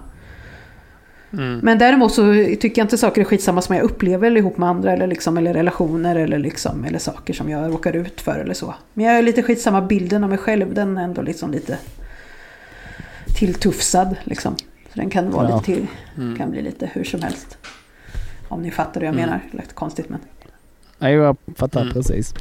Mm. 1.33 1.59
Men 1.63 1.77
däremot 1.77 2.13
så 2.13 2.33
tycker 2.61 2.73
jag 2.81 2.85
inte 2.85 2.97
saker 2.97 3.21
är 3.21 3.25
skitsamma 3.25 3.61
som 3.61 3.75
jag 3.75 3.83
upplever 3.85 4.27
eller 4.27 4.37
ihop 4.37 4.57
med 4.57 4.69
andra 4.69 4.91
eller, 4.93 5.07
liksom, 5.07 5.37
eller 5.37 5.53
relationer 5.53 6.15
eller, 6.15 6.37
liksom, 6.39 6.85
eller 6.85 6.99
saker 6.99 7.33
som 7.33 7.49
jag 7.49 7.71
råkar 7.71 7.95
ut 7.95 8.21
för 8.21 8.39
eller 8.39 8.53
så. 8.53 8.73
Men 8.93 9.05
jag 9.05 9.17
är 9.17 9.21
lite 9.21 9.43
skitsamma 9.43 9.81
bilden 9.81 10.23
av 10.23 10.29
mig 10.29 10.37
själv, 10.37 10.73
den 10.73 10.97
är 10.97 11.03
ändå 11.03 11.21
liksom 11.21 11.51
lite 11.51 11.77
tilltufsad 13.35 14.15
liksom. 14.23 14.55
Så 14.57 14.99
den 14.99 15.09
kan 15.09 15.31
vara 15.31 15.49
Ja. 15.49 15.55
lite 15.55 15.65
till, 15.65 15.87
Mm. 16.17 16.37
kan 16.37 16.51
bli 16.51 16.61
lite 16.61 16.89
hur 16.93 17.03
som 17.03 17.21
helst. 17.21 17.57
Om 18.47 18.61
ni 18.61 18.71
fattar 18.71 19.01
vad 19.01 19.07
jag 19.07 19.13
Mm. 19.13 19.25
menar, 19.25 19.41
lite 19.51 19.73
konstigt 19.73 20.09
men. 20.09 20.19
Nej, 20.97 21.13
jag 21.13 21.37
fattar 21.57 21.81
Mm. 21.81 21.93
precis. 21.93 22.33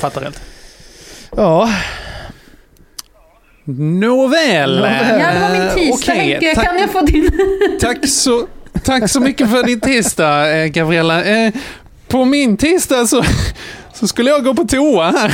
Fattar 0.00 0.22
helt. 0.22 0.40
Ja. 1.36 1.70
Nåväl. 3.64 4.76
Nåväl. 4.76 5.20
Ja, 5.20 5.34
det 5.34 5.40
var 5.40 5.50
min 5.52 5.62
Eh, 5.62 5.74
tisdag 5.74 6.12
okej, 6.12 6.30
Henke, 6.30 6.54
tack- 6.54 6.64
kan 6.64 6.78
jag 6.78 6.90
få 6.90 7.00
din? 7.00 7.30
Tack 7.80 8.08
så, 8.08 8.46
tack 8.82 9.10
så 9.10 9.20
mycket 9.20 9.50
för 9.50 9.62
din 9.62 9.80
tisdag, 9.80 10.56
eh, 10.56 10.66
Gabriella. 10.66 11.24
Eh, 11.24 11.52
på 12.08 12.24
min 12.24 12.56
tisdag 12.56 13.06
så, 13.06 13.22
så 13.94 14.08
skulle 14.08 14.30
jag 14.30 14.44
gå 14.44 14.54
på 14.54 14.64
toa 14.64 15.10
här. 15.10 15.32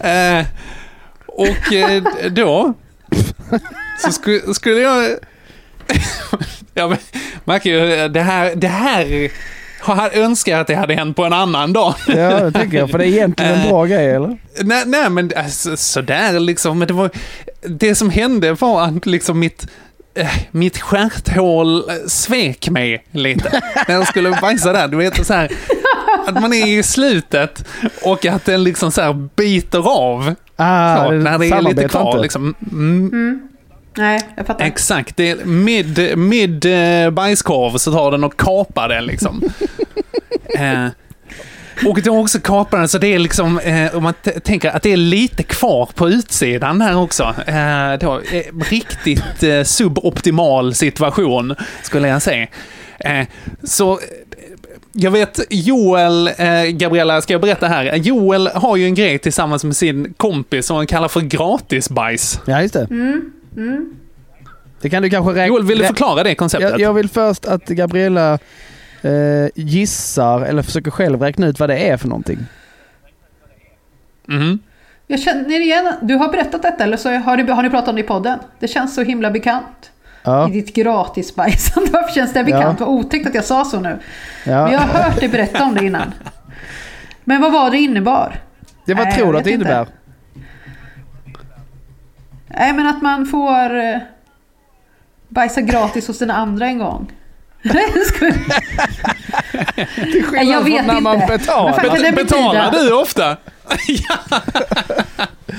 Eh, 0.40 0.46
och 1.26 1.72
eh, 1.72 2.02
då 2.30 2.74
så 3.98 4.12
skulle, 4.12 4.54
skulle 4.54 4.80
jag... 4.80 5.10
Jag 6.74 6.96
märker 7.44 7.70
ju, 7.70 8.08
det 8.08 8.20
här, 8.20 8.54
det 8.54 8.68
här 8.68 9.30
jag 9.86 10.16
önskat 10.16 10.60
att 10.60 10.66
det 10.66 10.74
hade 10.74 10.94
hänt 10.94 11.16
på 11.16 11.24
en 11.24 11.32
annan 11.32 11.72
dag. 11.72 11.94
Ja, 12.06 12.40
det 12.40 12.52
tycker 12.60 12.78
jag. 12.78 12.90
För 12.90 12.98
det 12.98 13.04
är 13.04 13.08
egentligen 13.08 13.52
en 13.52 13.68
bra 13.68 13.84
grej, 13.84 14.10
eller? 14.10 14.38
Nej, 14.60 14.82
nej 14.86 15.10
men 15.10 15.30
alltså, 15.36 15.76
sådär 15.76 16.40
liksom. 16.40 16.78
Men 16.78 16.88
det, 16.88 16.94
var, 16.94 17.10
det 17.62 17.94
som 17.94 18.10
hände 18.10 18.52
var 18.52 18.82
att 18.82 19.06
liksom 19.06 19.38
mitt, 19.38 19.66
eh, 20.14 20.28
mitt 20.50 20.78
stjärthål 20.78 21.90
eh, 21.90 21.96
svek 22.06 22.70
mig 22.70 23.04
lite. 23.10 23.62
när 23.88 23.94
jag 23.94 24.06
skulle 24.06 24.30
bajsa 24.30 24.72
där. 24.72 24.88
Du 24.88 24.96
vet 24.96 25.26
så 25.26 25.34
här, 25.34 25.52
att 26.26 26.40
man 26.40 26.52
är 26.52 26.66
i 26.66 26.82
slutet 26.82 27.64
och 28.02 28.26
att 28.26 28.44
den 28.44 28.64
liksom 28.64 28.92
så 28.92 29.00
här 29.00 29.28
biter 29.36 29.88
av. 29.88 30.34
Ah, 30.62 31.10
det 31.10 31.18
när 31.18 31.38
det 31.38 31.48
är 31.48 31.62
lite 31.62 31.88
kvar 31.88 32.10
inte. 32.10 32.22
liksom. 32.22 32.54
Mm, 32.72 33.08
Mm. 33.12 33.48
Nej, 33.96 34.20
jag 34.36 34.46
fattar. 34.46 34.64
Exakt, 34.64 35.16
det 35.16 35.30
är 35.30 35.44
mid, 35.44 36.18
mid 36.18 36.64
eh, 36.66 37.10
bajskorv 37.10 37.76
så 37.78 37.92
tar 37.92 38.10
den 38.10 38.24
och 38.24 38.36
kapar 38.36 38.88
den 38.88 39.06
liksom. 39.06 39.42
eh, 40.58 40.86
och 41.86 42.02
då 42.02 42.18
också 42.18 42.40
kapar 42.40 42.78
den 42.78 42.88
så 42.88 42.98
det 42.98 43.14
är 43.14 43.18
liksom, 43.18 43.58
eh, 43.58 43.96
om 43.96 44.02
man 44.02 44.14
tänker 44.44 44.70
att 44.70 44.82
det 44.82 44.92
är 44.92 44.96
lite 44.96 45.42
kvar 45.42 45.88
på 45.94 46.08
utsidan 46.08 46.80
här 46.80 46.96
också. 46.96 47.34
Eh, 47.46 47.92
då, 48.00 48.20
eh, 48.32 48.44
riktigt 48.70 49.42
eh, 49.42 49.62
suboptimal 49.62 50.74
situation 50.74 51.54
skulle 51.82 52.08
jag 52.08 52.22
säga. 52.22 52.46
Eh, 53.00 53.26
så 53.64 54.00
jag 54.92 55.10
vet, 55.10 55.40
Joel, 55.50 56.28
eh, 56.28 56.64
Gabriella, 56.64 57.20
ska 57.20 57.34
jag 57.34 57.40
berätta 57.40 57.68
här? 57.68 57.94
Joel 57.94 58.46
har 58.46 58.76
ju 58.76 58.84
en 58.84 58.94
grej 58.94 59.18
tillsammans 59.18 59.64
med 59.64 59.76
sin 59.76 60.14
kompis 60.16 60.66
som 60.66 60.76
han 60.76 60.86
kallar 60.86 61.08
för 61.08 61.20
gratisbajs. 61.20 62.40
Ja, 62.46 62.62
just 62.62 62.74
det. 62.74 62.86
Mm. 62.90 63.32
Mm. 63.56 63.94
Det 64.80 64.90
kan 64.90 65.02
du 65.02 65.10
kanske 65.10 65.30
räkna... 65.30 65.46
Joel, 65.46 65.64
vill 65.64 65.78
du 65.78 65.84
förklara 65.84 66.22
det 66.22 66.34
konceptet? 66.34 66.70
Jag, 66.70 66.80
jag 66.80 66.94
vill 66.94 67.08
först 67.08 67.46
att 67.46 67.66
Gabriella 67.66 68.38
eh, 69.02 69.10
gissar, 69.54 70.40
eller 70.40 70.62
försöker 70.62 70.90
själv 70.90 71.22
räkna 71.22 71.46
ut 71.46 71.60
vad 71.60 71.68
det 71.68 71.76
är 71.78 71.96
för 71.96 72.08
någonting. 72.08 72.38
Mhm. 74.26 74.58
Jag 75.06 75.20
känner 75.20 75.60
igen, 75.60 75.92
du 76.02 76.14
har 76.14 76.28
berättat 76.28 76.62
detta 76.62 76.84
eller 76.84 76.96
så 76.96 77.10
har 77.10 77.36
ni, 77.36 77.52
har 77.52 77.62
ni 77.62 77.70
pratat 77.70 77.88
om 77.88 77.94
det 77.94 78.00
i 78.00 78.04
podden? 78.04 78.38
Det 78.58 78.68
känns 78.68 78.94
så 78.94 79.02
himla 79.02 79.30
bekant. 79.30 79.89
Ja. 80.22 80.48
I 80.48 80.52
ditt 80.52 80.74
gratisbajsande. 80.74 81.90
Varför 81.92 82.14
känns 82.14 82.32
det 82.32 82.44
bekant? 82.44 82.80
Ja. 82.80 82.86
Vad 82.86 82.94
otäckt 82.94 83.26
att 83.26 83.34
jag 83.34 83.44
sa 83.44 83.64
så 83.64 83.80
nu. 83.80 83.98
Ja. 84.44 84.64
Men 84.64 84.72
jag 84.72 84.80
har 84.80 85.02
hört 85.02 85.20
dig 85.20 85.28
berätta 85.28 85.64
om 85.64 85.74
det 85.74 85.84
innan. 85.84 86.14
Men 87.24 87.40
vad 87.40 87.52
var 87.52 87.70
det 87.70 87.78
innebar? 87.78 88.40
Det 88.84 88.94
vad 88.94 89.06
Nej, 89.06 89.16
tror 89.16 89.32
du 89.32 89.38
att 89.38 89.44
det 89.44 89.50
inte. 89.50 89.64
innebär? 89.64 89.86
Nej 92.46 92.72
men 92.72 92.86
att 92.86 93.02
man 93.02 93.26
får 93.26 93.76
eh, 93.78 93.98
bajsa 95.28 95.60
gratis 95.60 96.06
hos 96.08 96.18
den 96.18 96.30
andra 96.30 96.66
en 96.66 96.78
gång. 96.78 97.12
Jag 97.62 98.06
skojar. 98.06 98.36
Nej, 100.32 100.50
jag 100.50 100.62
från 100.62 100.72
vet 100.72 100.86
när 100.86 100.96
inte. 100.96 101.00
man 101.00 101.18
betalar. 101.18 102.12
Betalar 102.14 102.84
du 102.84 102.92
ofta? 102.92 103.36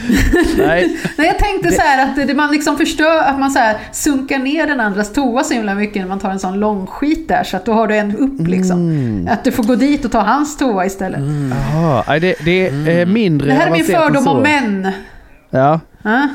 Nej. 0.58 0.98
Nej, 1.18 1.28
jag 1.28 1.40
tänkte 1.40 1.72
så 1.72 1.82
här 1.82 2.04
att 2.04 2.28
det, 2.28 2.34
man 2.34 2.52
liksom 2.52 2.78
förstör, 2.78 3.24
att 3.24 3.40
man 3.40 3.52
så 3.52 3.60
här 3.60 3.78
sunkar 3.92 4.40
ner 4.40 4.68
den 4.68 4.80
andras 4.80 5.14
toa 5.14 5.44
så 5.44 5.54
himla 5.54 5.76
mycket 5.76 6.02
när 6.02 6.10
man 6.10 6.20
tar 6.20 6.30
en 6.30 6.40
sån 6.40 6.60
lång 6.60 6.88
skit 6.88 7.28
där 7.28 7.44
så 7.44 7.58
att 7.58 7.66
då 7.66 7.74
har 7.74 7.88
du 7.88 7.98
en 7.98 8.18
upp 8.18 8.48
liksom. 8.48 8.78
Mm. 8.78 9.28
Att 9.32 9.44
du 9.44 9.52
får 9.52 9.64
gå 9.64 9.76
dit 9.76 10.06
och 10.06 10.12
ta 10.12 10.20
hans 10.20 10.58
toa 10.58 10.86
istället. 10.86 11.20
Jaha, 11.52 12.04
nej, 12.08 12.20
det, 12.20 12.36
det 12.46 12.68
är 12.68 13.00
eh, 13.00 13.06
mindre 13.06 13.48
Det 13.48 13.54
här 13.54 13.68
är 13.68 13.72
min 13.72 13.86
fördom 13.86 14.28
om 14.28 14.42
män. 14.42 14.92
Ja. 15.50 15.80
Ja. 16.04 16.28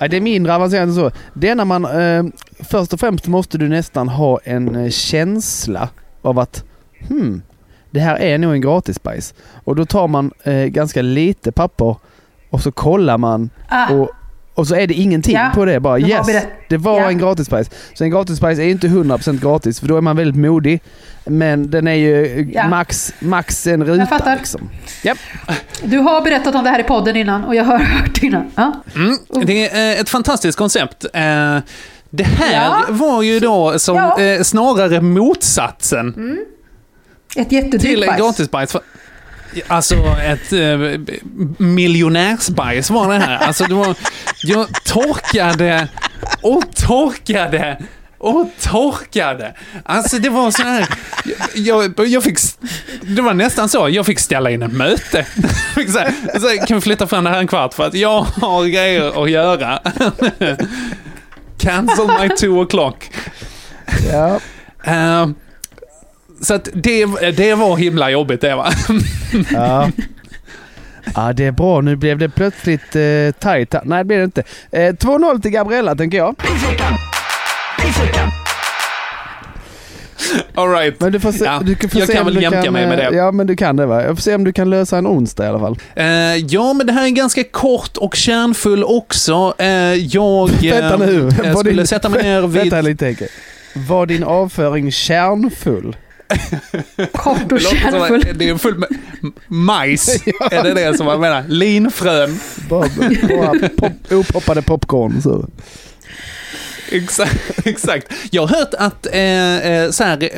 Nej, 0.00 0.08
det 0.08 0.16
är 0.16 0.20
mindre 0.20 0.54
avancerat 0.54 0.88
än 0.88 0.94
så. 0.94 1.10
Det 1.34 1.48
är 1.48 1.54
när 1.54 1.64
man... 1.64 1.84
Eh, 1.84 2.24
först 2.58 2.92
och 2.92 3.00
främst 3.00 3.26
måste 3.26 3.58
du 3.58 3.68
nästan 3.68 4.08
ha 4.08 4.40
en 4.44 4.76
eh, 4.76 4.90
känsla 4.90 5.88
av 6.22 6.38
att 6.38 6.64
hmm, 7.08 7.42
det 7.90 8.00
här 8.00 8.16
är 8.16 8.38
nog 8.38 8.52
en 8.52 8.60
gratisbajs. 8.60 9.34
Och 9.64 9.76
då 9.76 9.84
tar 9.84 10.08
man 10.08 10.32
eh, 10.42 10.64
ganska 10.64 11.02
lite 11.02 11.52
papper 11.52 11.96
och 12.50 12.60
så 12.60 12.72
kollar 12.72 13.18
man 13.18 13.50
Ah. 13.68 13.92
och, 13.92 14.10
och 14.54 14.66
så 14.66 14.74
är 14.74 14.86
det 14.86 14.94
ingenting 14.94 15.34
Ja, 15.34 15.50
på 15.54 15.64
det. 15.64 15.80
Bara 15.80 15.96
det 15.98 16.02
var 16.02 16.08
yes, 16.10 16.26
berätt- 16.26 16.48
det 16.68 16.76
var 16.76 17.00
Ja. 17.00 17.08
en 17.08 17.18
gratisbajs. 17.18 17.70
Så 17.94 18.04
en 18.04 18.10
gratisbajs 18.10 18.58
är 18.58 18.62
inte 18.68 18.88
100% 18.88 19.40
gratis 19.40 19.80
för 19.80 19.86
då 19.88 19.96
är 19.96 20.00
man 20.00 20.16
väldigt 20.16 20.36
modig. 20.40 20.82
Men 21.24 21.70
den 21.70 21.88
är 21.88 21.94
ju 21.94 22.48
Ja. 22.54 22.68
max, 22.68 23.14
max 23.18 23.66
en 23.66 23.84
ruta 23.84 24.06
fattar. 24.06 24.36
liksom. 24.36 24.68
Japp. 25.04 25.18
Du 25.84 25.98
har 25.98 26.20
berättat 26.22 26.54
om 26.54 26.64
det 26.64 26.70
här 26.70 26.80
i 26.80 26.82
podden 26.82 27.16
innan 27.16 27.44
och 27.44 27.54
jag 27.54 27.64
har 27.64 27.78
hört 28.00 28.22
innan. 28.22 28.50
Ja. 28.54 28.72
Mm, 28.94 29.18
det 29.46 29.68
är 29.70 29.94
eh, 29.94 30.00
ett 30.00 30.08
fantastiskt 30.08 30.58
koncept. 30.58 31.04
Eh, 31.04 31.58
Det 32.10 32.22
här 32.24 32.52
Ja. 32.54 32.84
var 32.88 33.22
ju 33.22 33.40
då 33.40 33.78
som 33.78 33.96
Ja. 33.96 34.20
eh, 34.20 34.42
snarare 34.42 35.00
motsatsen 35.00 36.38
Ett 37.36 37.48
till 37.48 37.58
jättedyrt 37.58 38.00
en 38.00 38.06
bajs. 38.06 38.18
gratisbajs. 38.20 38.76
Alltså 39.68 39.94
ett 40.24 40.52
eh, 40.52 40.78
miljonärsbajs 41.58 42.90
var 42.90 43.12
det 43.12 43.18
här. 43.18 43.36
Alltså 43.38 43.64
det 43.64 43.74
var, 43.74 43.94
jag 44.42 44.84
torkade 44.84 45.88
och 46.42 46.62
torkade 46.74 47.78
och 48.18 48.50
torkade. 48.60 49.54
Alltså 49.84 50.18
det 50.18 50.28
var 50.28 50.50
så 50.50 50.62
här, 50.62 50.88
jag, 51.54 51.98
jag 51.98 52.22
fick, 52.22 52.38
det 53.02 53.22
var 53.22 53.34
nästan 53.34 53.68
så, 53.68 53.88
jag 53.88 54.06
fick 54.06 54.18
ställa 54.18 54.50
in 54.50 54.62
ett 54.62 54.72
möte. 54.72 55.26
Så 55.74 55.98
här, 55.98 56.38
så 56.40 56.48
här, 56.48 56.66
kan 56.66 56.76
vi 56.76 56.80
flytta 56.80 57.06
fram 57.06 57.24
det 57.24 57.30
här 57.30 57.38
en 57.38 57.46
kvart 57.46 57.74
för 57.74 57.86
att 57.86 57.94
jag 57.94 58.22
har 58.22 58.64
grejer 58.64 59.24
att 59.24 59.30
göra. 59.30 59.78
Cancel 61.58 62.06
my 62.06 62.28
two 62.28 62.64
o'clock. 62.64 63.10
Ja. 64.12 64.40
Eh, 64.84 65.28
så 66.40 66.54
att 66.54 66.68
det, 66.74 67.06
det 67.36 67.54
var 67.54 67.76
himla 67.76 68.10
jobbigt 68.10 68.40
det 68.40 68.54
va. 68.54 68.70
Ja. 69.52 69.90
Ja, 71.14 71.32
det 71.32 71.44
är 71.44 71.52
bra. 71.52 71.80
Nu 71.80 71.96
blev 71.96 72.18
det 72.18 72.28
plötsligt 72.28 72.96
eh, 72.96 73.30
tajt. 73.38 73.74
Nej, 73.84 73.98
det 73.98 74.04
blev 74.04 74.18
det 74.18 74.24
inte. 74.24 74.42
Eh, 74.70 74.92
2-0 74.92 75.42
till 75.42 75.50
Gabriella, 75.50 75.94
tänker 75.94 76.18
jag. 76.18 76.34
All 80.54 80.70
right. 80.70 81.00
Men 81.00 81.12
du 81.12 81.20
får 81.20 81.32
se, 81.32 81.44
Ja, 81.44 81.60
du 81.64 81.74
kan 81.74 81.90
få 81.90 81.98
jag 81.98 82.06
se 82.08 82.14
kan 82.14 82.24
väl 82.24 82.42
jämka 82.42 82.62
kan, 82.62 82.72
mig 82.72 82.86
med 82.86 83.00
eh, 83.00 83.10
det. 83.10 83.16
Ja, 83.16 83.32
men 83.32 83.46
du 83.46 83.56
kan 83.56 83.76
det 83.76 83.86
va? 83.86 84.02
Jag 84.02 84.16
får 84.16 84.22
se 84.22 84.34
om 84.34 84.44
du 84.44 84.52
kan 84.52 84.70
lösa 84.70 84.98
en 84.98 85.06
onsdag 85.06 85.44
i 85.44 85.48
alla 85.48 85.58
fall. 85.58 85.78
Eh, 85.96 86.06
ja, 86.36 86.72
men 86.72 86.86
det 86.86 86.92
här 86.92 87.04
är 87.04 87.10
ganska 87.10 87.44
kort 87.44 87.96
och 87.96 88.16
kärnfull 88.16 88.84
också. 88.84 89.54
Eh, 89.58 89.66
jag 89.94 90.50
eh, 90.64 91.56
skulle 91.58 91.72
din- 91.76 91.86
sätta 91.86 92.08
mig 92.08 92.22
ner 92.22 92.40
vid... 92.46 92.52
Vänta 92.62 92.80
lite 92.80 93.04
Henke. 93.04 93.28
Var 93.74 94.06
din 94.06 94.24
avföring 94.24 94.92
kärnfull? 94.92 95.96
Kort 97.12 97.52
och 97.52 97.60
kärnfull. 97.60 98.24
Det 98.34 98.48
är 98.48 98.56
full 98.58 98.78
med 98.78 98.88
majs. 99.48 100.08
Är 100.50 100.62
det 100.62 100.74
det 100.74 100.96
som 100.96 101.06
man 101.06 101.20
menar? 101.20 101.44
Linfrön. 101.48 102.40
Bara, 102.68 102.88
bara 103.28 103.68
pop, 103.68 104.12
opoppade 104.12 104.62
popcorn. 104.62 105.22
Så. 105.22 105.48
Exakt, 106.90 107.66
exakt. 107.66 108.12
Jag 108.30 108.46
har 108.46 108.58
hört 108.58 108.74
att 108.78 109.06
eh, 109.12 109.70
eh, 109.70 109.90
så 109.90 110.04
här, 110.04 110.30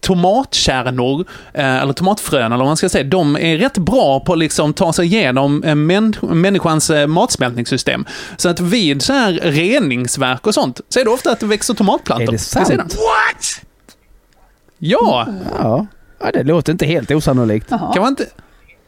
tomatkärnor, 0.00 1.24
eh, 1.54 1.76
eller 1.82 1.92
tomatfrön 1.92 2.46
eller 2.46 2.56
vad 2.56 2.66
man 2.66 2.76
ska 2.76 2.88
säga, 2.88 3.04
de 3.04 3.36
är 3.36 3.58
rätt 3.58 3.78
bra 3.78 4.20
på 4.20 4.32
att 4.32 4.38
liksom 4.38 4.72
ta 4.72 4.92
sig 4.92 5.06
igenom 5.06 5.64
eh, 5.64 5.74
män, 5.74 6.14
människans 6.22 6.90
eh, 6.90 7.06
matsmältningssystem. 7.06 8.04
Så 8.36 8.48
att 8.48 8.60
vid 8.60 9.02
så 9.02 9.12
här 9.12 9.32
reningsverk 9.32 10.46
och 10.46 10.54
sånt, 10.54 10.80
så 10.88 11.00
är 11.00 11.04
det 11.04 11.10
ofta 11.10 11.32
att 11.32 11.40
det 11.40 11.46
växer 11.46 11.74
tomatplantor. 11.74 12.28
Är 12.28 12.32
det 12.32 12.38
sant? 12.38 12.80
What? 12.80 13.60
Ja! 14.82 15.26
Ja. 15.58 15.86
ja, 16.20 16.30
det 16.32 16.42
låter 16.42 16.72
inte 16.72 16.86
helt 16.86 17.10
osannolikt. 17.10 17.66
Jaha. 17.70 17.92
Kan 17.92 18.02
man, 18.02 18.08
inte, 18.12 18.26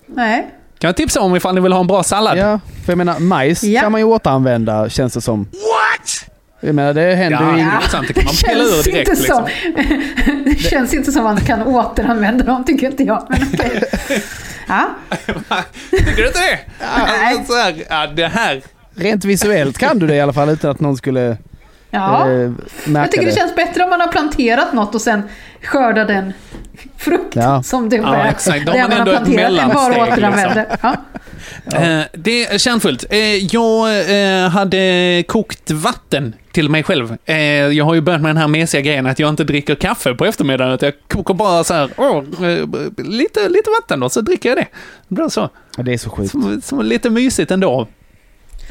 Nej. 0.07 0.51
kan 0.79 0.89
man 0.89 0.95
tipsa 0.95 1.21
om 1.21 1.37
ifall 1.37 1.55
ni 1.55 1.61
vill 1.61 1.73
ha 1.73 1.81
en 1.81 1.87
bra 1.87 2.03
sallad? 2.03 2.39
Ja, 2.39 2.61
för 2.85 2.93
jag 2.93 2.99
menar 2.99 3.19
majs 3.19 3.63
Ja. 3.65 3.81
kan 3.81 3.93
man 3.93 4.01
ju 4.01 4.05
återanvända 4.05 4.89
känns 4.89 5.15
det 5.15 5.21
som. 5.21 5.41
What? 5.45 6.31
Jag 6.61 6.75
menar 6.75 6.95
det 6.95 7.15
händer 7.15 7.43
Ja, 7.43 7.51
ju... 7.51 7.57
det 7.65 7.71
är 7.85 7.89
sant. 7.89 8.09
Det 8.09 8.15
kan 8.15 8.25
man 8.25 8.35
pilla 8.35 8.65
ur 8.65 8.69
känns 8.73 8.85
direkt. 8.85 9.09
inte 9.09 9.21
Liksom. 9.21 9.47
som, 10.25 10.45
det 10.45 10.55
känns 10.61 10.95
inte 10.95 11.13
som 11.13 11.25
man 11.25 11.37
kan 11.41 11.63
återanvända 11.63 12.45
dem, 12.45 12.65
tycker 12.65 12.87
inte 12.87 13.03
jag. 13.03 13.27
Men 13.29 13.39
okej. 13.55 13.83
Ja. 14.69 14.89
Tycker 15.91 16.17
du 16.17 16.27
inte 16.27 16.39
det? 16.41 16.59
Nej. 16.99 17.45
Så 17.47 17.55
här, 17.55 17.75
ja, 17.91 18.07
det 18.07 18.27
här. 18.27 18.63
Rent 18.95 19.25
visuellt 19.25 19.79
kan 19.79 19.99
du 19.99 20.07
det 20.07 20.15
i 20.15 20.21
alla 20.21 20.33
fall 20.33 20.49
utan 20.49 20.71
att 20.71 20.81
någon 20.81 20.97
skulle 20.97 21.37
Ja. 21.95 22.31
eh, 22.31 22.51
Jag 22.95 23.11
tycker 23.13 23.27
det 23.27 23.33
känns 23.33 23.55
bättre 23.57 23.83
om 23.85 23.91
man 23.91 24.01
har 24.01 24.09
planterat 24.09 24.73
något 24.73 24.95
och 24.95 25.01
sen 25.01 25.23
skördar 25.63 26.05
den 26.05 26.33
frukt 26.97 27.37
Ja. 27.37 27.63
som 27.63 27.89
det 27.89 27.97
Ja, 27.97 28.25
exakt. 28.25 28.67
Då 28.67 28.73
har 28.73 28.79
det 28.79 28.89
man 28.89 28.99
ändå 28.99 29.13
ett 29.13 29.21
bara 29.27 29.37
mellansteg, 29.37 30.19
liksom. 30.19 30.97
Ja. 31.65 31.77
Eh, 31.79 32.03
det 32.13 32.45
är 32.47 32.59
kärnfullt. 32.59 33.05
Eh, 33.11 33.37
jag 33.37 33.89
eh, 34.45 34.49
hade 34.49 35.25
kokt 35.29 35.71
vatten 35.71 36.35
till 36.53 36.69
mig 36.69 36.83
själv. 36.83 37.17
Jag 37.73 37.85
har 37.85 37.95
ju 37.95 38.01
börjat 38.01 38.21
med 38.23 38.29
den 38.29 38.37
här 38.37 38.49
mesiga 38.49 38.81
grejen 38.81 39.07
att 39.07 39.19
jag 39.19 39.29
inte 39.29 39.45
dricker 39.45 39.75
kaffe 39.75 40.15
på 40.15 40.25
eftermiddagen. 40.25 40.75
Att 40.75 40.83
jag 40.83 40.93
kokar 41.09 41.35
bara 41.35 41.65
så 41.65 41.75
här, 41.75 41.91
åh, 41.97 42.23
lite, 42.97 43.49
lite 43.49 43.71
vatten 43.81 44.01
då, 44.01 44.09
så 44.09 44.21
dricker 44.21 44.49
jag 44.49 44.59
det. 44.59 44.67
Det 45.09 45.15
blir 45.15 45.29
så. 45.29 45.49
Det 45.77 45.93
är 45.93 45.99
så 45.99 46.11
sjukt. 46.11 46.31
Som, 46.31 46.61
som 46.65 46.83
lite 46.83 47.11
mysigt 47.11 47.51
ändå. 47.51 47.89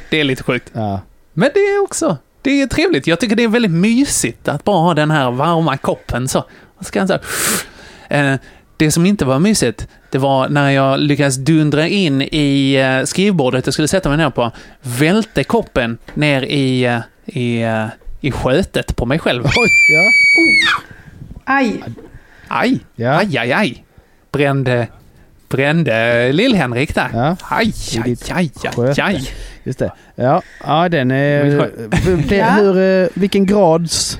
Det 0.09 0.19
är 0.19 0.23
lite 0.23 0.43
sjukt. 0.43 0.69
Ja. 0.73 0.99
Men 1.33 1.49
det 1.53 1.59
är 1.59 1.83
också, 1.83 2.17
det 2.41 2.61
är 2.61 2.67
trevligt. 2.67 3.07
Jag 3.07 3.19
tycker 3.19 3.35
det 3.35 3.43
är 3.43 3.47
väldigt 3.47 3.71
mysigt 3.71 4.47
att 4.47 4.63
bara 4.63 4.77
ha 4.81 4.93
den 4.93 5.11
här 5.11 5.31
varma 5.31 5.77
koppen 5.77 6.27
så. 6.27 6.39
Och 6.77 6.85
så 6.85 6.91
kan 6.91 7.07
jag 7.07 7.09
så 7.09 7.19
eh, 8.13 8.35
det 8.77 8.91
som 8.91 9.05
inte 9.05 9.25
var 9.25 9.39
mysigt, 9.39 9.87
det 10.11 10.17
var 10.17 10.49
när 10.49 10.69
jag 10.71 10.99
lyckades 10.99 11.35
dundra 11.35 11.87
in 11.87 12.21
i 12.21 12.73
eh, 12.73 13.05
skrivbordet 13.05 13.67
jag 13.67 13.73
skulle 13.73 13.87
sätta 13.87 14.09
mig 14.09 14.17
ner 14.17 14.29
på, 14.29 14.51
välte 14.81 15.43
koppen 15.43 15.97
ner 16.13 16.41
i, 16.41 16.83
eh, 16.85 16.99
i, 17.25 17.65
i 18.21 18.31
skötet 18.31 18.95
på 18.95 19.05
mig 19.05 19.19
själv. 19.19 19.43
Oj, 19.45 19.69
ja. 19.89 20.11
Aj. 21.43 21.83
Aj, 22.47 22.79
Ja. 22.95 23.17
aj, 23.19 23.37
aj, 23.37 23.51
aj. 23.53 23.83
Brände, 24.31 24.87
brände 25.51 26.31
Lill-Henrik 26.31 26.95
där. 26.95 27.09
Ja. 27.13 27.37
Aj, 27.49 27.73
aj, 28.05 28.15
aj, 28.31 28.51
aj, 28.77 28.99
aj. 29.01 29.33
Just 29.63 29.79
det. 29.79 29.91
Ja, 30.15 30.41
ja 30.63 30.89
den 30.89 31.11
är... 31.11 31.69
Det, 32.29 32.35
Ja. 32.35 32.49
hur, 32.49 32.77
eh, 32.77 33.07
vilken 33.13 33.45
grads 33.45 34.19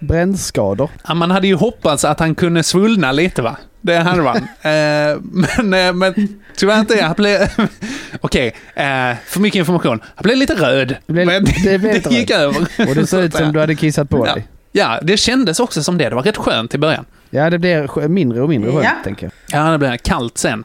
brännskador? 0.00 0.90
Ja, 1.08 1.14
man 1.14 1.30
hade 1.30 1.46
ju 1.46 1.54
hoppats 1.54 2.04
att 2.04 2.20
han 2.20 2.34
kunde 2.34 2.62
svullna 2.62 3.12
lite 3.12 3.42
va? 3.42 3.56
Det 3.80 3.96
hade 3.96 4.22
man. 4.22 4.36
eh, 4.62 5.20
men, 5.20 5.74
eh, 5.86 5.92
men 5.92 6.38
tyvärr 6.56 6.80
inte. 6.80 7.02
Han 7.02 7.14
blev... 7.16 7.48
Okej, 8.20 8.46
eh, 8.74 9.16
för 9.26 9.40
mycket 9.40 9.58
information. 9.58 10.00
Han 10.14 10.22
blev 10.22 10.36
lite 10.36 10.54
röd. 10.54 10.96
Det 11.06 11.12
blev- 11.12 11.26
men 11.26 11.44
det 11.44 11.60
blev 11.62 11.82
lite 11.82 12.14
gick 12.14 12.30
över. 12.30 12.66
Och 12.88 12.94
det 12.94 13.06
såg 13.06 13.24
ut 13.24 13.34
som 13.34 13.52
du 13.52 13.60
hade 13.60 13.74
kissat 13.74 14.08
på 14.10 14.26
ja. 14.26 14.34
dig. 14.34 14.46
Ja, 14.72 14.98
det 15.02 15.16
kändes 15.16 15.60
också 15.60 15.82
som 15.82 15.98
det. 15.98 16.08
Det 16.08 16.14
var 16.14 16.22
rätt 16.22 16.36
skönt 16.36 16.74
i 16.74 16.78
början. 16.78 17.04
Ja, 17.30 17.50
det 17.50 17.58
blir 17.58 18.08
mindre 18.08 18.42
och 18.42 18.48
mindre 18.48 18.70
skönt, 18.72 18.84
Ja. 18.84 18.90
tänker 19.04 19.30
jag. 19.50 19.60
Ja, 19.66 19.70
det 19.72 19.78
blev 19.78 19.96
kallt 19.96 20.38
sen. 20.38 20.64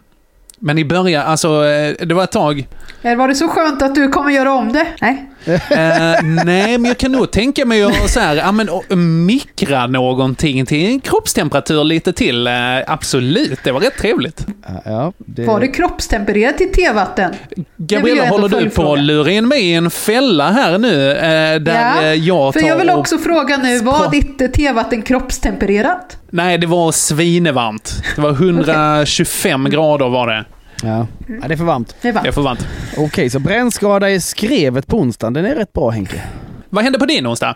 Men 0.60 0.78
i 0.78 0.86
början, 0.86 1.26
alltså, 1.28 1.66
eh, 1.66 2.06
det 2.06 2.14
var 2.14 2.24
ett 2.24 2.32
tag... 2.32 2.68
Var 3.02 3.28
det 3.28 3.36
så 3.36 3.48
skönt 3.48 3.82
att 3.82 3.96
du 3.96 4.10
kommer 4.10 4.32
göra 4.32 4.54
om 4.54 4.74
det? 4.74 4.88
Nej. 5.02 5.30
Eh, 5.48 6.24
nej, 6.24 6.78
men 6.78 6.86
jag 6.86 6.98
kan 6.98 7.12
nog 7.12 7.32
tänka 7.32 7.66
mig 7.66 7.84
att 7.84 8.10
så 8.10 8.20
här, 8.20 8.36
ja, 8.36 8.52
men, 8.52 8.70
och, 8.70 8.98
mikra 8.98 9.88
någonting 9.88 10.66
till 10.66 10.86
en 10.86 11.00
kroppstemperatur 11.00 11.84
lite 11.84 12.14
till. 12.14 12.48
Eh, 12.48 12.54
absolut, 12.88 13.60
det 13.64 13.72
var 13.72 13.80
rätt 13.80 13.98
trevligt. 13.98 14.46
Ja, 14.68 14.82
ja, 14.86 15.14
det... 15.18 15.46
Var 15.46 15.60
det 15.60 15.68
kroppstempererat 15.68 16.58
till 16.58 16.72
tevatten? 16.72 17.34
Gabriella, 17.78 18.26
håller 18.30 18.50
du 18.50 18.70
på 18.70 18.94
att 18.94 19.00
lura 19.00 19.32
in 19.32 19.48
mig 19.48 19.62
i 19.64 19.74
en 19.74 19.90
fälla 19.92 20.52
här 20.52 20.78
nu? 20.78 21.12
Eh, 21.12 21.60
där 21.60 21.96
Ja, 21.96 22.02
eh, 22.04 22.14
jag 22.14 22.54
tar 22.54 22.60
För 22.60 22.68
jag 22.68 22.78
vill 22.78 22.90
och- 22.90 22.98
också 23.00 23.18
fråga 23.18 23.58
nu, 23.58 23.80
var 23.80 24.12
ditt 24.12 24.42
eh, 24.42 24.48
tevatten 24.48 25.02
kroppstempererat? 25.02 26.18
Nej, 26.30 26.58
det 26.58 26.68
var 26.68 26.92
svinevarmt. 26.92 28.04
Det 28.16 28.22
var 28.22 28.30
125 28.42 29.70
grader 29.70 30.10
var 30.10 30.28
det. 30.28 30.46
Ja. 30.84 31.08
ja, 31.42 31.48
det 31.48 31.54
är 31.54 31.58
för 31.58 31.64
varmt. 31.64 31.96
Det 32.02 32.08
är 32.08 32.14
Det 32.14 32.20
är 32.20 32.24
varmt. 32.24 32.36
för 32.36 32.42
varmt. 32.42 32.68
Okej, 32.98 33.30
så 33.30 33.40
brännskada 33.40 34.10
i 34.10 34.20
skrevet 34.22 34.88
på 34.88 34.98
onsdagen. 35.00 35.34
Den 35.34 35.46
är 35.46 35.56
rätt 35.56 35.74
bra 35.74 35.90
Henke. 35.90 36.22
Vad 36.70 36.84
hände 36.84 37.00
på 37.00 37.06
din 37.06 37.28
onsdag? 37.28 37.56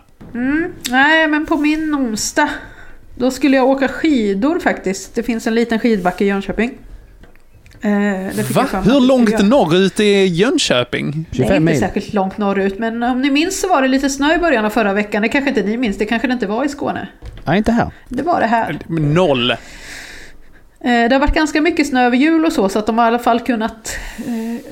Nej, 0.89 1.28
men 1.28 1.45
på 1.45 1.57
min 1.57 1.95
onsdag, 1.95 2.49
då 3.17 3.32
skulle 3.32 3.57
jag 3.57 3.67
åka 3.69 3.88
skidor 3.88 4.59
faktiskt. 4.59 5.15
Det 5.15 5.23
finns 5.23 5.47
en 5.47 5.55
liten 5.55 5.80
skidbacke 5.80 6.23
i 6.23 6.28
Jönköping. 6.28 6.71
Eh, 7.82 7.89
det 8.36 8.43
fick 8.47 8.55
Va? 8.55 8.65
Hur 8.86 8.99
långt 9.07 9.41
norrut 9.43 9.99
är 9.99 10.25
Jönköping? 10.25 11.25
Det 11.32 11.38
är 11.38 11.43
25 11.43 11.55
inte 11.55 11.71
mil. 11.71 11.80
särskilt 11.80 12.13
långt 12.13 12.38
norrut, 12.38 12.80
men 12.80 13.03
om 13.03 13.21
ni 13.21 13.32
minns 13.32 13.61
så 13.61 13.67
var 13.67 13.82
det 13.82 13.88
lite 13.88 14.09
snö 14.09 14.36
i 14.36 14.38
början 14.38 14.65
av 14.65 14.69
förra 14.69 14.93
veckan. 14.93 15.21
Det 15.21 15.30
kanske 15.30 15.49
inte 15.49 15.63
ni 15.63 15.78
minns, 15.78 15.97
det 15.97 16.05
kanske 16.05 16.28
det 16.28 16.34
inte 16.34 16.47
var 16.47 16.65
i 16.65 16.69
Skåne. 16.69 17.07
Nej, 17.45 17.57
inte 17.57 17.71
här. 17.71 17.91
Det 18.09 18.23
var 18.23 18.39
det 18.39 18.47
här. 18.47 18.80
Noll. 18.88 19.53
Eh, 20.80 21.09
Det 21.09 21.15
har 21.15 21.19
varit 21.19 21.34
ganska 21.34 21.61
mycket 21.61 21.88
snö 21.88 22.05
över 22.05 22.17
jul 22.17 22.45
och 22.45 22.53
så, 22.53 22.69
så 22.69 22.80
att 22.80 22.86
de 22.86 22.97
har 22.97 23.05
i 23.05 23.07
alla 23.07 23.19
fall 23.19 23.39
kunnat 23.39 23.97
eh, 24.17 24.67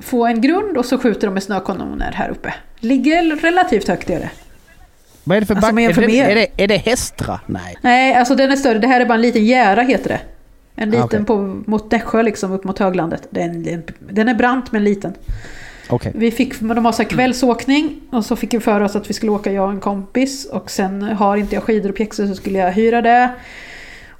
få 0.00 0.26
en 0.26 0.40
grund 0.40 0.76
och 0.78 0.84
så 0.86 0.98
skjuter 0.98 1.26
de 1.26 1.34
med 1.34 1.42
snökanoner 1.42 2.12
här 2.14 2.28
uppe. 2.30 2.54
Ligger 2.80 3.36
relativt 3.36 3.88
högt 3.88 4.10
är 4.10 4.20
det. 4.20 4.30
Vad 5.24 5.36
är 5.36 5.40
det 5.40 5.46
för 5.46 5.54
Alltså, 5.54 5.72
back? 5.72 5.84
Är, 5.98 6.06
det, 6.06 6.18
är, 6.20 6.34
det, 6.34 6.46
är 6.56 6.68
det 6.68 6.76
Hästra? 6.76 7.40
Nej. 7.46 7.76
Nej, 7.80 8.14
alltså 8.14 8.34
den 8.34 8.52
är 8.52 8.56
större. 8.56 8.78
Det 8.78 8.86
här 8.86 9.00
är 9.00 9.04
bara 9.06 9.14
en 9.14 9.20
liten 9.22 9.44
gära 9.46 9.82
heter 9.82 10.08
det. 10.08 10.20
En 10.76 10.90
liten 10.90 11.02
Ah, 11.02 11.06
okej. 11.06 11.24
på, 11.24 11.36
mot 11.70 11.90
Nässjö 11.90 12.22
liksom, 12.22 12.52
upp 12.52 12.64
mot 12.64 12.78
höglandet. 12.78 13.26
Den, 13.30 13.62
den, 13.98 14.28
är 14.28 14.34
brant 14.34 14.72
men 14.72 14.84
liten. 14.84 15.14
Okej. 15.88 16.12
Vi 16.14 16.30
fick, 16.30 16.60
de 16.60 16.84
har 16.84 16.92
så 16.92 17.04
kvällsåkning 17.04 18.00
och 18.10 18.24
så 18.24 18.36
fick 18.36 18.54
vi 18.54 18.60
för 18.60 18.80
oss 18.80 18.96
att 18.96 19.10
vi 19.10 19.14
skulle 19.14 19.32
åka 19.32 19.52
jag 19.52 19.64
och 19.64 19.70
en 19.70 19.80
kompis 19.80 20.44
och 20.46 20.70
sen 20.70 21.02
har 21.02 21.36
inte 21.36 21.54
jag 21.54 21.62
skidor 21.64 21.90
och 21.90 21.96
pjäxor 21.96 22.26
så 22.26 22.34
skulle 22.34 22.58
jag 22.58 22.72
hyra 22.72 23.02
det. 23.02 23.30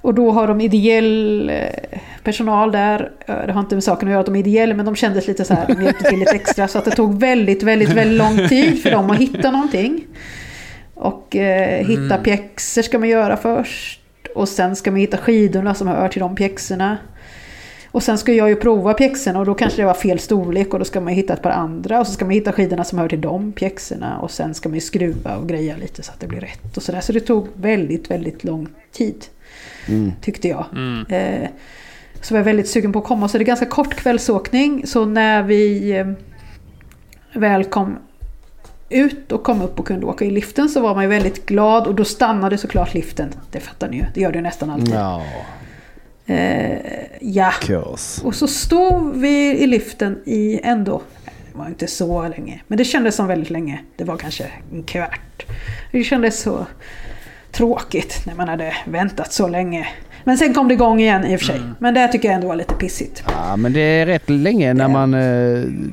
Och 0.03 0.13
då 0.13 0.31
har 0.31 0.47
de 0.47 0.61
ideell 0.61 1.49
eh, 1.49 1.99
personal 2.23 2.71
där. 2.71 3.11
Eh, 3.25 3.35
Det 3.47 3.51
har 3.53 3.59
inte 3.59 3.75
med 3.75 3.83
saken 3.83 4.07
att 4.07 4.11
göra 4.11 4.19
att 4.19 4.25
de 4.25 4.35
är 4.35 4.39
ideell 4.39 4.73
men 4.73 4.85
de 4.85 4.95
kändes 4.95 5.27
lite 5.27 5.45
så 5.45 5.53
här, 5.53 5.67
de 5.67 5.83
hjälpte 5.83 6.09
till 6.09 6.19
lite 6.19 6.35
extra 6.35 6.67
så 6.67 6.77
att 6.77 6.85
det 6.85 6.91
tog 6.91 7.19
väldigt, 7.19 7.63
väldigt, 7.63 7.89
väldigt 7.89 8.17
lång 8.17 8.47
tid 8.47 8.81
för 8.83 8.91
dem 8.91 9.09
att 9.09 9.17
hitta 9.17 9.51
någonting. 9.51 10.05
Och 10.93 11.35
eh, 11.35 11.87
hitta 11.87 12.17
pjäxor 12.17 12.81
ska 12.81 12.99
man 12.99 13.09
göra 13.09 13.37
först. 13.37 13.99
Och 14.35 14.49
sen 14.49 14.75
ska 14.75 14.91
man 14.91 14.99
hitta 14.99 15.17
skidorna 15.17 15.73
som 15.73 15.87
hör 15.87 16.07
till 16.07 16.19
de 16.19 16.35
pjäxorna. 16.35 16.97
Och 17.91 18.03
sen 18.03 18.17
ska 18.17 18.33
jag 18.33 18.49
ju 18.49 18.55
prova 18.55 18.93
pjäxorna 18.93 19.39
och 19.39 19.45
då 19.45 19.53
kanske 19.53 19.81
det 19.81 19.85
var 19.85 19.93
fel 19.93 20.19
storlek 20.19 20.73
och 20.73 20.79
då 20.79 20.85
ska 20.85 21.01
man 21.01 21.13
hitta 21.13 21.33
ett 21.33 21.41
par 21.41 21.49
andra 21.49 21.99
och 21.99 22.07
så 22.07 22.13
ska 22.13 22.25
man 22.25 22.31
hitta 22.31 22.51
skidorna 22.51 22.83
som 22.83 22.99
hör 22.99 23.09
till 23.09 23.21
de 23.21 23.51
pjäxorna 23.51 24.17
och 24.19 24.31
sen 24.31 24.53
ska 24.53 24.69
man 24.69 24.75
ju 24.75 24.81
skruva 24.81 25.35
och 25.37 25.47
greja 25.49 25.75
lite 25.77 26.03
så 26.03 26.11
att 26.11 26.19
det 26.19 26.27
blir 26.27 26.39
rätt 26.39 26.77
och 26.77 26.83
sådär. 26.83 27.01
Så 27.01 27.11
det 27.11 27.19
tog 27.19 27.47
väldigt, 27.55 28.11
väldigt 28.11 28.43
lång 28.43 28.67
tid. 28.91 29.25
Tyckte 30.21 30.47
jag. 30.47 30.65
Eh, 31.09 31.49
så 32.21 32.33
var 32.33 32.39
jag 32.39 32.45
väldigt 32.45 32.69
sugen 32.69 32.93
på 32.93 32.99
att 32.99 33.05
komma. 33.05 33.27
Så 33.27 33.37
det 33.37 33.43
är 33.43 33.45
ganska 33.45 33.65
kort 33.65 33.95
kvällsåkning. 33.95 34.87
Så 34.87 35.05
när 35.05 35.43
vi 35.43 35.91
eh, 35.91 36.07
väl 37.33 37.63
kom 37.63 37.97
ut 38.89 39.31
och 39.31 39.43
kom 39.43 39.61
upp 39.61 39.79
och 39.79 39.87
kunde 39.87 40.05
åka 40.05 40.25
i 40.25 40.31
liften 40.31 40.69
så 40.69 40.81
var 40.81 40.95
man 40.95 41.03
ju 41.03 41.09
väldigt 41.09 41.45
glad 41.45 41.87
och 41.87 41.95
då 41.95 42.05
stannade 42.05 42.57
såklart 42.57 42.93
liften. 42.93 43.29
Det 43.51 43.59
fattar 43.59 43.89
ni 43.89 43.97
ju, 43.97 44.03
det 44.13 44.21
gör 44.21 44.31
det 44.31 44.37
ju 44.37 44.41
nästan 44.43 44.69
alltid. 44.69 44.93
Ja, 44.95 45.23
Eh, 46.25 46.77
ja, 47.21 47.51
kurs. 47.61 48.19
och 48.23 48.35
så 48.35 48.47
stod 48.47 49.15
vi 49.15 49.57
i 49.59 49.67
liften 49.67 50.19
i 50.25 50.59
ändå, 50.63 51.01
det 51.25 51.57
var 51.57 51.67
inte 51.67 51.87
så 51.87 52.27
länge, 52.27 52.61
men 52.67 52.77
det 52.77 52.85
kändes 52.85 53.15
som 53.15 53.27
väldigt 53.27 53.49
länge. 53.49 53.79
Det 53.95 54.03
var 54.03 54.17
kanske 54.17 54.45
en 54.73 54.83
kvart. 54.83 55.45
Det 55.91 56.03
kändes 56.03 56.39
så 56.41 56.65
tråkigt 57.53 58.21
när 58.25 58.35
man 58.35 58.47
hade 58.47 58.73
väntat 58.85 59.33
så 59.33 59.47
länge. 59.47 59.87
Men 60.23 60.37
sen 60.37 60.53
kom 60.53 60.67
det 60.67 60.73
igång 60.73 60.99
igen 60.99 61.25
i 61.25 61.35
och 61.35 61.39
för 61.39 61.45
sig. 61.47 61.61
Men 61.79 61.93
det 61.93 62.07
tycker 62.07 62.27
jag 62.27 62.35
ändå 62.35 62.47
var 62.47 62.55
lite 62.55 62.73
pissigt. 62.73 63.23
Ja, 63.27 63.55
men 63.55 63.73
det 63.73 63.79
är 63.79 64.05
rätt 64.05 64.29
länge 64.29 64.73
när 64.73 64.87
man... 64.87 65.13
eh, 65.13 65.19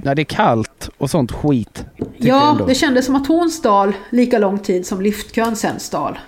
När 0.05 0.15
det 0.15 0.23
är 0.23 0.25
kallt 0.25 0.91
och 0.99 1.11
sånt 1.11 1.33
skit. 1.33 1.85
Ja, 2.17 2.59
det 2.69 2.75
kändes 2.75 3.07
som 3.07 3.17
att 3.17 3.27
hon 3.29 3.51
stal 3.51 3.93
lika 4.11 4.39
lång 4.39 4.59
tid 4.59 4.87
som 4.87 5.01
liftkön 5.01 5.57
sen 5.57 5.81
stal. 5.81 6.19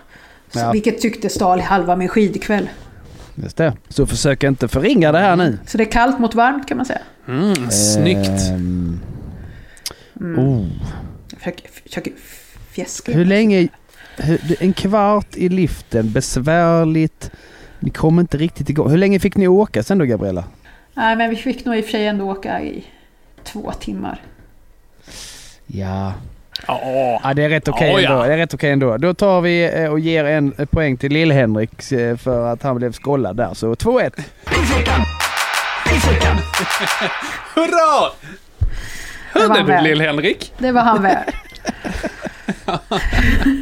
Ja. 0.54 0.72
Vilket 0.72 1.00
tyckte 1.00 1.28
stal 1.28 1.60
halva 1.60 1.96
min 1.96 2.08
skidkväll. 2.08 2.68
Just 3.34 3.56
det. 3.56 3.76
Så 3.88 4.06
försök 4.06 4.42
inte 4.42 4.68
förringa 4.68 5.12
det 5.12 5.18
här 5.18 5.36
nu. 5.36 5.58
Så 5.66 5.78
det 5.78 5.84
är 5.84 5.90
kallt 5.90 6.18
mot 6.18 6.34
varmt 6.34 6.68
kan 6.68 6.76
man 6.76 6.86
säga. 6.86 7.00
Mm, 7.28 7.70
snyggt. 7.70 8.48
Ehm, 8.50 9.00
oh. 10.20 10.66
Jag 11.30 11.38
försöker, 11.38 11.68
försöker 11.88 12.12
fjäska. 12.72 13.12
Hur 13.12 13.24
länge... 13.24 13.68
En 14.60 14.72
kvart 14.72 15.36
i 15.36 15.48
liften, 15.48 16.12
besvärligt. 16.12 17.30
Ni 17.80 17.90
kom 17.90 18.20
inte 18.20 18.36
riktigt 18.36 18.68
igång. 18.68 18.90
Hur 18.90 18.96
länge 18.96 19.18
fick 19.20 19.36
ni 19.36 19.48
åka 19.48 19.82
sen 19.82 19.98
då 19.98 20.04
Gabriella? 20.04 20.44
Nej, 20.94 21.16
men 21.16 21.30
vi 21.30 21.36
fick 21.36 21.64
nog 21.64 21.76
i 21.76 21.80
och 21.80 21.84
för 21.84 21.90
sig 21.90 22.06
ändå 22.06 22.30
åka 22.30 22.60
i 22.62 22.84
två 23.44 23.72
timmar. 23.72 24.20
Ja. 25.66 26.12
Ja, 26.66 26.80
ja 27.22 27.34
det 27.34 27.44
är 27.44 27.48
rätt 27.48 27.68
okej 27.68 27.90
Ja, 27.92 28.00
ja. 28.00 28.10
ändå. 28.12 28.24
Det 28.24 28.32
är 28.32 28.36
rätt 28.36 28.54
okej 28.54 28.70
ändå. 28.70 28.96
Då 28.96 29.14
tar 29.14 29.40
vi 29.40 29.82
eh, 29.82 29.90
och 29.90 30.00
ger 30.00 30.24
en 30.24 30.54
eh, 30.58 30.64
poäng 30.64 30.96
till 30.96 31.12
Lill-Henrik 31.12 31.92
eh, 31.92 32.16
för 32.16 32.46
att 32.52 32.62
han 32.62 32.76
blev 32.76 32.92
skållad 32.92 33.36
där. 33.36 33.54
Så 33.54 33.74
2-1. 33.74 34.12
Hurra! 37.54 38.10
Det 39.32 39.38
var 39.38 39.48
Hörde 39.48 39.60
du 39.60 39.66
väl. 39.66 39.84
Lill-Henrik? 39.84 40.52
Det 40.58 40.72
var 40.72 40.82
han 40.82 41.02
värd. 41.02 41.34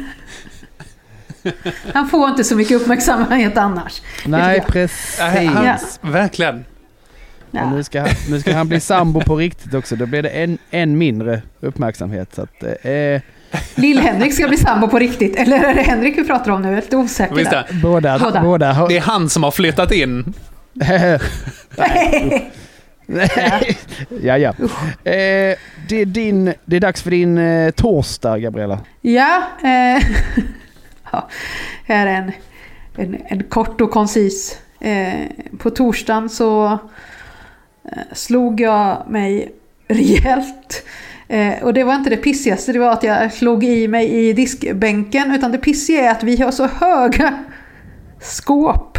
Han 1.93 2.09
får 2.09 2.29
inte 2.29 2.43
så 2.43 2.55
mycket 2.55 2.81
uppmärksamhet 2.81 3.57
annars. 3.57 4.01
Nej, 4.25 4.63
precis. 4.67 5.19
Han, 5.19 5.65
Ja. 5.65 5.77
Verkligen. 6.01 6.65
Ja. 7.51 7.69
Nu, 7.71 7.83
ska, 7.83 7.99
han- 8.01 8.09
nu 8.29 8.39
ska 8.39 8.53
han 8.53 8.67
bli 8.69 8.79
sambo 8.79 9.21
på 9.21 9.35
riktigt 9.35 9.73
också. 9.73 9.95
Då 9.95 10.05
blir 10.05 10.21
det 10.23 10.29
en, 10.29 10.57
en 10.69 10.97
mindre 10.97 11.41
uppmärksamhet. 11.59 12.35
Så 12.35 12.41
att, 12.41 12.63
eh, 12.63 13.21
Lill-Henrik 13.75 14.33
ska 14.33 14.47
bli 14.47 14.57
sambo 14.57 14.87
på 14.87 14.99
riktigt. 14.99 15.35
Eller 15.35 15.63
är 15.63 15.73
det 15.73 15.81
Henrik 15.81 16.17
vi 16.17 16.23
pratar 16.23 16.51
om 16.51 16.61
nu? 16.61 16.67
Jag 16.67 16.77
är 16.77 16.81
lite 16.81 16.97
osäker 16.97 17.35
Visst 17.35 17.51
är. 17.53 17.65
båda, 17.81 18.19
Båda. 18.19 18.41
båda. 18.41 18.87
Det 18.87 18.97
är 18.97 19.01
han 19.01 19.29
som 19.29 19.43
har 19.43 19.51
flyttat 19.51 19.91
in. 19.91 20.33
ja, 24.23 24.37
ja. 24.37 24.49
Eh, 25.03 25.57
det, 25.89 26.01
är 26.01 26.05
din, 26.05 26.53
det 26.65 26.75
är 26.75 26.79
dags 26.79 27.01
för 27.01 27.11
din 27.11 27.37
eh, 27.37 27.71
torsdag, 27.71 28.37
Gabriella. 28.39 28.79
Ja, 29.01 29.43
eh, 29.63 30.03
ja, 31.11 31.27
här 31.85 32.07
är 32.07 32.15
en, 32.15 32.31
en, 32.97 33.21
en 33.25 33.43
kort 33.43 33.81
och 33.81 33.91
koncis. 33.91 34.59
Eh, 34.79 35.25
på 35.57 35.69
torsdagen 35.69 36.29
så 36.29 36.65
eh, 37.83 38.01
slog 38.13 38.61
jag 38.61 39.03
mig 39.09 39.51
rejält. 39.87 40.85
Eh, 41.27 41.63
och 41.63 41.73
det 41.73 41.83
var 41.83 41.95
inte 41.95 42.09
det 42.09 42.17
pissigaste, 42.17 42.73
det 42.73 42.79
var 42.79 42.91
att 42.91 43.03
jag 43.03 43.33
slog 43.33 43.63
i 43.63 43.87
mig 43.87 44.09
i 44.09 44.33
diskbänken. 44.33 45.35
Utan 45.35 45.51
det 45.51 45.57
pissiga 45.57 46.01
är 46.01 46.11
att 46.11 46.23
vi 46.23 46.41
har 46.41 46.51
så 46.51 46.67
höga 46.67 47.43
skåp. 48.19 48.97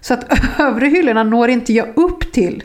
Så 0.00 0.14
att 0.14 0.24
övre 0.58 0.86
hyllorna 0.86 1.22
når 1.22 1.48
inte 1.50 1.72
jag 1.72 1.88
upp 1.96 2.32
till. 2.32 2.62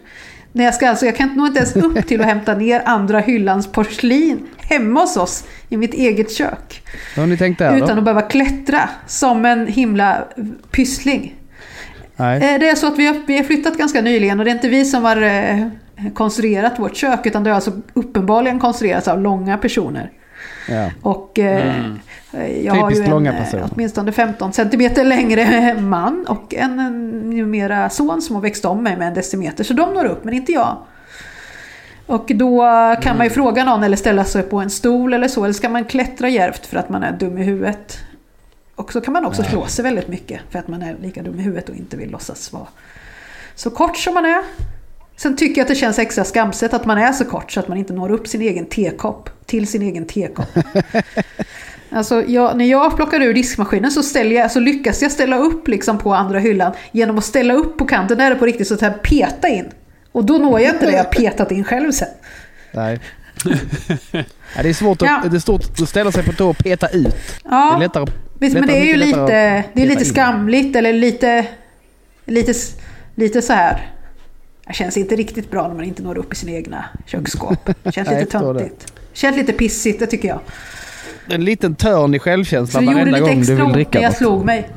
När 0.55 0.65
jag, 0.65 0.75
ska, 0.75 0.89
alltså, 0.89 1.05
jag 1.05 1.15
kan 1.15 1.29
nog 1.29 1.47
inte 1.47 1.59
ens 1.59 1.75
upp 1.75 2.07
till 2.07 2.21
att 2.21 2.27
hämta 2.27 2.55
ner 2.55 2.81
andra 2.85 3.19
hyllans 3.19 3.71
porslin 3.71 4.47
hemma 4.57 4.99
hos 4.99 5.17
oss 5.17 5.43
i 5.69 5.77
mitt 5.77 5.93
eget 5.93 6.31
kök. 6.31 6.83
Utan 7.77 7.87
då? 7.87 7.93
att 7.97 8.03
behöva 8.03 8.21
klättra 8.21 8.89
som 9.07 9.45
en 9.45 9.67
himla 9.67 10.23
pyssling. 10.71 11.35
Nej. 12.15 12.53
Eh, 12.53 12.59
Det 12.59 12.69
är 12.69 12.75
så 12.75 12.87
att 12.87 12.97
vi 12.97 13.05
har, 13.05 13.21
vi 13.27 13.37
har 13.37 13.43
flyttat 13.43 13.77
ganska 13.77 14.01
nyligen 14.01 14.39
och 14.39 14.45
det 14.45 14.51
är 14.51 14.55
inte 14.55 14.69
vi 14.69 14.85
som 14.85 15.03
har 15.03 15.21
eh, 15.21 15.67
konstruerat 16.13 16.79
vårt 16.79 16.95
kök 16.95 17.25
utan 17.25 17.43
det 17.43 17.49
har 17.49 17.55
alltså 17.55 17.71
uppenbarligen 17.93 18.59
konstruerats 18.59 19.07
av 19.07 19.21
långa 19.21 19.57
personer. 19.57 20.11
Ja. 20.69 20.89
Och 21.01 21.39
eh, 21.39 21.75
Mm. 21.75 21.99
jag 22.63 22.73
har 22.75 22.89
ju 22.89 22.95
Typiskt 22.95 23.05
en 23.05 23.11
långa 23.11 23.33
eh, 23.33 23.43
personer. 23.43 23.69
åtminstone 23.73 24.11
15 24.11 24.53
centimeter 24.53 25.03
längre 25.03 25.73
man 25.81 26.25
och 26.27 26.53
en, 26.53 26.79
en 26.79 27.29
numera 27.29 27.89
son 27.89 28.21
som 28.21 28.35
har 28.35 28.41
växt 28.41 28.65
om 28.65 28.83
mig 28.83 28.97
med 28.97 29.07
en 29.07 29.13
decimeter. 29.13 29.63
Så 29.63 29.73
de 29.73 29.93
når 29.93 30.05
upp, 30.05 30.23
men 30.23 30.33
inte 30.33 30.51
jag. 30.51 30.77
Och 32.07 32.31
då 32.35 32.63
kan 33.01 33.17
man 33.17 33.25
ju 33.25 33.29
fråga 33.29 33.65
någon 33.65 33.83
eller 33.83 33.97
ställa 33.97 34.23
sig 34.23 34.43
på 34.43 34.59
en 34.59 34.69
stol 34.69 35.13
eller 35.13 35.27
så. 35.27 35.43
Eller 35.43 35.53
ska 35.53 35.69
man 35.69 35.85
klättra 35.85 36.29
djärvt 36.29 36.65
för 36.65 36.77
att 36.77 36.89
man 36.89 37.03
är 37.03 37.11
dum 37.11 37.37
i 37.37 37.43
huvudet? 37.43 37.97
Och 38.75 38.91
så 38.93 39.01
kan 39.01 39.13
man 39.13 39.25
också 39.25 39.43
slå 39.43 39.65
sig 39.65 39.83
väldigt 39.83 40.07
mycket 40.07 40.41
för 40.49 40.59
att 40.59 40.67
man 40.67 40.81
är 40.81 40.95
lika 41.01 41.21
dum 41.23 41.39
i 41.39 41.43
huvudet 41.43 41.69
och 41.69 41.75
inte 41.75 41.97
vill 41.97 42.11
låtsas 42.11 42.53
vara 42.53 42.67
så 43.55 43.69
kort 43.69 43.97
som 43.97 44.13
man 44.13 44.25
är. 44.25 44.43
Sen 45.17 45.35
tycker 45.37 45.61
jag 45.61 45.63
att 45.63 45.69
det 45.69 45.75
känns 45.75 45.99
extra 45.99 46.23
skamset 46.23 46.73
att 46.73 46.85
man 46.85 46.97
är 46.97 47.11
så 47.11 47.25
kort 47.25 47.51
så 47.51 47.59
att 47.59 47.67
man 47.67 47.77
inte 47.77 47.93
når 47.93 48.11
upp 48.11 48.27
sin 48.27 48.41
egen 48.41 48.65
tekopp 48.65 49.29
till 49.45 49.67
sin 49.67 49.81
egen 49.81 50.05
tekopp. 50.05 50.49
Alltså, 51.89 52.23
jag, 52.27 52.57
när 52.57 52.65
jag 52.65 52.95
plockar 52.95 53.21
ur 53.21 53.33
diskmaskinen 53.33 53.91
så, 53.91 54.03
ställer 54.03 54.35
jag, 54.35 54.51
så 54.51 54.59
lyckas 54.59 55.01
jag 55.01 55.11
ställa 55.11 55.37
upp 55.37 55.67
liksom 55.67 55.97
på 55.97 56.13
andra 56.13 56.39
hyllan 56.39 56.73
genom 56.91 57.17
att 57.17 57.23
ställa 57.25 57.53
upp 57.53 57.77
på 57.77 57.85
kanten 57.85 58.17
där 58.17 58.29
det 58.29 58.35
på 58.35 58.45
riktigt 58.45 58.67
så 58.67 58.73
att 58.73 58.81
jag 58.81 59.01
peta 59.01 59.47
in. 59.47 59.65
Och 60.11 60.25
då 60.25 60.37
når 60.37 60.59
jag 60.59 60.73
inte 60.73 60.85
det 60.85 60.91
jag 60.91 61.11
petat 61.11 61.51
in 61.51 61.63
själv 61.63 61.91
sen. 61.91 62.07
Nej. 62.71 62.99
ja, 64.55 64.63
det 64.63 64.69
är 64.69 64.73
svårt 64.73 65.01
att, 65.01 65.07
Ja. 65.07 65.21
det 65.29 65.37
är 65.37 65.39
stort 65.39 65.81
att 65.81 65.89
ställa 65.89 66.11
sig 66.11 66.23
på 66.23 66.31
tå 66.31 66.49
och 66.49 66.57
peta 66.57 66.87
ut. 66.87 67.15
Ja, 67.43 67.69
Det 67.71 67.75
är 67.75 67.87
lättare, 67.87 68.05
Visst, 68.39 68.53
men 68.55 68.67
det 68.67 68.77
är 68.77 68.85
ju 68.85 68.95
lite, 68.95 69.19
lättare 69.19 69.63
det 69.73 69.81
är 69.81 69.87
lite 69.87 70.05
skamligt 70.05 70.75
eller 70.75 70.93
lite, 70.93 71.45
lite, 72.25 72.53
lite 73.15 73.41
så 73.41 73.53
här. 73.53 73.94
Det 74.67 74.73
känns 74.73 74.97
inte 74.97 75.15
riktigt 75.15 75.51
bra 75.51 75.67
när 75.67 75.75
man 75.75 75.83
inte 75.83 76.03
når 76.03 76.17
upp 76.17 76.33
i 76.33 76.35
sina 76.35 76.51
egna 76.51 76.85
köksskåp. 77.05 77.59
Det 77.83 77.91
känns 77.91 78.09
lite 78.09 78.19
jag 78.21 78.29
töntigt. 78.29 78.87
Det 78.87 79.17
känns 79.19 79.37
lite 79.37 79.53
pissigt, 79.53 79.99
det 79.99 80.07
tycker 80.07 80.27
jag. 80.27 80.39
En 81.29 81.45
liten 81.45 81.75
törn 81.75 82.15
i 82.15 82.19
Så 82.19 82.23
självkänslan 82.23 82.83
gjorde 82.83 82.95
varenda 82.95 83.19
gång 83.19 83.41
du 83.41 83.55
vill 83.55 83.71
dricka 83.71 83.89
när 83.93 84.03
jag 84.03 84.09
något. 84.09 84.17
slog 84.17 84.45
mig. 84.45 84.69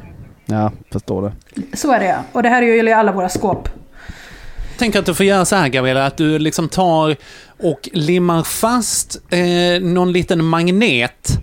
Ja, 0.47 0.73
förstår 0.93 1.23
det. 1.23 1.77
Så 1.77 1.93
är 1.93 2.01
det. 2.01 2.19
Och 2.33 2.43
det 2.43 2.49
här 2.49 2.63
gäller 2.63 2.93
ju 2.93 2.99
alla 2.99 3.13
våra 3.13 3.29
skåp. 3.29 3.69
Tänk 4.79 4.97
att 4.97 5.07
du 5.07 5.15
får 5.15 5.27
göra 5.27 5.45
så 5.45 5.57
här 5.57 5.69
Gabriella, 5.69 6.07
att 6.07 6.17
du 6.17 6.39
liksom 6.39 6.69
tar 6.69 7.17
och 7.59 7.89
limmar 7.93 8.43
fast 8.43 9.21
eh, 9.31 9.83
någon 9.83 10.13
liten 10.13 10.45
magnet 10.45 11.39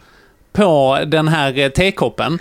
på 0.54 1.00
den 1.08 1.28
här 1.28 1.60
eh, 1.60 1.70
tekoppen. 1.70 2.40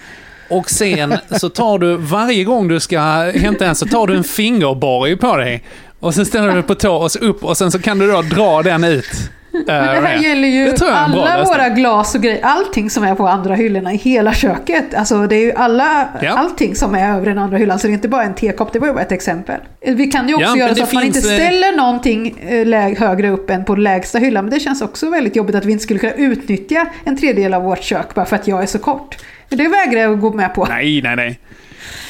Och 0.51 0.71
sen 0.71 1.15
så 1.31 1.49
tar 1.49 1.79
du, 1.79 1.97
varje 1.97 2.45
gång 2.45 2.69
du 2.69 2.81
ska 2.81 3.01
hämta 3.35 3.67
en 3.67 3.75
så 3.75 3.87
tar 3.87 4.07
du 4.07 4.17
en 4.17 4.25
fingerborg 4.25 5.17
på 5.17 5.37
dig. 5.37 5.65
Och 6.05 6.15
sen 6.15 6.27
ställer 6.27 6.55
du 6.57 6.63
på 6.63 6.75
tå 6.75 6.95
och 6.97 7.13
så 7.13 7.19
upp 7.19 7.45
och 7.45 7.57
sen 7.57 7.71
så 7.71 7.79
kan 7.79 7.99
du 7.99 8.13
då 8.13 8.23
dra 8.23 8.63
den 8.63 8.85
ut. 8.85 9.07
eh, 9.55 9.61
Men 9.67 10.03
det 10.03 10.09
här 10.09 10.17
gäller 10.17 10.49
ju 10.49 10.65
jag 10.67 10.83
alla 10.83 11.45
våra 11.45 11.69
glas 11.69 12.15
och 12.15 12.23
grejer. 12.23 12.41
Allting 12.43 12.91
som 12.91 13.05
är 13.05 13.15
på 13.15 13.29
andra 13.29 13.55
hyllorna 13.55 13.93
i 13.93 13.97
hela 13.97 14.35
köket. 14.35 14.95
Alltså 14.95 15.27
det 15.27 15.37
är 15.37 15.41
ju 15.41 15.53
alla, 15.53 16.09
Ja. 16.23 16.31
allting 16.31 16.75
som 16.77 16.95
är 16.95 17.15
över 17.17 17.27
den 17.27 17.39
andra 17.39 17.57
hyllan. 17.59 17.79
Så 17.79 17.87
det 17.87 17.91
är 17.91 17.95
inte 17.95 18.09
bara 18.09 18.23
en 18.25 18.35
tekopp, 18.35 18.73
det 18.73 18.79
var 18.79 18.87
ju 18.87 18.93
bara 18.95 19.03
ett 19.03 19.13
exempel. 19.13 19.61
Vi 19.81 20.07
kan 20.07 20.29
ju 20.29 20.35
också 20.35 20.47
Ja, 20.49 20.57
göra 20.57 20.75
så 20.75 20.83
att 20.83 20.93
man 20.93 21.05
inte 21.05 21.19
eh, 21.19 21.23
ställer 21.23 21.77
någonting 21.77 22.39
eh, 22.49 22.99
högre 22.99 23.31
upp 23.31 23.51
än 23.51 23.65
på 23.65 23.77
lägsta 23.77 24.19
hyllan. 24.19 24.45
Men 24.45 24.55
det 24.55 24.61
känns 24.61 24.83
också 24.83 25.11
väldigt 25.11 25.37
jobbigt 25.37 25.57
att 25.57 25.65
vi 25.65 25.73
inte 25.73 25.85
skulle 25.85 26.01
kunna 26.01 26.13
utnyttja 26.13 26.87
en 27.05 27.17
tredjedel 27.17 27.55
av 27.55 27.63
vårt 27.63 27.83
kök 27.83 28.15
bara 28.15 28.25
för 28.25 28.37
att 28.37 28.49
jag 28.49 28.63
är 28.63 28.67
så 28.67 28.79
kort. 28.79 29.17
Men 29.49 29.59
det 29.59 29.69
vägrar 29.69 30.01
jag 30.01 30.13
att 30.13 30.21
gå 30.21 30.33
med 30.33 30.55
på. 30.55 30.65
Nej, 30.65 31.01
nej, 31.03 31.17
nej. 31.17 31.39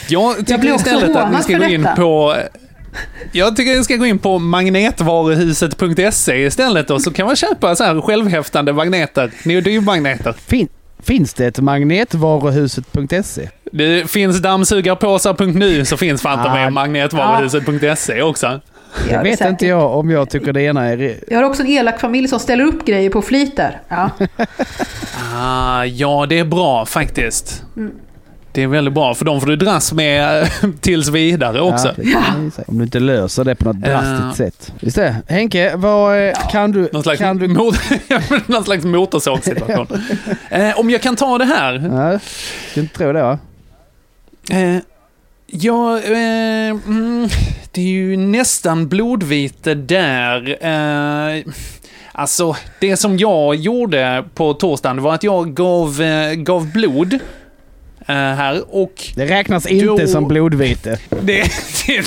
Jag 0.09 0.37
tycker 0.37 0.59
blir 0.59 0.73
också 0.75 0.87
istället 0.87 1.17
att 1.17 1.25
hånad 1.25 1.43
ska 1.45 1.59
gå 1.59 1.65
in 1.65 1.83
detta. 1.83 1.97
på... 1.97 2.35
Jag 3.33 3.57
tycker 3.57 3.77
ni 3.79 3.85
ska 3.85 3.97
gå 3.97 4.07
in 4.07 4.19
på 4.19 4.39
magnetvaruhuset.se 4.39 6.45
istället 6.47 6.91
och 6.91 7.03
så 7.03 7.11
kan 7.11 7.27
man 7.27 7.37
köpa 7.37 7.77
så 7.77 7.85
här 7.85 8.01
självhäftande 8.01 8.73
magneter, 8.73 9.31
neodymagneter. 9.45 10.35
Fin, 10.47 10.69
finns 11.03 11.35
det 11.35 11.47
ett 11.47 11.61
magnetvaruhuset.se? 11.61 13.49
Det 13.73 14.11
finns 14.11 14.43
dammsugarpåsar.nu 14.43 15.85
så 15.85 15.97
finns 15.97 16.23
fan 16.23 16.39
inte 16.39 16.51
Ah. 16.51 16.55
med 16.55 16.73
magnetvaruhuset.se 16.73 18.23
också. 18.23 18.61
Det 19.09 19.19
vet 19.23 19.39
säkert. 19.39 19.51
inte 19.51 19.67
jag 19.67 19.99
om 19.99 20.11
jag 20.11 20.31
tycker 20.31 20.53
det 20.53 20.63
ena 20.63 20.85
är... 20.85 21.19
Jag 21.29 21.39
har 21.39 21.45
också 21.45 21.63
en 21.63 21.69
elak 21.69 22.01
familj 22.01 22.29
som 22.29 22.41
ställer 22.41 22.65
upp 22.65 22.85
grejer 22.87 23.11
på 23.11 23.23
flit 23.23 23.57
där. 23.57 23.81
Ja. 23.89 24.11
Ah, 25.35 25.85
ja, 25.85 26.27
det 26.29 26.39
är 26.39 26.45
bra 26.45 26.87
faktiskt. 26.87 27.63
Mm. 27.77 27.93
Det 28.55 28.63
är 28.63 28.67
väldigt 28.67 28.95
bra, 28.95 29.15
för 29.15 29.25
de 29.25 29.41
får 29.41 29.47
du 29.47 29.57
dras 29.57 29.93
med 29.93 30.51
tills 30.81 31.09
vidare 31.09 31.61
också. 31.61 31.89
Ja, 31.97 32.21
jag 32.45 32.53
säga. 32.53 32.65
Om 32.69 32.79
du 32.79 32.85
inte 32.85 33.01
löser 33.01 33.45
det 33.45 33.55
på 33.55 33.65
något 33.65 33.77
drastiskt 33.77 34.21
Ja. 34.23 34.35
sätt. 34.35 34.73
Just 34.81 34.97
det. 34.97 35.17
Henke, 35.29 35.77
vad 35.77 36.29
eh, 36.29 36.33
kan 36.51 36.73
du... 36.73 36.89
Någon 36.93 37.03
slags, 37.03 37.19
Kan 37.19 37.39
du 37.39 37.49
mot, 37.49 37.75
någon 38.47 38.65
slags 38.65 38.85
motorsågssituation. 38.85 39.87
eh, 40.51 40.79
om 40.81 40.91
jag 40.91 41.03
kan 41.03 41.17
ta 41.17 41.39
det 41.39 41.45
här. 41.45 41.91
ja, 41.93 42.81
inte 42.81 42.97
tro 42.99 43.13
det 43.13 43.23
va? 43.23 43.39
Eh, 44.51 44.77
ja, 45.47 45.99
eh, 45.99 46.71
mm, 46.87 47.29
det 47.73 47.81
är 47.81 47.85
ju 47.87 48.17
nästan 48.17 48.89
blodvite 48.89 49.75
där. 49.75 50.57
Eh, 50.67 51.43
alltså, 52.13 52.57
det 52.81 52.97
som 52.97 53.19
jag 53.19 53.55
gjorde 53.55 54.25
på 54.35 54.55
torsdagen 54.55 55.03
var 55.03 55.15
att 55.15 55.23
jag 55.23 55.55
gav, 55.55 56.03
eh, 56.03 56.33
gav 56.35 56.73
blod. 56.73 57.19
Eh, 58.07 58.15
här 58.15 58.75
och... 58.75 58.93
Det 59.15 59.27
räknas 59.27 59.67
inte 59.67 59.87
Då- 59.87 60.07
som 60.07 60.29
blodvite. 60.29 60.99
Det, 61.23 61.43
det, 61.87 62.01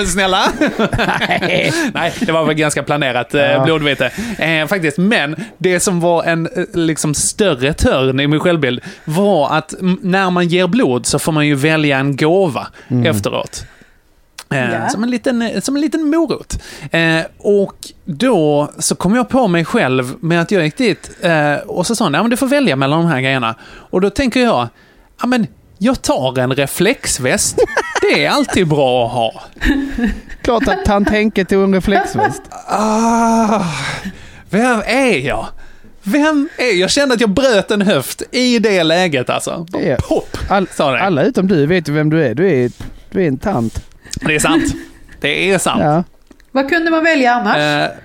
det 0.00 0.06
snälla. 0.06 0.42
Nej. 0.98 1.72
Nej, 1.94 2.12
det 2.20 2.32
var 2.32 2.44
väl 2.44 2.54
ganska 2.54 2.82
planerat 2.82 3.34
eh, 3.34 3.40
Ja. 3.42 3.64
blodvite. 3.64 4.10
Eh, 4.38 4.66
faktiskt. 4.66 4.98
Men 4.98 5.36
det 5.58 5.80
som 5.80 6.00
var 6.00 6.24
en 6.24 6.46
eh, 6.46 6.64
liksom 6.72 7.14
större 7.14 7.72
törn 7.72 8.20
i 8.20 8.26
min 8.26 8.40
självbild 8.40 8.80
var 9.04 9.56
att 9.56 9.74
när 10.00 10.30
man 10.30 10.48
ger 10.48 10.66
blod 10.66 11.06
så 11.06 11.18
får 11.18 11.32
man 11.32 11.46
ju 11.46 11.54
välja 11.54 11.98
en 11.98 12.16
gåva 12.16 12.66
efteråt. 13.04 13.64
Eh, 14.52 14.72
Ja. 14.72 14.88
som, 14.88 15.02
en 15.02 15.10
liten, 15.10 15.62
som 15.62 15.76
en 15.76 15.82
liten 15.82 16.10
morot. 16.10 16.62
Eh, 16.90 17.20
och 17.38 17.76
då 18.04 18.72
så 18.78 18.94
kom 18.94 19.14
jag 19.14 19.28
på 19.28 19.48
mig 19.48 19.64
själv 19.64 20.14
med 20.20 20.40
att 20.42 20.50
jag 20.50 20.64
gick 20.64 20.76
dit 20.76 21.10
eh, 21.20 21.54
och 21.54 21.86
så 21.86 21.96
sa 21.96 22.04
han, 22.04 22.14
ja 22.14 22.22
men 22.22 22.30
du 22.30 22.36
får 22.36 22.46
välja 22.46 22.76
mellan 22.76 22.98
de 23.02 23.08
här 23.08 23.20
grejerna. 23.20 23.54
Och 23.64 24.00
då 24.00 24.10
tänker 24.10 24.40
jag, 24.40 24.68
ja 25.20 25.26
men, 25.26 25.46
jag 25.78 26.02
tar 26.02 26.38
en 26.38 26.52
reflexväst. 26.54 27.58
Det 28.00 28.24
är 28.24 28.30
alltid 28.30 28.68
bra 28.68 29.06
att 29.06 29.12
ha. 29.12 29.42
Klart 30.42 30.68
att 30.68 30.84
tant 30.84 31.08
Henke 31.10 31.44
tog 31.44 31.64
en 31.64 31.74
reflexväst. 31.74 32.42
Ah, 32.68 33.64
vem 34.50 34.82
är 34.86 35.18
jag? 35.18 35.46
Vem 36.02 36.48
är 36.58 36.64
jag? 36.64 36.74
Jag 36.74 36.90
kände 36.90 37.14
att 37.14 37.20
jag 37.20 37.30
bröt 37.30 37.70
en 37.70 37.82
höft 37.82 38.22
i 38.30 38.58
det 38.58 38.82
läget 38.82 39.30
alltså. 39.30 39.66
Ja. 39.72 39.96
Pop, 40.08 40.36
All, 40.48 40.68
sa 40.68 40.90
det. 40.92 41.00
alla 41.00 41.22
utom 41.22 41.46
du 41.48 41.66
vet 41.66 41.88
ju 41.88 41.92
vem 41.92 42.10
du 42.10 42.24
är. 42.24 42.34
Du 42.34 42.50
är, 42.64 42.70
du 43.10 43.22
är 43.24 43.28
en 43.28 43.38
tant. 43.38 43.84
Det 44.20 44.34
är 44.34 44.38
sant. 44.38 44.64
Det 45.20 45.50
är 45.52 45.58
sant. 45.58 45.80
Ja. 45.82 46.04
Vad 46.52 46.68
kunde 46.68 46.90
man 46.90 47.04
välja 47.04 47.34
annars? 47.34 47.56
Eh, 47.56 47.96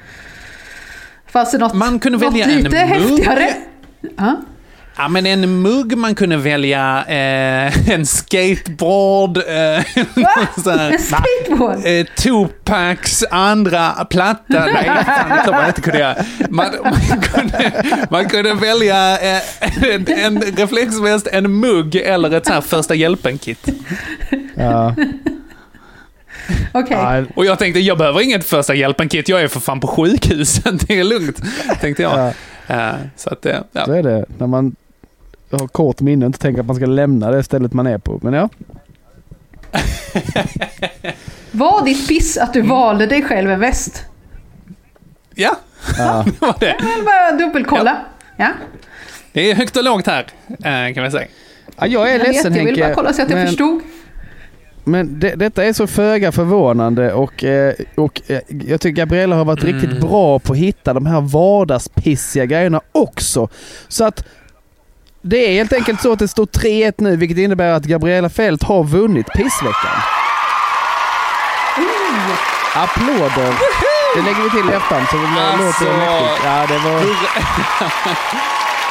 Fanns 1.32 1.52
det 1.52 1.58
något, 1.58 1.74
man 1.74 2.00
kunde 2.00 2.18
något 2.18 2.28
välja 2.34 2.46
en 2.46 2.58
lite 2.58 2.70
mugg. 2.70 2.78
häftigare? 2.78 3.54
Ja. 4.18 4.42
Ja, 4.98 5.08
men 5.08 5.26
en 5.26 5.62
mugg 5.62 5.98
man 5.98 6.16
kunde 6.16 6.38
välja, 6.38 7.04
eh, 7.08 7.90
en 7.94 8.06
skateboard, 8.06 9.38
eh, 9.38 9.44
här, 10.66 10.92
En 10.92 11.00
skateboard? 11.00 11.86
eh, 11.86 12.06
Tupacs 12.18 13.24
andra 13.32 13.92
platta. 14.10 14.66
Nej, 14.66 14.92
fan, 15.06 15.40
jag 15.46 15.68
inte 15.68 15.82
kunde 15.82 16.00
göra. 16.00 16.16
Man, 16.50 16.66
man, 16.84 17.22
kunde, 17.22 17.72
man 18.10 18.30
kunde 18.30 18.54
välja 18.54 19.20
eh, 19.20 19.42
en, 19.94 20.08
en 20.08 20.42
reflexväst, 20.42 21.28
en 21.28 21.60
mugg 21.60 21.96
eller 21.96 22.32
ett 22.38 22.46
så 22.46 22.54
här 22.54 22.62
första 22.62 22.96
hjälpen-kit. 22.96 23.68
Ja. 24.56 24.96
Ja, 26.90 27.24
Och 27.36 27.46
jag 27.46 27.60
tänkte, 27.60 27.80
jag 27.80 27.98
behöver 27.98 28.22
inget 28.22 28.46
första 28.46 28.74
hjälpen-kit, 28.74 29.30
jag 29.30 29.42
är 29.42 29.48
för 29.48 29.60
fan 29.60 29.80
på 29.80 29.88
sjukhuset, 29.88 30.88
det 30.88 31.00
är 31.00 31.04
lugnt, 31.04 31.42
tänkte 31.82 32.04
jag. 32.04 32.20
Ja. 32.20 32.34
Eh, 32.68 32.94
så 33.16 33.30
att, 33.30 33.46
eh, 33.46 33.60
ja. 33.72 33.86
så 33.86 33.92
är 33.92 34.04
det. 34.04 34.26
När 34.38 34.48
man 34.48 34.76
har 35.52 35.68
kort 35.68 36.02
minne 36.02 36.26
och 36.26 36.28
inte 36.30 36.40
tänker 36.40 36.62
att 36.62 36.68
man 36.68 36.76
ska 36.76 36.86
lämna 36.86 37.32
det 37.32 37.44
stället 37.44 37.74
man 37.74 37.88
är 37.88 37.98
på. 37.98 38.20
Men 38.24 38.34
ja. 38.34 38.50
Var 41.52 41.86
ditt 41.86 42.08
piss 42.08 42.38
att 42.38 42.54
du 42.54 42.62
valde 42.62 43.06
dig 43.06 43.22
själv 43.24 43.52
en 43.52 43.60
väst? 43.60 44.06
ja, 45.36 45.56
ja. 45.98 46.24
det 46.40 46.42
var 46.42 46.56
det. 46.60 46.76
Jag 46.80 46.96
vill 46.96 47.06
bara 47.06 47.32
dubbelkolla. 47.32 47.98
Ja. 48.38 48.50
Det 49.34 49.52
är 49.52 49.56
högt 49.56 49.78
och 49.78 49.84
lågt 49.84 50.08
här, 50.08 50.28
eh, 50.48 50.94
kan 50.94 51.04
man 51.04 51.12
säga. 51.12 51.28
ja 51.78 51.88
jag 51.88 52.08
är 52.10 52.12
Jag, 52.12 52.20
vet, 52.20 52.28
ledsen 52.28 52.56
jag 52.56 52.66
vill 52.66 52.76
Henke. 52.76 52.82
bara 52.82 52.96
kolla 52.96 53.14
så 53.14 53.22
att 53.22 53.30
jag 53.30 53.38
men- 53.38 53.48
förstod. 53.48 53.82
Men 54.84 55.20
det, 55.20 55.36
detta 55.36 55.64
är 55.64 55.74
så 55.74 55.88
föga 55.88 56.32
förvånande 56.32 57.14
och, 57.14 57.44
eh, 57.44 57.74
och 57.96 58.22
eh, 58.28 58.40
jag 58.68 58.82
tycker 58.82 59.02
Gabriella 59.02 59.36
har 59.36 59.46
varit 59.46 59.64
riktigt 59.64 60.00
bra 60.02 60.40
på 60.40 60.54
att 60.54 60.60
hitta 60.60 60.94
de 60.94 61.06
här 61.06 61.22
vardagspissiga 61.22 62.46
grejerna 62.46 62.82
också. 62.92 63.50
Så 63.88 64.04
att 64.06 64.24
det 65.22 65.38
är 65.38 65.54
helt 65.54 65.74
enkelt 65.74 66.02
så 66.02 66.12
att 66.14 66.20
det 66.20 66.28
står 66.28 66.46
3-1 66.46 66.94
nu 66.98 67.16
vilket 67.16 67.38
innebär 67.38 67.74
att 67.74 67.84
Gabriella 67.84 68.30
Fält 68.30 68.64
har 68.64 68.84
vunnit 68.84 69.28
pissveckan. 69.28 69.98
Applåder! 72.76 73.54
Det 74.16 74.22
lägger 74.22 74.44
vi 74.44 74.50
till 74.50 74.70
i 74.70 74.74
efterhand 74.74 75.08
så 75.12 75.18
det 75.18 75.42
Alltså. 75.42 75.84
låter 75.86 75.98
mäktigt. 75.98 76.42
Ja, 76.46 76.66
det 76.68 76.78
var... 76.78 77.02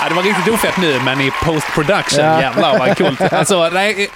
Ja, 0.02 0.08
det 0.08 0.14
var 0.14 0.22
riktigt 0.22 0.54
ofett 0.54 0.76
nu, 0.76 1.00
men 1.04 1.20
i 1.20 1.30
post-production, 1.42 2.24
Ja. 2.24 2.40
jävlar 2.40 2.78
vad 2.78 2.98
coolt. 2.98 3.32
Alltså, 3.32 3.68
nej, 3.72 4.10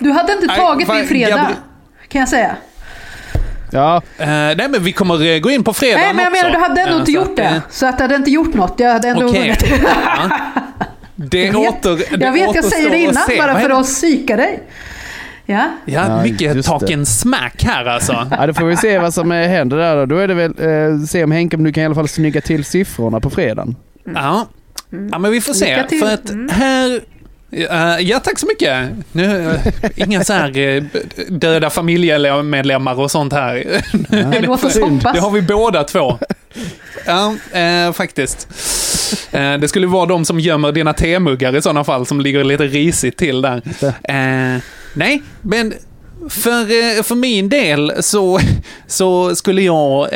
Du 0.00 0.10
hade 0.12 0.32
inte 0.32 0.46
Nej, 0.46 0.56
tagit 0.56 0.86
fan, 0.86 0.96
din 0.96 1.06
fredag, 1.06 1.48
kan 2.08 2.18
jag 2.20 2.28
säga. 2.28 2.56
Ja, 3.70 3.96
eh, 4.18 4.26
nej, 4.28 4.68
men 4.68 4.84
vi 4.84 4.92
kommer 4.92 5.26
eh, 5.34 5.38
gå 5.38 5.50
in 5.50 5.64
på 5.64 5.72
fredagen 5.72 6.00
Nej, 6.04 6.14
men 6.14 6.24
jag 6.24 6.32
menar, 6.32 6.50
du 6.50 6.58
hade 6.58 6.80
ändå 6.80 6.94
Eh, 6.94 6.98
inte 7.00 7.12
gjort 7.12 7.28
att, 7.28 7.36
det. 7.36 7.62
Så 7.70 7.86
att 7.86 7.98
det 7.98 8.04
hade 8.04 8.14
inte 8.16 8.30
gjort 8.30 8.54
något. 8.54 8.74
Jag 8.80 8.92
hade 8.92 9.08
ändå 9.08 9.26
Okej. 9.28 9.40
vunnit. 9.40 9.64
Ja. 10.04 10.30
Det 11.18 11.44
Jag 11.44 11.52
vet, 11.52 11.86
åter, 11.86 12.16
det 12.18 12.24
jag, 12.24 12.32
vet 12.32 12.54
jag 12.54 12.64
säger 12.64 12.90
det 12.90 12.98
innan 12.98 13.22
bara 13.38 13.60
för 13.60 13.70
att 13.70 13.86
psyka 13.86 14.36
dig. 14.36 14.62
Ja. 15.46 15.64
Ja, 15.84 16.04
Ja, 16.08 16.22
mycket 16.22 16.56
just 16.56 16.68
talk 16.68 16.82
det. 16.86 16.94
and 16.94 17.08
smack 17.08 17.64
här 17.64 17.84
alltså. 17.84 18.26
ja, 18.30 18.46
då 18.46 18.54
får 18.54 18.64
vi 18.64 18.76
se 18.76 18.98
vad 18.98 19.14
som 19.14 19.30
händer 19.30 19.76
där 19.76 19.96
då. 19.96 20.06
Då 20.06 20.16
är 20.18 20.28
det 20.28 20.34
väl 20.34 20.50
eh, 20.92 21.06
se 21.06 21.24
om 21.24 21.32
Henke 21.32 21.56
om 21.56 21.64
du 21.64 21.72
kan 21.72 21.82
i 21.82 21.86
alla 21.86 21.94
fall 21.94 22.08
snygga 22.08 22.40
till 22.40 22.64
siffrorna 22.64 23.20
på 23.20 23.30
fredagen. 23.30 23.76
Ja. 24.14 24.46
ja, 25.12 25.18
men 25.18 25.30
vi 25.30 25.40
får 25.40 25.52
se. 25.52 25.84
För 26.00 26.14
att 26.14 26.30
Mm. 26.30 26.48
här... 26.48 27.00
eh, 27.56 27.98
ja, 28.00 28.20
tack 28.20 28.38
så 28.38 28.46
mycket. 28.46 28.90
Nu, 29.12 29.46
uh, 29.46 29.58
inga 29.96 30.24
så 30.24 30.32
här 30.32 30.58
eh, 30.58 30.82
döda 31.28 31.70
familjemedlemmar 31.70 33.00
och 33.00 33.10
sånt 33.10 33.32
här. 33.32 33.82
Det 34.08 34.40
låt 34.40 34.64
oss 34.64 34.78
hoppas. 34.78 35.12
Det 35.14 35.20
har 35.20 35.30
vi 35.30 35.42
båda 35.42 35.84
två. 35.84 36.18
Ja, 37.06 37.34
faktiskt. 37.92 38.48
Det 39.30 39.68
skulle 39.68 39.86
vara 39.86 40.06
de 40.06 40.24
som 40.24 40.40
gömmer 40.40 40.72
dina 40.72 40.92
temuggar 40.92 41.56
i 41.56 41.62
sådana 41.62 41.84
fall, 41.84 42.06
som 42.06 42.20
ligger 42.20 42.44
lite 42.44 42.64
risigt 42.64 43.16
till 43.16 43.42
där. 43.42 43.62
Nej, 44.94 45.22
men 45.42 45.74
för, 46.28 47.02
för 47.02 47.14
min 47.14 47.48
del 47.48 47.92
så, 48.00 48.40
så 48.86 49.36
skulle 49.36 49.62
jag 49.62 50.08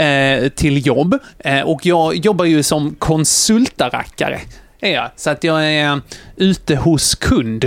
till 0.55 0.86
jobb 0.86 1.18
och 1.64 1.86
jag 1.86 2.14
jobbar 2.16 2.45
ju 2.45 2.62
som 2.62 2.95
konsultarackare. 2.99 4.41
Är 4.81 4.95
jag. 4.95 5.11
Så 5.16 5.31
att 5.31 5.45
jag 5.45 5.66
är 5.66 6.01
ute 6.37 6.76
hos 6.76 7.14
kund 7.14 7.64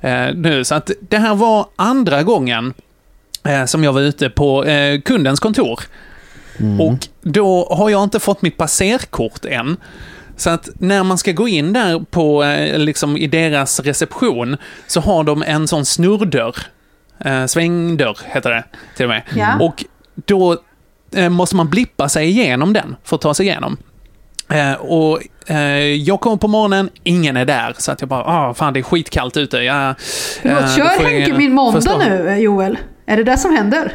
eh, 0.00 0.34
nu. 0.34 0.64
Så 0.64 0.74
att 0.74 0.90
det 1.08 1.18
här 1.18 1.34
var 1.34 1.66
andra 1.76 2.22
gången 2.22 2.74
eh, 3.44 3.64
som 3.64 3.84
jag 3.84 3.92
var 3.92 4.00
ute 4.00 4.30
på 4.30 4.64
eh, 4.64 5.00
kundens 5.00 5.40
kontor. 5.40 5.80
Och 6.80 7.08
då 7.20 7.68
har 7.70 7.90
jag 7.90 8.02
inte 8.04 8.20
fått 8.20 8.42
mitt 8.42 8.56
passerkort 8.56 9.44
än. 9.44 9.76
Så 10.36 10.50
att 10.50 10.68
när 10.78 11.02
man 11.02 11.18
ska 11.18 11.32
gå 11.32 11.48
in 11.48 11.72
där 11.72 12.04
på, 12.10 12.44
eh, 12.44 12.78
liksom 12.78 13.16
i 13.16 13.26
deras 13.26 13.80
reception, 13.80 14.56
så 14.86 15.00
har 15.00 15.24
de 15.24 15.42
en 15.42 15.68
sån 15.68 15.84
snurrdörr. 15.84 16.56
Eh, 17.24 17.46
svängdörr 17.46 18.18
heter 18.24 18.50
det 18.50 18.64
till 18.96 19.04
och 19.04 19.08
med. 19.08 19.22
Ja. 19.36 19.58
Och 19.60 19.84
då 20.14 20.58
eh, 21.14 21.28
måste 21.28 21.56
man 21.56 21.68
blippa 21.68 22.08
sig 22.08 22.28
igenom 22.28 22.72
den 22.72 22.96
för 23.04 23.16
att 23.16 23.22
ta 23.22 23.34
sig 23.34 23.46
igenom. 23.46 23.76
Eh, 24.48 24.72
och 24.72 25.20
eh, 25.46 25.78
jag 25.94 26.20
kommer 26.20 26.36
på 26.36 26.48
morgonen, 26.48 26.90
ingen 27.04 27.36
är 27.36 27.44
där, 27.44 27.74
så 27.78 27.92
att 27.92 28.00
jag 28.00 28.08
bara, 28.08 28.24
ah, 28.24 28.54
fan 28.54 28.72
det 28.72 28.80
är 28.80 28.82
skitkallt 28.82 29.36
ute. 29.36 29.56
Jag, 29.56 29.94
Förlåt, 30.42 30.60
eh, 30.62 30.76
kör 30.76 30.84
jag 30.84 30.90
Henke 31.10 31.34
min 31.38 31.52
måndag 31.52 31.80
förstå. 31.82 31.98
nu, 31.98 32.36
Joel? 32.38 32.78
Är 33.06 33.16
det 33.16 33.24
det 33.24 33.36
som 33.36 33.56
händer? 33.56 33.92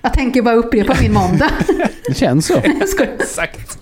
Att 0.00 0.16
Henke 0.16 0.42
bara 0.42 0.54
upprepar 0.54 0.96
min 1.00 1.12
måndag? 1.12 1.50
Det 2.08 2.14
känns 2.14 2.46
så. 2.46 2.52
Jag. 2.64 2.82
Exakt. 2.82 3.78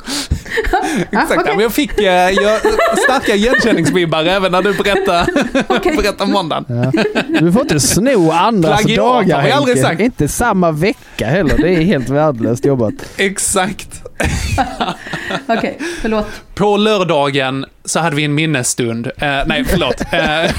Ja, 0.73 0.83
Exakt. 1.23 1.31
okej. 1.31 1.43
Ja, 1.47 1.53
men 1.55 1.61
jag 1.63 1.73
fick 1.73 1.99
eh, 1.99 2.05
jag, 2.31 2.61
starka 2.99 3.35
igenkänningsvibbar 3.35 4.25
även 4.25 4.53
när 4.53 4.63
du 4.63 4.73
berättar, 4.75 5.27
Okej. 5.69 5.97
berättar 5.97 6.27
måndagen. 6.27 6.65
Ja. 6.69 7.03
Du 7.41 7.53
får 7.53 7.63
inte 7.63 7.81
sno 7.81 8.31
andras 8.31 8.81
Plagiat 8.81 8.99
dagar 8.99 9.41
har 9.41 9.49
jag 9.49 9.57
aldrig 9.57 9.77
Henke. 9.77 9.89
sagt. 9.91 10.01
Inte 10.01 10.29
samma 10.29 10.71
vecka 10.71 11.27
heller. 11.27 11.59
Det 11.59 11.75
är 11.75 11.81
helt 11.83 12.09
värdelöst 12.09 12.65
jobbat. 12.65 12.95
Exakt. 13.17 14.02
Okej, 15.47 15.79
förlåt. 16.01 16.27
På 16.55 16.77
lördagen 16.77 17.65
så 17.85 18.01
hade 18.01 18.17
vi 18.17 18.25
en 18.25 18.35
minnesstund. 18.35 19.07
Eh, 19.07 19.41
nej, 19.47 19.65
förlåt. 19.65 20.01
Eh, 20.13 20.51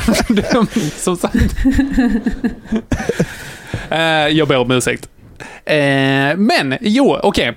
som 0.97 1.17
sagt. 1.17 1.35
Eh, 3.89 4.27
jag 4.27 4.47
ber 4.47 4.57
om 4.57 4.71
ursäkt. 4.71 5.09
Eh, 5.65 5.75
men, 6.37 6.77
jo, 6.81 7.19
okej. 7.23 7.53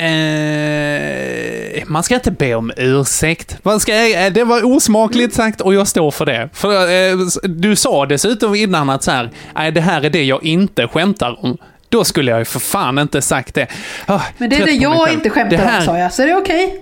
Eh, 0.00 1.82
man 1.86 2.02
ska 2.02 2.14
inte 2.14 2.30
be 2.30 2.54
om 2.54 2.72
ursäkt. 2.76 3.58
Man 3.62 3.80
ska, 3.80 3.92
eh, 3.92 4.32
det 4.32 4.44
var 4.44 4.64
osmakligt 4.76 5.34
sagt 5.34 5.60
och 5.60 5.74
jag 5.74 5.88
står 5.88 6.10
för 6.10 6.26
det. 6.26 6.48
För, 6.52 6.72
eh, 6.90 7.18
du 7.42 7.76
sa 7.76 8.06
dessutom 8.06 8.54
innan 8.54 8.90
att 8.90 9.02
så 9.02 9.10
här, 9.10 9.30
nej 9.54 9.72
det 9.72 9.80
här 9.80 10.02
är 10.02 10.10
det 10.10 10.24
jag 10.24 10.44
inte 10.44 10.88
skämtar 10.88 11.44
om. 11.44 11.58
Då 11.92 12.04
skulle 12.04 12.30
jag 12.30 12.38
ju 12.38 12.44
för 12.44 12.60
fan 12.60 12.98
inte 12.98 13.22
sagt 13.22 13.54
det. 13.54 13.66
Ah, 14.06 14.20
Men 14.38 14.50
det 14.50 14.56
är 14.56 14.64
det 14.66 14.70
jag 14.72 15.12
inte 15.12 15.30
skämtar 15.30 15.56
Det 15.56 15.62
här- 15.62 15.78
om, 15.80 15.84
sa 15.86 15.98
jag. 15.98 16.12
Så 16.12 16.22
det 16.22 16.30
är 16.30 16.36
okej. 16.36 16.76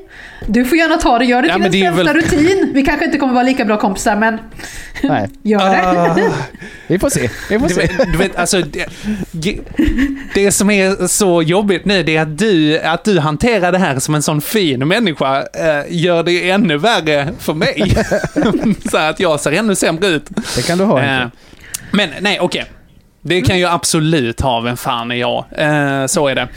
Du 0.47 0.65
får 0.65 0.79
gärna 0.79 0.97
ta 0.97 1.19
det. 1.19 1.25
Gör 1.25 1.43
det 1.43 1.49
Ja, 1.49 1.55
till 1.55 1.73
det 1.73 1.79
är 1.81 1.85
sämsta 1.93 2.05
väl- 2.05 2.15
rutin. 2.23 2.71
Vi 2.75 2.83
kanske 2.83 3.05
inte 3.05 3.19
kommer 3.19 3.33
vara 3.35 3.43
lika 3.45 3.65
bra 3.65 3.77
kompisar, 3.77 4.17
men 4.17 4.39
Nej. 5.03 5.29
gör 5.43 5.59
det. 5.59 5.89
Ah. 5.89 6.33
Vi 6.87 6.99
får 6.99 7.11
se. 7.11 7.31
Vi 7.51 7.59
får 7.59 7.69
Du 7.69 7.75
se. 7.75 7.81
vet, 7.81 8.13
du 8.13 8.19
vet 8.19 8.37
alltså, 8.37 8.63
det, 9.33 9.59
det 10.35 10.53
som 10.53 10.71
är 10.71 11.07
så 11.07 11.43
jobbigt 11.43 11.85
nu, 11.85 12.03
det 12.03 12.17
är 12.17 12.23
att 12.23 12.39
du, 12.39 12.79
att 12.81 13.05
du 13.05 13.19
hanterar 13.19 13.73
det 13.73 13.79
här 13.79 13.99
som 13.99 14.15
en 14.15 14.23
sån 14.23 14.41
fin 14.41 14.89
människa, 14.89 15.37
eh, 15.41 15.85
gör 15.89 16.23
det 16.23 16.51
ännu 16.51 16.77
värre 16.77 17.29
för 17.39 17.55
mig. 17.55 17.95
så 18.91 18.97
att 18.97 19.21
jag 19.21 19.41
ser 19.41 19.53
ännu 19.53 19.75
sämre 19.75 20.07
ut. 20.07 20.25
Det 20.57 20.67
kan 20.67 20.79
du 20.79 20.85
ha 20.85 21.03
Eh, 21.03 21.27
men 21.91 22.09
nej, 22.21 22.41
okej. 22.41 22.65
Det 23.29 23.41
kan 23.41 23.59
jag 23.61 23.73
absolut 23.73 24.41
ha, 24.41 24.61
vem 24.61 24.77
fan 24.77 25.11
är 25.11 25.17
jag? 25.17 25.45
Eh, 25.51 26.07
så 26.07 26.29
är 26.29 26.35
det. 26.35 26.49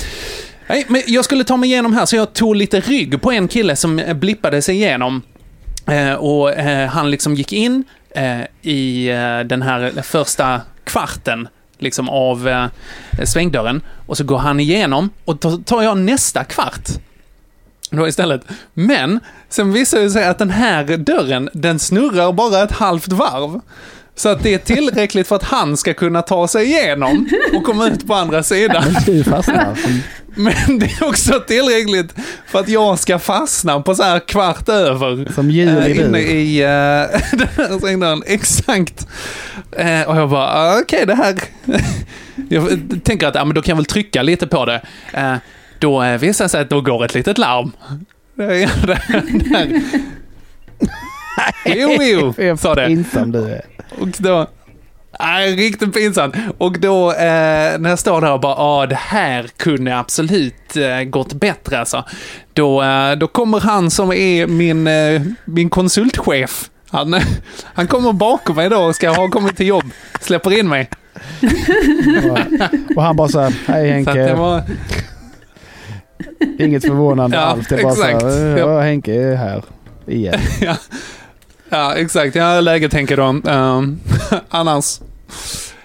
Nej, 0.68 0.86
men 0.88 1.02
jag 1.08 1.26
skulle 1.26 1.44
ta 1.44 1.58
mig 1.58 1.70
igenom 1.70 1.94
här, 1.94 2.06
så 2.06 2.16
jag 2.16 2.34
tog 2.34 2.56
lite 2.56 2.80
rygg 2.80 3.22
på 3.22 3.32
en 3.32 3.48
kille 3.48 3.76
som 3.76 4.02
blippade 4.16 4.62
sig 4.62 4.76
igenom. 4.76 5.22
Eh, 5.88 6.14
och 6.14 6.52
eh, 6.52 6.90
han 6.90 7.12
liksom 7.12 7.36
gick 7.36 7.54
in 7.54 7.84
eh, 8.16 8.42
i 8.62 9.10
eh, 9.10 9.40
den 9.40 9.62
här 9.62 10.02
första 10.02 10.62
kvarten 10.84 11.48
liksom 11.80 12.10
av 12.10 12.48
eh, 12.48 12.66
svängdörren. 13.24 13.82
Och 14.08 14.18
så 14.18 14.24
går 14.24 14.38
han 14.38 14.60
igenom 14.60 15.10
och 15.26 15.38
då 15.38 15.58
tar 15.58 15.82
jag 15.82 15.98
nästa 15.98 16.44
kvart. 16.44 16.90
Då 17.90 18.08
istället. 18.08 18.42
Men 18.74 19.20
sen 19.50 19.74
visar 19.74 20.00
det 20.00 20.10
sig 20.10 20.26
att 20.26 20.38
den 20.38 20.50
här 20.50 20.98
dörren, 20.98 21.50
den 21.54 21.80
snurrar 21.80 22.34
bara 22.34 22.64
ett 22.64 22.72
halvt 22.72 23.08
varv. 23.08 23.60
Så 24.22 24.30
att 24.30 24.44
det 24.44 24.54
är 24.54 24.58
tillräckligt 24.58 25.28
för 25.28 25.36
att 25.36 25.44
han 25.44 25.78
ska 25.78 25.94
kunna 25.94 26.22
ta 26.22 26.48
sig 26.48 26.66
igenom 26.66 27.30
och 27.54 27.64
komma 27.64 27.88
ut 27.88 28.08
på 28.08 28.14
andra 28.14 28.44
sidan. 28.44 28.84
Men 30.36 30.80
det 30.80 30.86
är 30.86 31.04
också 31.04 31.40
tillräckligt 31.40 32.14
för 32.48 32.60
att 32.60 32.70
jag 32.70 33.00
ska 33.00 33.20
fastna 33.20 33.80
på 33.80 33.96
så 33.96 34.04
här 34.04 34.20
kvart 34.20 34.70
över. 34.70 35.32
Som 35.36 35.52
djur 35.52 35.88
i 35.88 35.92
eh. 35.92 36.06
Inne 36.06 36.20
i 36.20 36.62
uh, 36.62 36.68
den 37.38 37.48
här 37.58 37.80
svängdörren. 37.80 38.24
Exakt. 38.26 39.08
Eh, 39.72 40.02
och 40.02 40.18
jag 40.18 40.30
bara, 40.30 40.48
ah, 40.48 40.80
okej 40.82 41.06
det 41.06 41.16
här... 41.16 41.36
jag 42.50 42.80
tänker 43.04 43.28
att, 43.28 43.36
ja 43.36 43.46
men 43.46 43.56
då 43.56 43.62
kan 43.62 43.72
jag 43.72 43.78
väl 43.78 43.86
trycka 43.86 44.22
lite 44.22 44.48
på 44.48 44.66
det. 44.66 44.82
Eh, 45.14 45.36
då 45.80 46.04
uh, 46.04 46.18
visar 46.18 46.46
det 46.46 46.50
sig 46.50 46.62
att 46.62 46.70
då 46.70 46.82
går 46.82 47.06
ett 47.06 47.14
litet 47.14 47.38
larm. 47.38 47.72
Där, 48.36 48.88
där, 48.88 49.24
där. 49.50 49.82
Jo, 51.66 52.34
jo, 52.38 52.58
sa 52.58 52.76
det. 52.76 52.88
Pinsam 52.88 53.32
du 53.32 53.40
är. 53.40 53.62
Och 54.00 54.08
då... 54.18 54.48
Nej, 55.20 55.56
riktigt 55.56 55.94
pinsamt. 55.94 56.36
Och 56.58 56.80
då 56.80 57.12
eh, 57.12 57.80
när 57.80 57.90
jag 57.90 58.00
står 58.00 58.22
där 58.22 58.32
och 58.32 58.40
bara, 58.40 58.56
ja 58.58 58.86
det 58.86 58.96
här 58.96 59.48
kunde 59.58 59.98
absolut 59.98 60.78
eh, 60.78 61.04
gått 61.04 61.34
bättre 61.34 61.80
alltså. 61.80 62.04
Då, 62.54 62.84
eh, 62.84 63.12
då 63.12 63.28
kommer 63.28 63.60
han 63.60 63.92
som 63.92 64.12
är 64.12 64.48
min, 64.48 64.88
eh, 64.88 65.22
min 65.46 65.70
konsultchef. 65.70 66.70
Han, 66.90 67.16
han 67.64 67.88
kommer 67.88 68.14
bakom 68.14 68.56
mig 68.56 68.70
då 68.70 68.78
och 68.78 68.96
ska 68.96 69.10
ha 69.10 69.30
kommit 69.30 69.58
till 69.58 69.68
jobb. 69.68 69.86
Släpper 70.22 70.60
in 70.60 70.70
mig. 70.70 70.90
Och 72.96 73.04
han 73.04 73.16
bara 73.16 73.28
så 73.28 73.40
här, 73.40 73.54
hej 73.68 74.06
Så 74.06 74.12
Henke. 74.12 74.34
var, 74.36 74.64
Inget 76.60 76.86
förvånande 76.86 77.38
Ja, 77.38 77.44
alls. 77.44 77.68
Det 77.68 77.76
är 77.76 77.84
bara 77.84 77.96
så 77.96 78.04
exakt. 78.04 78.24
här, 78.24 78.58
Ja. 78.58 78.58
ja, 78.58 78.82
Henke 78.82 79.14
är 79.14 79.36
här 79.36 79.64
igen. 80.08 80.40
ja, 80.62 80.76
ja, 81.72 81.96
exakt. 81.96 82.36
Ja, 82.36 82.62
läget 82.62 82.92
tänker 82.92 83.18
de. 83.18 83.48
Um, 83.48 84.00
annars, 84.50 85.00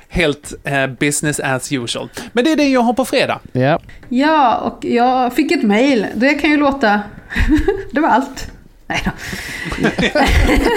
helt 0.08 0.52
eh, 0.64 0.86
business 0.86 1.40
as 1.40 1.72
usual. 1.72 2.08
Men 2.32 2.44
det 2.44 2.52
är 2.52 2.56
det 2.56 2.68
jag 2.68 2.80
har 2.80 2.92
på 2.92 3.04
fredag. 3.04 3.40
Ja. 3.52 3.80
Ja, 4.08 4.56
och 4.56 4.84
jag 4.84 5.34
fick 5.34 5.52
ett 5.52 5.62
mail. 5.62 6.06
Det 6.14 6.34
kan 6.34 6.50
ju 6.50 6.56
låta... 6.56 7.00
det 7.92 8.00
var 8.00 8.08
allt. 8.08 8.50
Nej 8.88 9.02
då. 9.04 9.10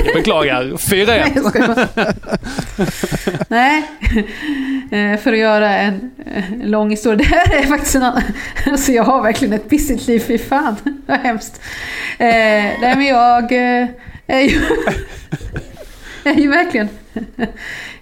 Jag 0.05 0.13
beklagar. 0.15 0.63
4-1. 0.63 1.05
Nej, 1.07 1.31
jag 1.35 1.45
skojar 1.45 1.67
bara. 1.67 2.13
Nej, 3.47 3.83
Eh, 4.91 5.17
för 5.17 5.33
att 5.33 5.39
göra 5.39 5.77
en 5.77 6.11
eh, 6.35 6.43
lång 6.63 6.89
historia. 6.89 7.17
Det 7.17 7.35
här 7.35 7.63
är 7.63 7.67
faktiskt 7.67 7.95
en 7.95 8.03
annan... 8.03 8.23
Alltså 8.65 8.91
jag 8.91 9.03
har 9.03 9.23
verkligen 9.23 9.53
ett 9.53 9.69
pissigt 9.69 10.07
liv, 10.07 10.19
fy 10.19 10.37
fan. 10.37 10.75
Vad 11.07 11.19
hemskt. 11.19 11.61
Nej 12.19 12.77
men 12.81 13.05
jag 13.05 13.51
är 14.37 14.41
ju... 14.41 14.61
Jag 16.23 16.33
är 16.37 16.39
ju 16.41 16.47
verkligen... 16.49 16.89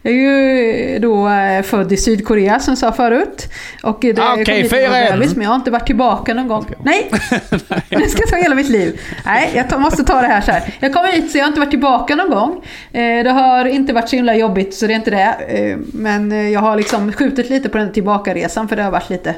Jag 0.02 0.14
är 0.14 0.18
ju 0.18 1.00
då 1.00 1.30
eh, 1.30 1.62
född 1.64 1.92
i 1.92 1.98
Sydkorea 1.98 2.60
som 2.60 2.72
jag 2.72 2.78
sa 2.78 2.92
förut. 2.92 3.50
Och 3.84 3.98
det 4.02 4.12
Okej, 4.12 4.46
kom 4.46 4.54
lite 4.56 4.70
fyra 4.76 4.98
en. 4.98 5.20
men 5.20 5.42
jag 5.42 5.50
har 5.50 5.56
inte 5.56 5.72
varit 5.72 5.86
tillbaka 5.86 6.34
någon 6.34 6.48
gång. 6.48 6.66
Nej! 6.84 7.12
Jag 7.90 8.10
ska 8.10 8.26
ta 8.28 8.36
hela 8.36 8.56
mitt 8.56 8.70
liv. 8.70 9.00
Nej, 9.26 9.66
jag 9.72 9.82
måste 9.82 10.04
ta 10.04 10.22
det 10.22 10.28
här 10.28 10.42
så 10.42 10.52
här. 10.52 10.74
Jag 10.80 10.94
kom 10.94 11.06
hit 11.06 11.32
så 11.32 11.38
jag 11.38 11.44
har 11.44 11.48
inte 11.48 11.60
varit 11.60 11.70
tillbaka 11.70 12.16
någon 12.16 12.30
gång. 12.30 12.64
Eh, 12.92 13.24
Det 13.24 13.30
har 13.32 13.66
inte 13.66 13.94
varit 13.94 14.10
så 14.10 14.16
himla 14.16 14.36
jobbigt 14.36 14.74
så 14.76 14.88
det 14.88 14.94
är 14.94 14.96
inte 14.96 15.12
det. 15.12 15.36
Eh, 15.48 15.78
Men 15.94 16.52
jag 16.52 16.60
har 16.60 16.76
liksom 16.78 17.14
skjutit 17.14 17.50
lite 17.50 17.70
på 17.70 17.78
den 17.78 17.92
tillbakaresan 17.94 18.68
för 18.68 18.76
det 18.76 18.84
har 18.84 18.92
varit 18.92 19.10
lite 19.10 19.36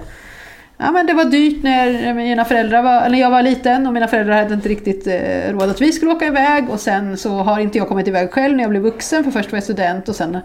Ja 0.81 0.91
men 0.91 1.05
det 1.05 1.13
var 1.13 1.25
dyrt 1.25 1.63
när 1.63 2.13
mina 2.13 2.45
föräldrar 2.45 2.81
var, 2.83 3.09
när 3.09 3.19
jag 3.19 3.29
var 3.29 3.43
liten 3.43 3.87
och 3.87 3.93
mina 3.93 4.07
föräldrar 4.07 4.35
hade 4.35 4.53
inte 4.53 4.69
riktigt 4.69 5.07
eh, 5.07 5.51
råd 5.51 5.69
att 5.69 5.81
vi 5.81 5.91
skulle 5.91 6.11
åka 6.11 6.25
iväg 6.25 6.69
och 6.69 6.79
sen 6.79 7.17
så 7.17 7.29
har 7.29 7.59
inte 7.59 7.77
jag 7.77 7.87
kommit 7.87 8.07
iväg 8.07 8.31
själv 8.31 8.55
när 8.55 8.63
jag 8.63 8.69
blev 8.69 8.83
vuxen 8.83 9.23
för 9.23 9.31
först 9.31 9.51
var 9.51 9.57
jag 9.57 9.63
student 9.63 10.09
och 10.09 10.15
sen 10.15 10.37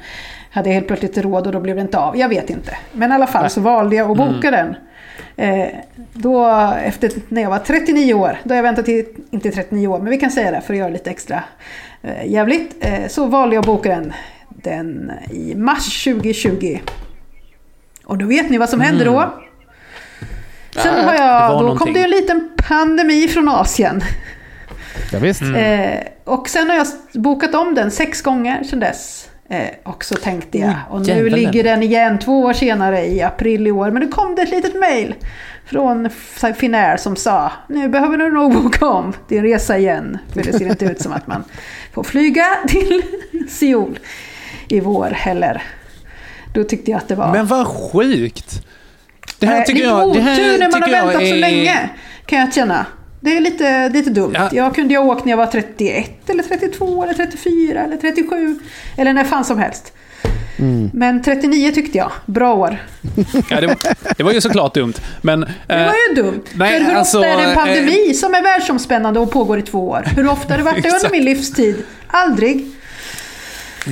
hade 0.51 0.69
jag 0.69 0.75
helt 0.75 0.87
plötsligt 0.87 1.19
råd 1.19 1.47
och 1.47 1.53
då 1.53 1.61
blev 1.61 1.77
det 1.77 1.83
inte 1.83 1.99
av. 1.99 2.17
Jag 2.17 2.29
vet 2.29 2.51
inte. 2.51 2.77
Men 2.93 3.11
i 3.11 3.15
alla 3.15 3.27
fall 3.27 3.51
så 3.51 3.61
valde 3.61 3.97
jag 3.97 4.11
att 4.11 4.17
boka 4.17 4.51
den. 4.51 4.77
Eh, 5.37 5.69
då 6.13 6.47
efter 6.85 7.11
när 7.29 7.43
jag 7.43 7.51
var 7.51 7.59
39 7.59 8.15
år, 8.15 8.39
då 8.43 8.51
har 8.51 8.57
jag 8.57 8.63
väntat 8.63 8.85
till, 8.85 9.07
inte 9.31 9.51
39 9.51 9.87
år, 9.87 9.99
men 9.99 10.11
vi 10.11 10.19
kan 10.19 10.31
säga 10.31 10.51
det 10.51 10.61
för 10.61 10.75
att 10.75 10.79
göra 10.79 10.89
lite 10.89 11.11
extra 11.11 11.43
eh, 12.03 12.27
jävligt. 12.27 12.85
Eh, 12.85 13.09
så 13.09 13.27
valde 13.27 13.55
jag 13.55 13.63
att 13.63 13.67
boka 13.67 13.89
den, 13.89 14.13
den 14.49 15.13
i 15.31 15.55
mars 15.55 16.05
2020. 16.05 16.79
Och 18.05 18.19
då 18.19 18.27
vet 18.27 18.51
ni 18.51 18.59
vad 18.59 18.69
som 18.69 18.81
hände 18.81 19.05
då. 19.05 19.33
Sen 20.75 21.05
har 21.05 21.15
jag, 21.15 21.51
då 21.51 21.57
kom 21.57 21.67
någonting. 21.67 21.95
det 21.95 22.03
en 22.03 22.11
liten 22.11 22.49
pandemi 22.69 23.29
från 23.29 23.49
Asien. 23.49 24.03
Ja, 25.13 25.19
visst. 25.19 25.43
Eh, 25.43 25.99
och 26.25 26.49
sen 26.49 26.71
har 26.71 26.77
jag 26.77 26.87
bokat 27.13 27.55
om 27.55 27.75
den 27.75 27.91
sex 27.91 28.23
gånger 28.23 28.65
sedan 28.65 28.81
dess. 28.81 29.29
Eh, 29.49 29.69
och 29.83 30.05
så 30.05 30.15
tänkte 30.15 30.59
jag, 30.59 30.75
och 30.91 31.01
nu 31.01 31.07
jävlar. 31.07 31.39
ligger 31.39 31.65
den 31.65 31.83
igen 31.83 32.19
två 32.19 32.41
år 32.41 32.53
senare 32.53 33.07
i 33.07 33.23
april 33.23 33.67
i 33.67 33.71
år. 33.71 33.91
Men 33.91 34.03
det 34.03 34.09
kom 34.09 34.35
det 34.35 34.43
ett 34.43 34.51
litet 34.51 34.75
mail 34.75 35.15
från 35.65 36.11
Finnair 36.57 36.97
som 36.97 37.17
sa, 37.17 37.53
nu 37.69 37.89
behöver 37.89 38.19
du 38.19 38.33
nog 38.33 38.63
boka 38.63 38.87
om 38.87 39.13
din 39.29 39.43
resa 39.43 39.79
igen. 39.79 40.19
För 40.33 40.43
det 40.43 40.53
ser 40.53 40.67
inte 40.67 40.85
ut 40.85 41.01
som 41.01 41.13
att 41.13 41.27
man 41.27 41.45
får 41.93 42.03
flyga 42.03 42.45
till 42.69 43.03
Seoul 43.49 43.99
i 44.69 44.81
vår 44.81 45.11
heller. 45.11 45.63
Då 46.55 46.65
tyckte 46.65 46.91
jag 46.91 46.99
att 46.99 47.09
det 47.09 47.15
var... 47.15 47.33
Men 47.33 47.47
vad 47.47 47.67
sjukt! 47.67 48.67
Det 49.39 49.47
här 49.47 49.59
Eh, 49.59 49.65
tycker 49.65 49.83
jag... 49.83 50.15
Det 50.15 50.21
här 50.21 50.33
otur 50.35 50.59
när 50.59 50.71
man 50.71 50.83
har 50.83 50.89
väntat 50.91 51.15
så 51.15 51.21
är- 51.21 51.37
länge, 51.37 51.89
kan 52.27 52.39
jag 52.39 52.55
känna. 52.55 52.87
Det 53.21 53.37
är 53.37 53.41
lite, 53.41 53.89
lite 53.89 54.11
dumt. 54.11 54.33
Ja. 54.35 54.49
Jag 54.53 54.75
kunde 54.75 54.95
ju 54.95 55.01
ha 55.01 55.07
åkt 55.07 55.25
när 55.25 55.33
jag 55.33 55.37
var 55.37 55.47
31, 55.47 56.11
eller 56.31 56.43
32, 56.43 57.03
eller 57.05 57.15
34, 57.15 57.81
eller 57.81 57.97
37. 57.97 58.59
Eller 58.97 59.13
när 59.13 59.25
fan 59.25 59.45
som 59.45 59.59
helst. 59.59 59.93
Mm. 60.59 60.91
Men 60.95 61.23
39 61.23 61.71
tyckte 61.75 61.99
jag. 61.99 62.13
Bra 62.27 62.55
år. 62.55 62.77
Ja, 63.51 63.61
det, 63.61 63.77
det 64.17 64.23
var 64.23 64.33
ju 64.33 64.41
såklart 64.41 64.75
dumt. 64.75 64.93
Men... 65.23 65.41
Det 65.41 65.47
var 65.69 65.95
ju 66.09 66.23
dumt. 66.23 66.43
nej, 66.55 66.79
För 66.79 66.87
hur 66.91 66.95
alltså, 66.97 67.19
ofta 67.19 67.29
är 67.31 67.37
det 67.37 67.43
en 67.43 67.49
eh, 67.51 67.55
pandemi 67.55 68.15
som 68.15 68.35
är 68.35 68.43
världsomspännande 68.43 69.21
och 69.21 69.31
pågår 69.31 69.59
i 69.59 69.63
två 69.63 69.89
år? 69.89 70.09
Hur 70.17 70.29
ofta 70.29 70.53
har 70.53 70.59
det 70.59 70.65
varit 70.65 70.83
det 70.83 70.89
under 70.91 71.11
min 71.13 71.25
livstid? 71.25 71.77
Aldrig. 72.07 72.67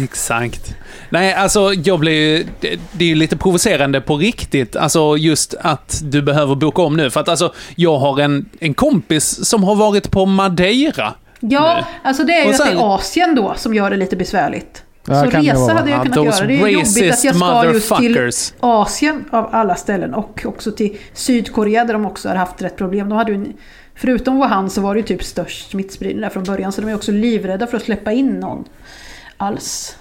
Exakt. 0.05 0.75
Nej, 1.13 1.35
alltså 1.35 1.73
jag 1.75 2.01
blir 2.01 2.13
ju... 2.13 2.47
Det, 2.61 2.81
det 2.93 3.05
är 3.05 3.09
ju 3.09 3.15
lite 3.15 3.37
provocerande 3.37 4.01
på 4.01 4.17
riktigt, 4.17 4.77
alltså 4.77 5.17
just 5.17 5.55
att 5.61 6.01
du 6.05 6.23
behöver 6.23 6.55
boka 6.55 6.83
om 6.83 6.97
nu. 6.97 7.11
För 7.11 7.21
att 7.21 7.29
alltså, 7.29 7.53
jag 7.77 7.99
har 7.99 8.21
en, 8.21 8.49
en 8.61 8.75
kompis 8.75 9.49
som 9.49 9.65
har 9.65 9.75
varit 9.75 10.11
på 10.11 10.27
Madeira. 10.27 11.15
Ja, 11.41 11.77
nu. 11.77 12.09
alltså 12.09 12.25
det 12.25 12.33
är 12.33 12.43
ju 12.43 12.49
Och 12.49 12.55
att 12.55 12.59
det 12.59 12.65
sen- 12.65 12.79
är 12.79 12.95
Asien 12.95 13.35
då 13.35 13.55
som 13.57 13.75
gör 13.75 13.91
det 13.91 13.97
lite 13.97 14.17
besvärligt. 14.17 14.83
Ja, 15.07 15.25
så 15.25 15.31
resa 15.31 15.75
hade 15.75 15.91
jag 15.91 15.99
Ja, 15.99 16.03
kunnat 16.03 16.17
göra. 16.41 16.47
Det 16.47 16.55
är 16.55 16.69
jobbigt 16.69 17.13
att 17.13 17.25
jag 17.25 17.37
ska 17.37 17.73
just 17.73 17.97
till. 17.97 18.31
Asien 18.61 19.25
av 19.31 19.49
alla 19.53 19.75
ställen 19.75 20.15
och 20.15 20.43
också 20.45 20.73
till 20.73 20.97
Sydkorea 21.15 21.85
där 21.85 21.93
de 21.93 22.07
också 22.07 22.29
har 22.29 22.37
haft 22.37 22.63
rätt 22.63 22.77
problem. 22.77 23.09
De 23.09 23.19
hade 23.19 23.33
ju 23.33 23.37
en, 23.39 23.53
förutom 23.95 24.37
Wuhan 24.41 24.71
så 24.71 24.81
var 24.81 24.95
det 24.95 25.01
ju 25.01 25.07
typ 25.07 25.25
störst 25.25 25.71
smittspridning 25.71 26.21
där 26.21 26.29
från 26.29 26.45
början 26.45 26.73
så 26.73 26.81
de 26.81 26.89
är 26.91 26.95
också 26.95 27.13
livrädda 27.13 27.67
för 27.67 27.77
att 27.77 27.83
släppa 27.83 28.13
in 28.13 28.41
någon 28.41 28.65
alls. 29.37 29.97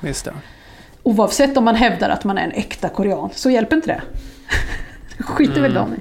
Visst 0.00 0.24
det. 0.24 0.32
Oavsett 1.02 1.56
om 1.56 1.64
man 1.64 1.74
hävdar 1.74 2.10
att 2.10 2.24
man 2.24 2.38
är 2.38 2.42
en 2.42 2.52
äkta 2.52 2.88
korean 2.88 3.30
så 3.34 3.50
hjälper 3.50 3.76
inte 3.76 3.88
det. 3.88 4.02
Skiter 5.24 5.60
väl 5.60 5.74
de 5.74 5.94
i. 5.94 5.98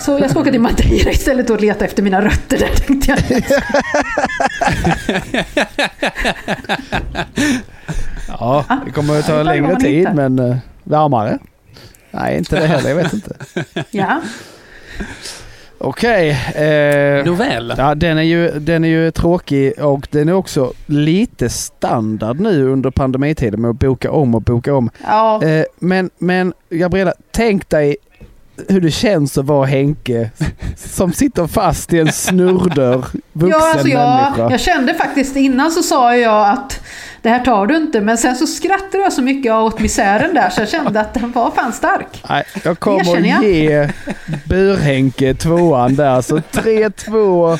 Så 0.00 0.18
jag 0.18 0.30
ska 0.30 0.40
åka 0.40 0.50
till 0.50 0.60
Madeira 0.60 1.10
istället 1.10 1.50
och 1.50 1.60
leta 1.60 1.84
efter 1.84 2.02
mina 2.02 2.20
rötter 2.24 2.58
där 2.58 2.68
tänkte 2.76 3.10
jag. 3.10 3.18
Ja, 8.28 8.64
det 8.86 8.92
kommer 8.92 9.18
att 9.18 9.26
ta 9.26 9.32
bara 9.32 9.42
längre 9.42 9.76
tid 9.76 9.98
hittar. 9.98 10.14
men 10.14 10.38
eh, 10.38 10.56
varmare. 10.84 11.38
Nej, 12.10 12.38
inte 12.38 12.60
det 12.60 12.66
heller. 12.66 12.88
Jag 12.88 12.96
vet 12.96 13.12
inte. 13.12 13.36
Ja. 13.90 14.20
Okej. 15.84 16.30
eh, 16.54 17.24
Nåväl. 17.26 17.74
Ja, 17.78 17.94
den 17.94 18.18
är, 18.18 18.22
ju, 18.22 18.50
den 18.50 18.84
är 18.84 18.88
ju 18.88 19.10
tråkig 19.10 19.72
och 19.78 20.08
den 20.10 20.28
är 20.28 20.32
också 20.32 20.72
lite 20.86 21.48
standard 21.48 22.40
nu 22.40 22.68
under 22.68 22.90
pandemitiden 22.90 23.60
med 23.60 23.70
att 23.70 23.78
boka 23.78 24.10
om 24.10 24.34
och 24.34 24.42
boka 24.42 24.74
om. 24.74 24.90
Ja. 25.06 25.42
Eh, 25.44 25.64
men, 25.78 26.10
men 26.18 26.52
Gabriella, 26.70 27.12
tänk 27.30 27.68
dig 27.68 27.96
hur 28.68 28.80
det 28.80 28.90
känns 28.90 29.38
att 29.38 29.44
vara 29.44 29.66
Henke 29.66 30.30
som 30.76 31.12
sitter 31.12 31.46
fast 31.46 31.92
i 31.92 31.98
en 32.00 32.12
snurrdörr, 32.12 33.04
vuxen 33.32 33.60
Ja, 33.60 33.72
alltså 33.72 33.88
jag, 33.88 34.22
människa. 34.22 34.50
jag 34.50 34.60
kände 34.60 34.94
faktiskt 34.94 35.36
innan 35.36 35.70
så 35.70 35.82
sa 35.82 36.16
jag 36.16 36.48
att 36.48 36.80
det 37.22 37.28
här 37.30 37.44
tar 37.44 37.66
du 37.66 37.76
inte. 37.76 38.00
Men 38.00 38.18
sen 38.18 38.36
så 38.36 38.46
skrattade 38.46 38.98
jag 39.02 39.12
så 39.12 39.22
mycket 39.22 39.52
åt 39.52 39.78
misären 39.80 40.34
där 40.34 40.50
så 40.50 40.60
jag 40.60 40.68
kände 40.68 41.00
att 41.00 41.14
den 41.14 41.32
var 41.32 41.50
fan 41.50 41.72
stark. 41.72 42.22
Nej, 42.28 42.44
jag 42.64 42.78
kommer 42.78 43.26
jag. 43.26 43.38
att 43.38 43.44
ge 43.44 43.88
Bur-Henke 44.44 45.34
tvåan 45.34 45.94
där. 45.94 46.20
Så 46.22 46.36
3-2. 46.38 47.58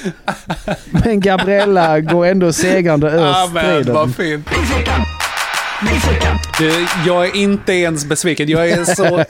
Men 1.05 1.21
Gabriella 1.21 2.01
går 2.01 2.27
ändå 2.27 2.53
segrande 2.53 3.07
ur 3.11 3.17
Ja, 3.27 3.51
men 3.55 3.65
striden. 3.65 3.95
vad 3.95 4.15
fint. 4.15 4.49
Du, 6.59 6.87
jag 7.07 7.27
är 7.27 7.37
inte 7.37 7.73
ens 7.73 8.05
besviken. 8.05 8.49
Jag 8.49 8.71
är 8.71 8.85
så 8.85 9.25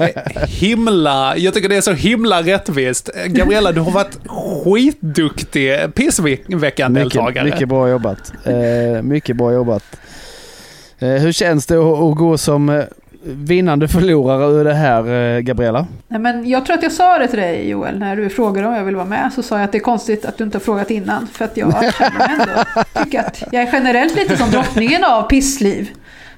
himla... 0.47 1.37
Jag 1.37 1.55
tycker 1.55 1.69
det 1.69 1.77
är 1.77 1.81
så 1.81 1.93
himla 1.93 2.43
rättvist. 2.43 3.11
Gabriella, 3.27 3.73
du 3.73 3.81
har 3.81 3.91
varit 3.91 4.19
skitduktig 4.65 5.95
pissveckan-deltagare. 5.95 7.45
Mycket, 7.45 7.45
mycket 7.45 7.69
bra 7.69 7.89
jobbat. 7.89 8.33
Eh, 8.45 9.03
mycket 9.03 9.37
bra 9.37 9.53
jobbat. 9.53 9.85
Eh, 10.99 11.09
hur 11.09 11.33
känns 11.33 11.67
det 11.67 11.75
att, 11.75 12.01
att 12.01 12.17
gå 12.17 12.39
som 12.39 12.69
eh, 12.69 12.85
vinnande 13.25 13.89
förlorare 13.89 14.53
ur 14.53 14.65
det 14.65 14.75
här, 14.75 15.37
eh, 15.37 15.41
Gabriella? 15.41 15.87
Nej, 16.09 16.21
men 16.21 16.49
jag 16.49 16.67
tror 16.67 16.77
att 16.77 16.83
jag 16.83 16.93
sa 16.93 17.19
det 17.19 17.29
till 17.29 17.39
dig 17.39 17.69
Joel, 17.69 17.99
när 17.99 18.17
du 18.17 18.31
frågade 18.31 18.69
om 18.69 18.75
jag 18.75 18.85
vill 18.85 18.97
vara 18.97 19.07
med. 19.07 19.31
Så 19.35 19.43
sa 19.43 19.57
jag 19.57 19.65
att 19.65 19.73
det 19.73 19.79
är 19.79 19.81
konstigt 19.81 20.25
att 20.25 20.39
du 20.39 20.45
inte 20.45 20.59
har 20.59 20.63
frågat 20.63 20.91
innan. 20.91 21.27
För 21.33 21.45
att 21.45 21.57
jag 21.57 21.95
känner 21.95 22.29
ändå, 22.29 22.85
tycker 23.05 23.21
att 23.21 23.43
jag 23.53 23.63
är 23.63 23.69
generellt 23.73 24.17
lite 24.17 24.37
som 24.37 24.51
drottningen 24.51 25.05
av 25.05 25.23
pissliv. 25.23 25.89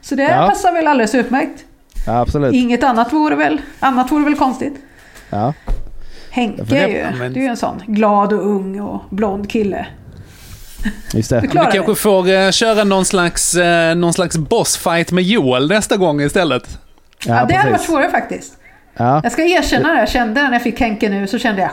Så 0.09 0.15
det 0.15 0.23
Ja. 0.23 0.47
passar 0.49 0.73
väl 0.73 0.87
alldeles 0.87 1.15
utmärkt. 1.15 1.65
Ja, 2.07 2.21
absolut. 2.21 2.55
Inget 2.55 2.85
annat 2.85 3.13
vore 3.13 3.35
väl, 3.37 3.61
annat 3.81 4.13
vore 4.13 4.25
väl 4.25 4.35
konstigt. 4.37 4.75
Ja. 5.31 5.53
Henke 6.31 6.77
är 6.79 6.89
ju, 6.89 7.19
men- 7.19 7.33
det 7.33 7.41
är 7.41 7.43
ju 7.43 7.49
en 7.49 7.57
sån 7.57 7.83
glad 7.87 8.33
och 8.33 8.47
ung 8.47 8.81
och 8.81 9.03
blond 9.11 9.51
kille. 9.51 9.87
Just 11.15 11.31
det. 11.31 11.41
Du 11.41 11.47
Du 11.47 11.53
kanske 11.53 11.79
det. 11.87 11.95
får 11.95 12.29
eh, 12.31 12.51
köra 12.51 12.85
någon 12.85 13.05
slags, 13.05 13.55
eh, 13.55 13.95
någon 13.95 14.13
slags 14.13 14.37
bossfight 14.37 15.13
med 15.13 15.25
Joel 15.25 15.69
nästa 15.69 15.97
gång 15.97 16.21
istället. 16.21 16.79
Ja, 17.27 17.45
det 17.49 17.55
hade 17.55 17.71
varit 17.71 17.81
svårare 17.83 18.11
faktiskt. 18.11 18.53
Ja, 18.97 19.21
Jag 19.23 19.33
ska 19.33 19.43
erkänna 19.43 19.93
det, 19.93 19.99
jag 19.99 20.09
kände 20.09 20.43
när 20.43 20.53
jag 20.53 20.63
fick 20.63 20.81
Henke 20.81 21.09
nu 21.09 21.27
så 21.27 21.39
kände 21.39 21.63
jag 21.63 21.71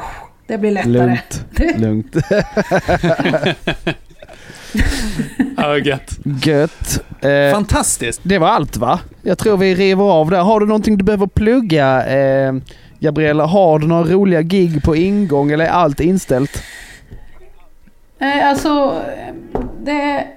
det 0.48 0.58
blir 0.58 0.72
lättare. 0.72 0.92
lugnt. 0.94 1.46
Lugnt. 1.78 2.16
Ja, 5.58 5.78
gött. 5.78 6.12
Gött. 6.44 7.04
Eh, 7.22 7.54
Fantastiskt. 7.54 8.22
det 8.24 8.38
var 8.38 8.48
allt 8.48 8.78
va? 8.78 9.00
Jag 9.22 9.38
tror 9.38 9.58
vi 9.58 9.76
river 9.76 10.04
av 10.04 10.30
där. 10.30 10.42
Har 10.42 10.60
du 10.60 10.66
någonting 10.66 10.98
du 10.98 11.04
behöver 11.04 11.28
plugga? 11.28 12.06
Eh, 12.06 12.54
Gabriella, 13.00 13.46
har 13.46 13.80
du 13.80 13.88
några 13.88 14.04
roliga 14.04 14.42
gig 14.42 14.84
på 14.84 14.96
ingång 14.96 15.52
eller 15.52 15.66
är 15.66 15.70
allt 15.70 16.00
inställt? 16.00 16.64
Eh, 18.20 18.48
Alltså, 18.50 19.02
det, 19.84 20.28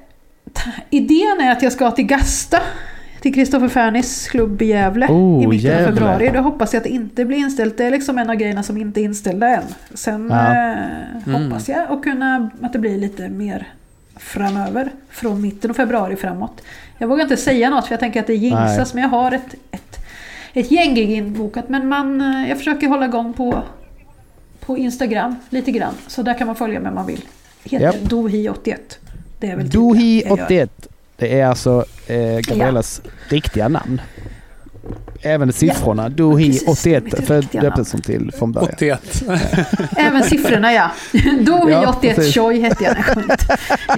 idén 0.90 1.40
är 1.40 1.52
att 1.52 1.62
jag 1.62 1.72
ska 1.72 1.90
till 1.90 2.06
Gasta. 2.06 2.58
Till 3.20 3.34
Kristoffer 3.34 3.68
Fernis 3.68 4.28
klubb 4.28 4.62
i 4.62 4.66
Gävle 4.66 5.06
Oh, 5.06 5.44
i 5.44 5.46
mitten 5.46 5.70
Gävle. 5.70 5.86
av 5.86 5.88
februari. 5.92 6.30
Då 6.34 6.40
hoppas 6.40 6.72
jag 6.72 6.80
att 6.80 6.84
det 6.84 6.90
inte 6.90 7.24
blir 7.24 7.38
inställt. 7.38 7.78
Det 7.78 7.84
är 7.84 7.90
liksom 7.90 8.18
en 8.18 8.30
av 8.30 8.36
grejerna 8.36 8.62
som 8.62 8.76
inte 8.76 9.00
är 9.00 9.02
inställda 9.04 9.48
än. 9.48 9.62
Sen 9.94 10.28
Ja. 10.30 10.36
eh, 10.72 10.76
Mm. 11.26 11.42
hoppas 11.50 11.68
jag 11.68 11.90
att, 11.90 12.02
kunna, 12.02 12.50
att 12.62 12.72
det 12.72 12.78
blir 12.78 12.98
lite 12.98 13.28
mer 13.28 13.66
framöver. 14.16 14.90
Från 15.10 15.40
mitten 15.40 15.70
av 15.70 15.74
februari 15.74 16.16
framåt. 16.16 16.62
Jag 16.98 17.08
vågar 17.08 17.22
inte 17.22 17.36
säga 17.36 17.70
något 17.70 17.86
för 17.86 17.92
jag 17.92 18.00
tänker 18.00 18.20
att 18.20 18.26
det 18.26 18.34
jinxas. 18.34 18.94
Men 18.94 19.02
jag 19.02 19.10
har 19.10 19.32
ett, 19.32 19.54
ett, 19.70 19.98
ett 20.52 20.70
gäng 20.70 20.94
gig 20.94 21.10
inbokat. 21.10 21.68
Men 21.68 21.88
man, 21.88 22.20
eh, 22.20 22.48
jag 22.48 22.58
försöker 22.58 22.88
hålla 22.88 23.06
igång 23.06 23.32
på, 23.32 23.62
på 24.60 24.78
Instagram 24.78 25.36
lite 25.50 25.70
grann. 25.72 25.94
Så 26.06 26.22
där 26.22 26.38
kan 26.38 26.46
man 26.46 26.56
följa 26.56 26.80
mig 26.80 26.88
om 26.88 26.94
man 26.94 27.06
vill. 27.06 27.24
Heter 27.64 27.84
Japp. 27.84 27.96
Dohi81. 27.96 28.76
Det 29.40 29.46
är 29.46 29.56
väl 29.56 29.70
typ 29.70 29.72
det 29.72 29.78
jag 29.78 30.50
gör. 30.50 30.66
Dohi81. 30.66 30.68
Det 31.16 31.40
är 31.40 31.46
alltså 31.46 31.84
eh, 32.06 32.38
Gabriellas 32.38 33.02
riktiga 33.28 33.68
namn. 33.68 34.00
Även 35.22 35.52
siffrorna, 35.52 36.02
ja. 36.02 36.08
Dohi 36.08 36.60
81 36.66 37.04
döptes 37.52 37.92
hon 37.92 38.02
till 38.02 38.32
från 38.38 38.52
början. 38.52 38.70
81. 38.74 39.22
Även 39.96 40.22
siffrorna 40.22 40.72
ja. 40.72 40.90
Dohi 41.40 41.72
ja, 41.72 41.94
81 41.98 42.34
Choi 42.34 42.60
hette 42.60 42.84
jag. 42.84 42.96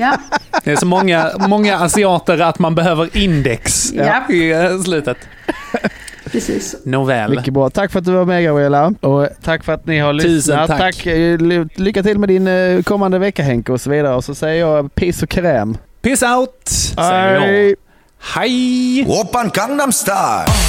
Ja. 0.01 0.16
Det 0.64 0.72
är 0.72 0.76
så 0.76 0.86
många, 0.86 1.30
många 1.49 1.78
asiater 1.78 2.41
att 2.41 2.59
man 2.59 2.74
behöver 2.74 3.16
index 3.16 3.93
ja. 3.93 4.32
i 4.32 4.55
slutet. 4.84 5.16
Precis. 6.32 6.76
Nåväl. 6.84 7.30
Mycket 7.30 7.55
bra. 7.55 7.70
Tack 7.70 7.93
för 7.93 7.99
att 7.99 8.05
du 8.05 8.12
var 8.12 8.24
med 8.24 8.45
Gabriella. 8.45 8.93
Och 9.01 9.28
tack 9.43 9.64
för 9.64 9.72
att 9.72 9.86
ni 9.86 9.99
har 9.99 10.12
lyssnat. 10.12 10.32
Tusen 10.32 10.66
tack. 10.66 10.78
tack. 10.78 11.07
Eh, 11.07 11.39
lycka 11.74 12.03
till 12.03 12.18
med 12.18 12.28
din 12.28 12.47
eh, 12.47 12.82
kommande 12.82 13.18
vecka 13.18 13.43
Henke 13.43 13.72
och 13.72 13.80
så 13.80 13.91
vidare. 13.91 14.14
Och 14.14 14.24
så 14.24 14.34
säger 14.34 14.61
jag 14.61 14.95
peace 14.95 15.24
och 15.24 15.30
kräm. 15.30 15.76
Peace 16.03 16.26
out! 16.26 16.68
Säger 16.95 17.64
jag. 17.64 17.74
Hej! 18.20 19.05
Hoppan 19.05 19.51
Gangnam 19.55 19.93
Style! 19.93 20.68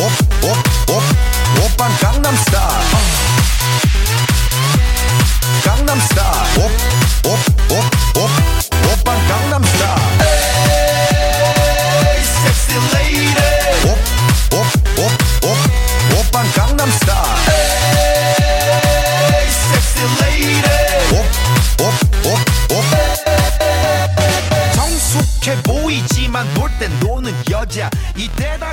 Op, 0.00 0.12
op, 0.40 0.56
op, 0.86 1.02
oppa 1.64 1.88
Gangnam 2.00 2.34
Style. 2.36 3.00
Gangnam 5.62 6.00
Style. 6.00 6.64
Op, 6.64 6.70
op, 7.22 7.38
op. 7.76 7.95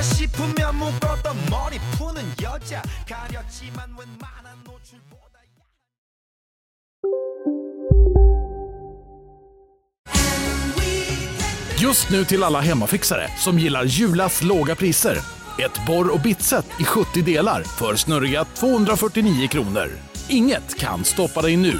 싶으면 0.03 0.75
묶었던 0.75 1.35
머리 1.49 1.77
푸는 1.97 2.23
여자 2.41 2.81
가렸지만 3.07 3.89
웬만한 3.97 4.57
노출보다 4.63 5.39
Just 11.77 12.09
nu 12.09 12.25
till 12.25 12.43
alla 12.43 12.61
hemmafixare 12.61 13.27
som 13.37 13.57
gillar 13.57 13.85
Julas 13.85 14.41
låga 14.41 14.75
priser. 14.75 15.17
Ett 15.59 15.85
borr 15.87 16.13
och 16.13 16.19
bitset 16.19 16.65
i 16.79 16.83
70 16.83 17.21
delar 17.21 17.63
för 17.63 17.95
snurriga 17.95 18.45
249 18.45 19.47
kronor. 19.47 19.89
Inget 20.29 20.79
kan 20.79 21.05
stoppa 21.05 21.41
dig 21.41 21.57
nu. 21.57 21.79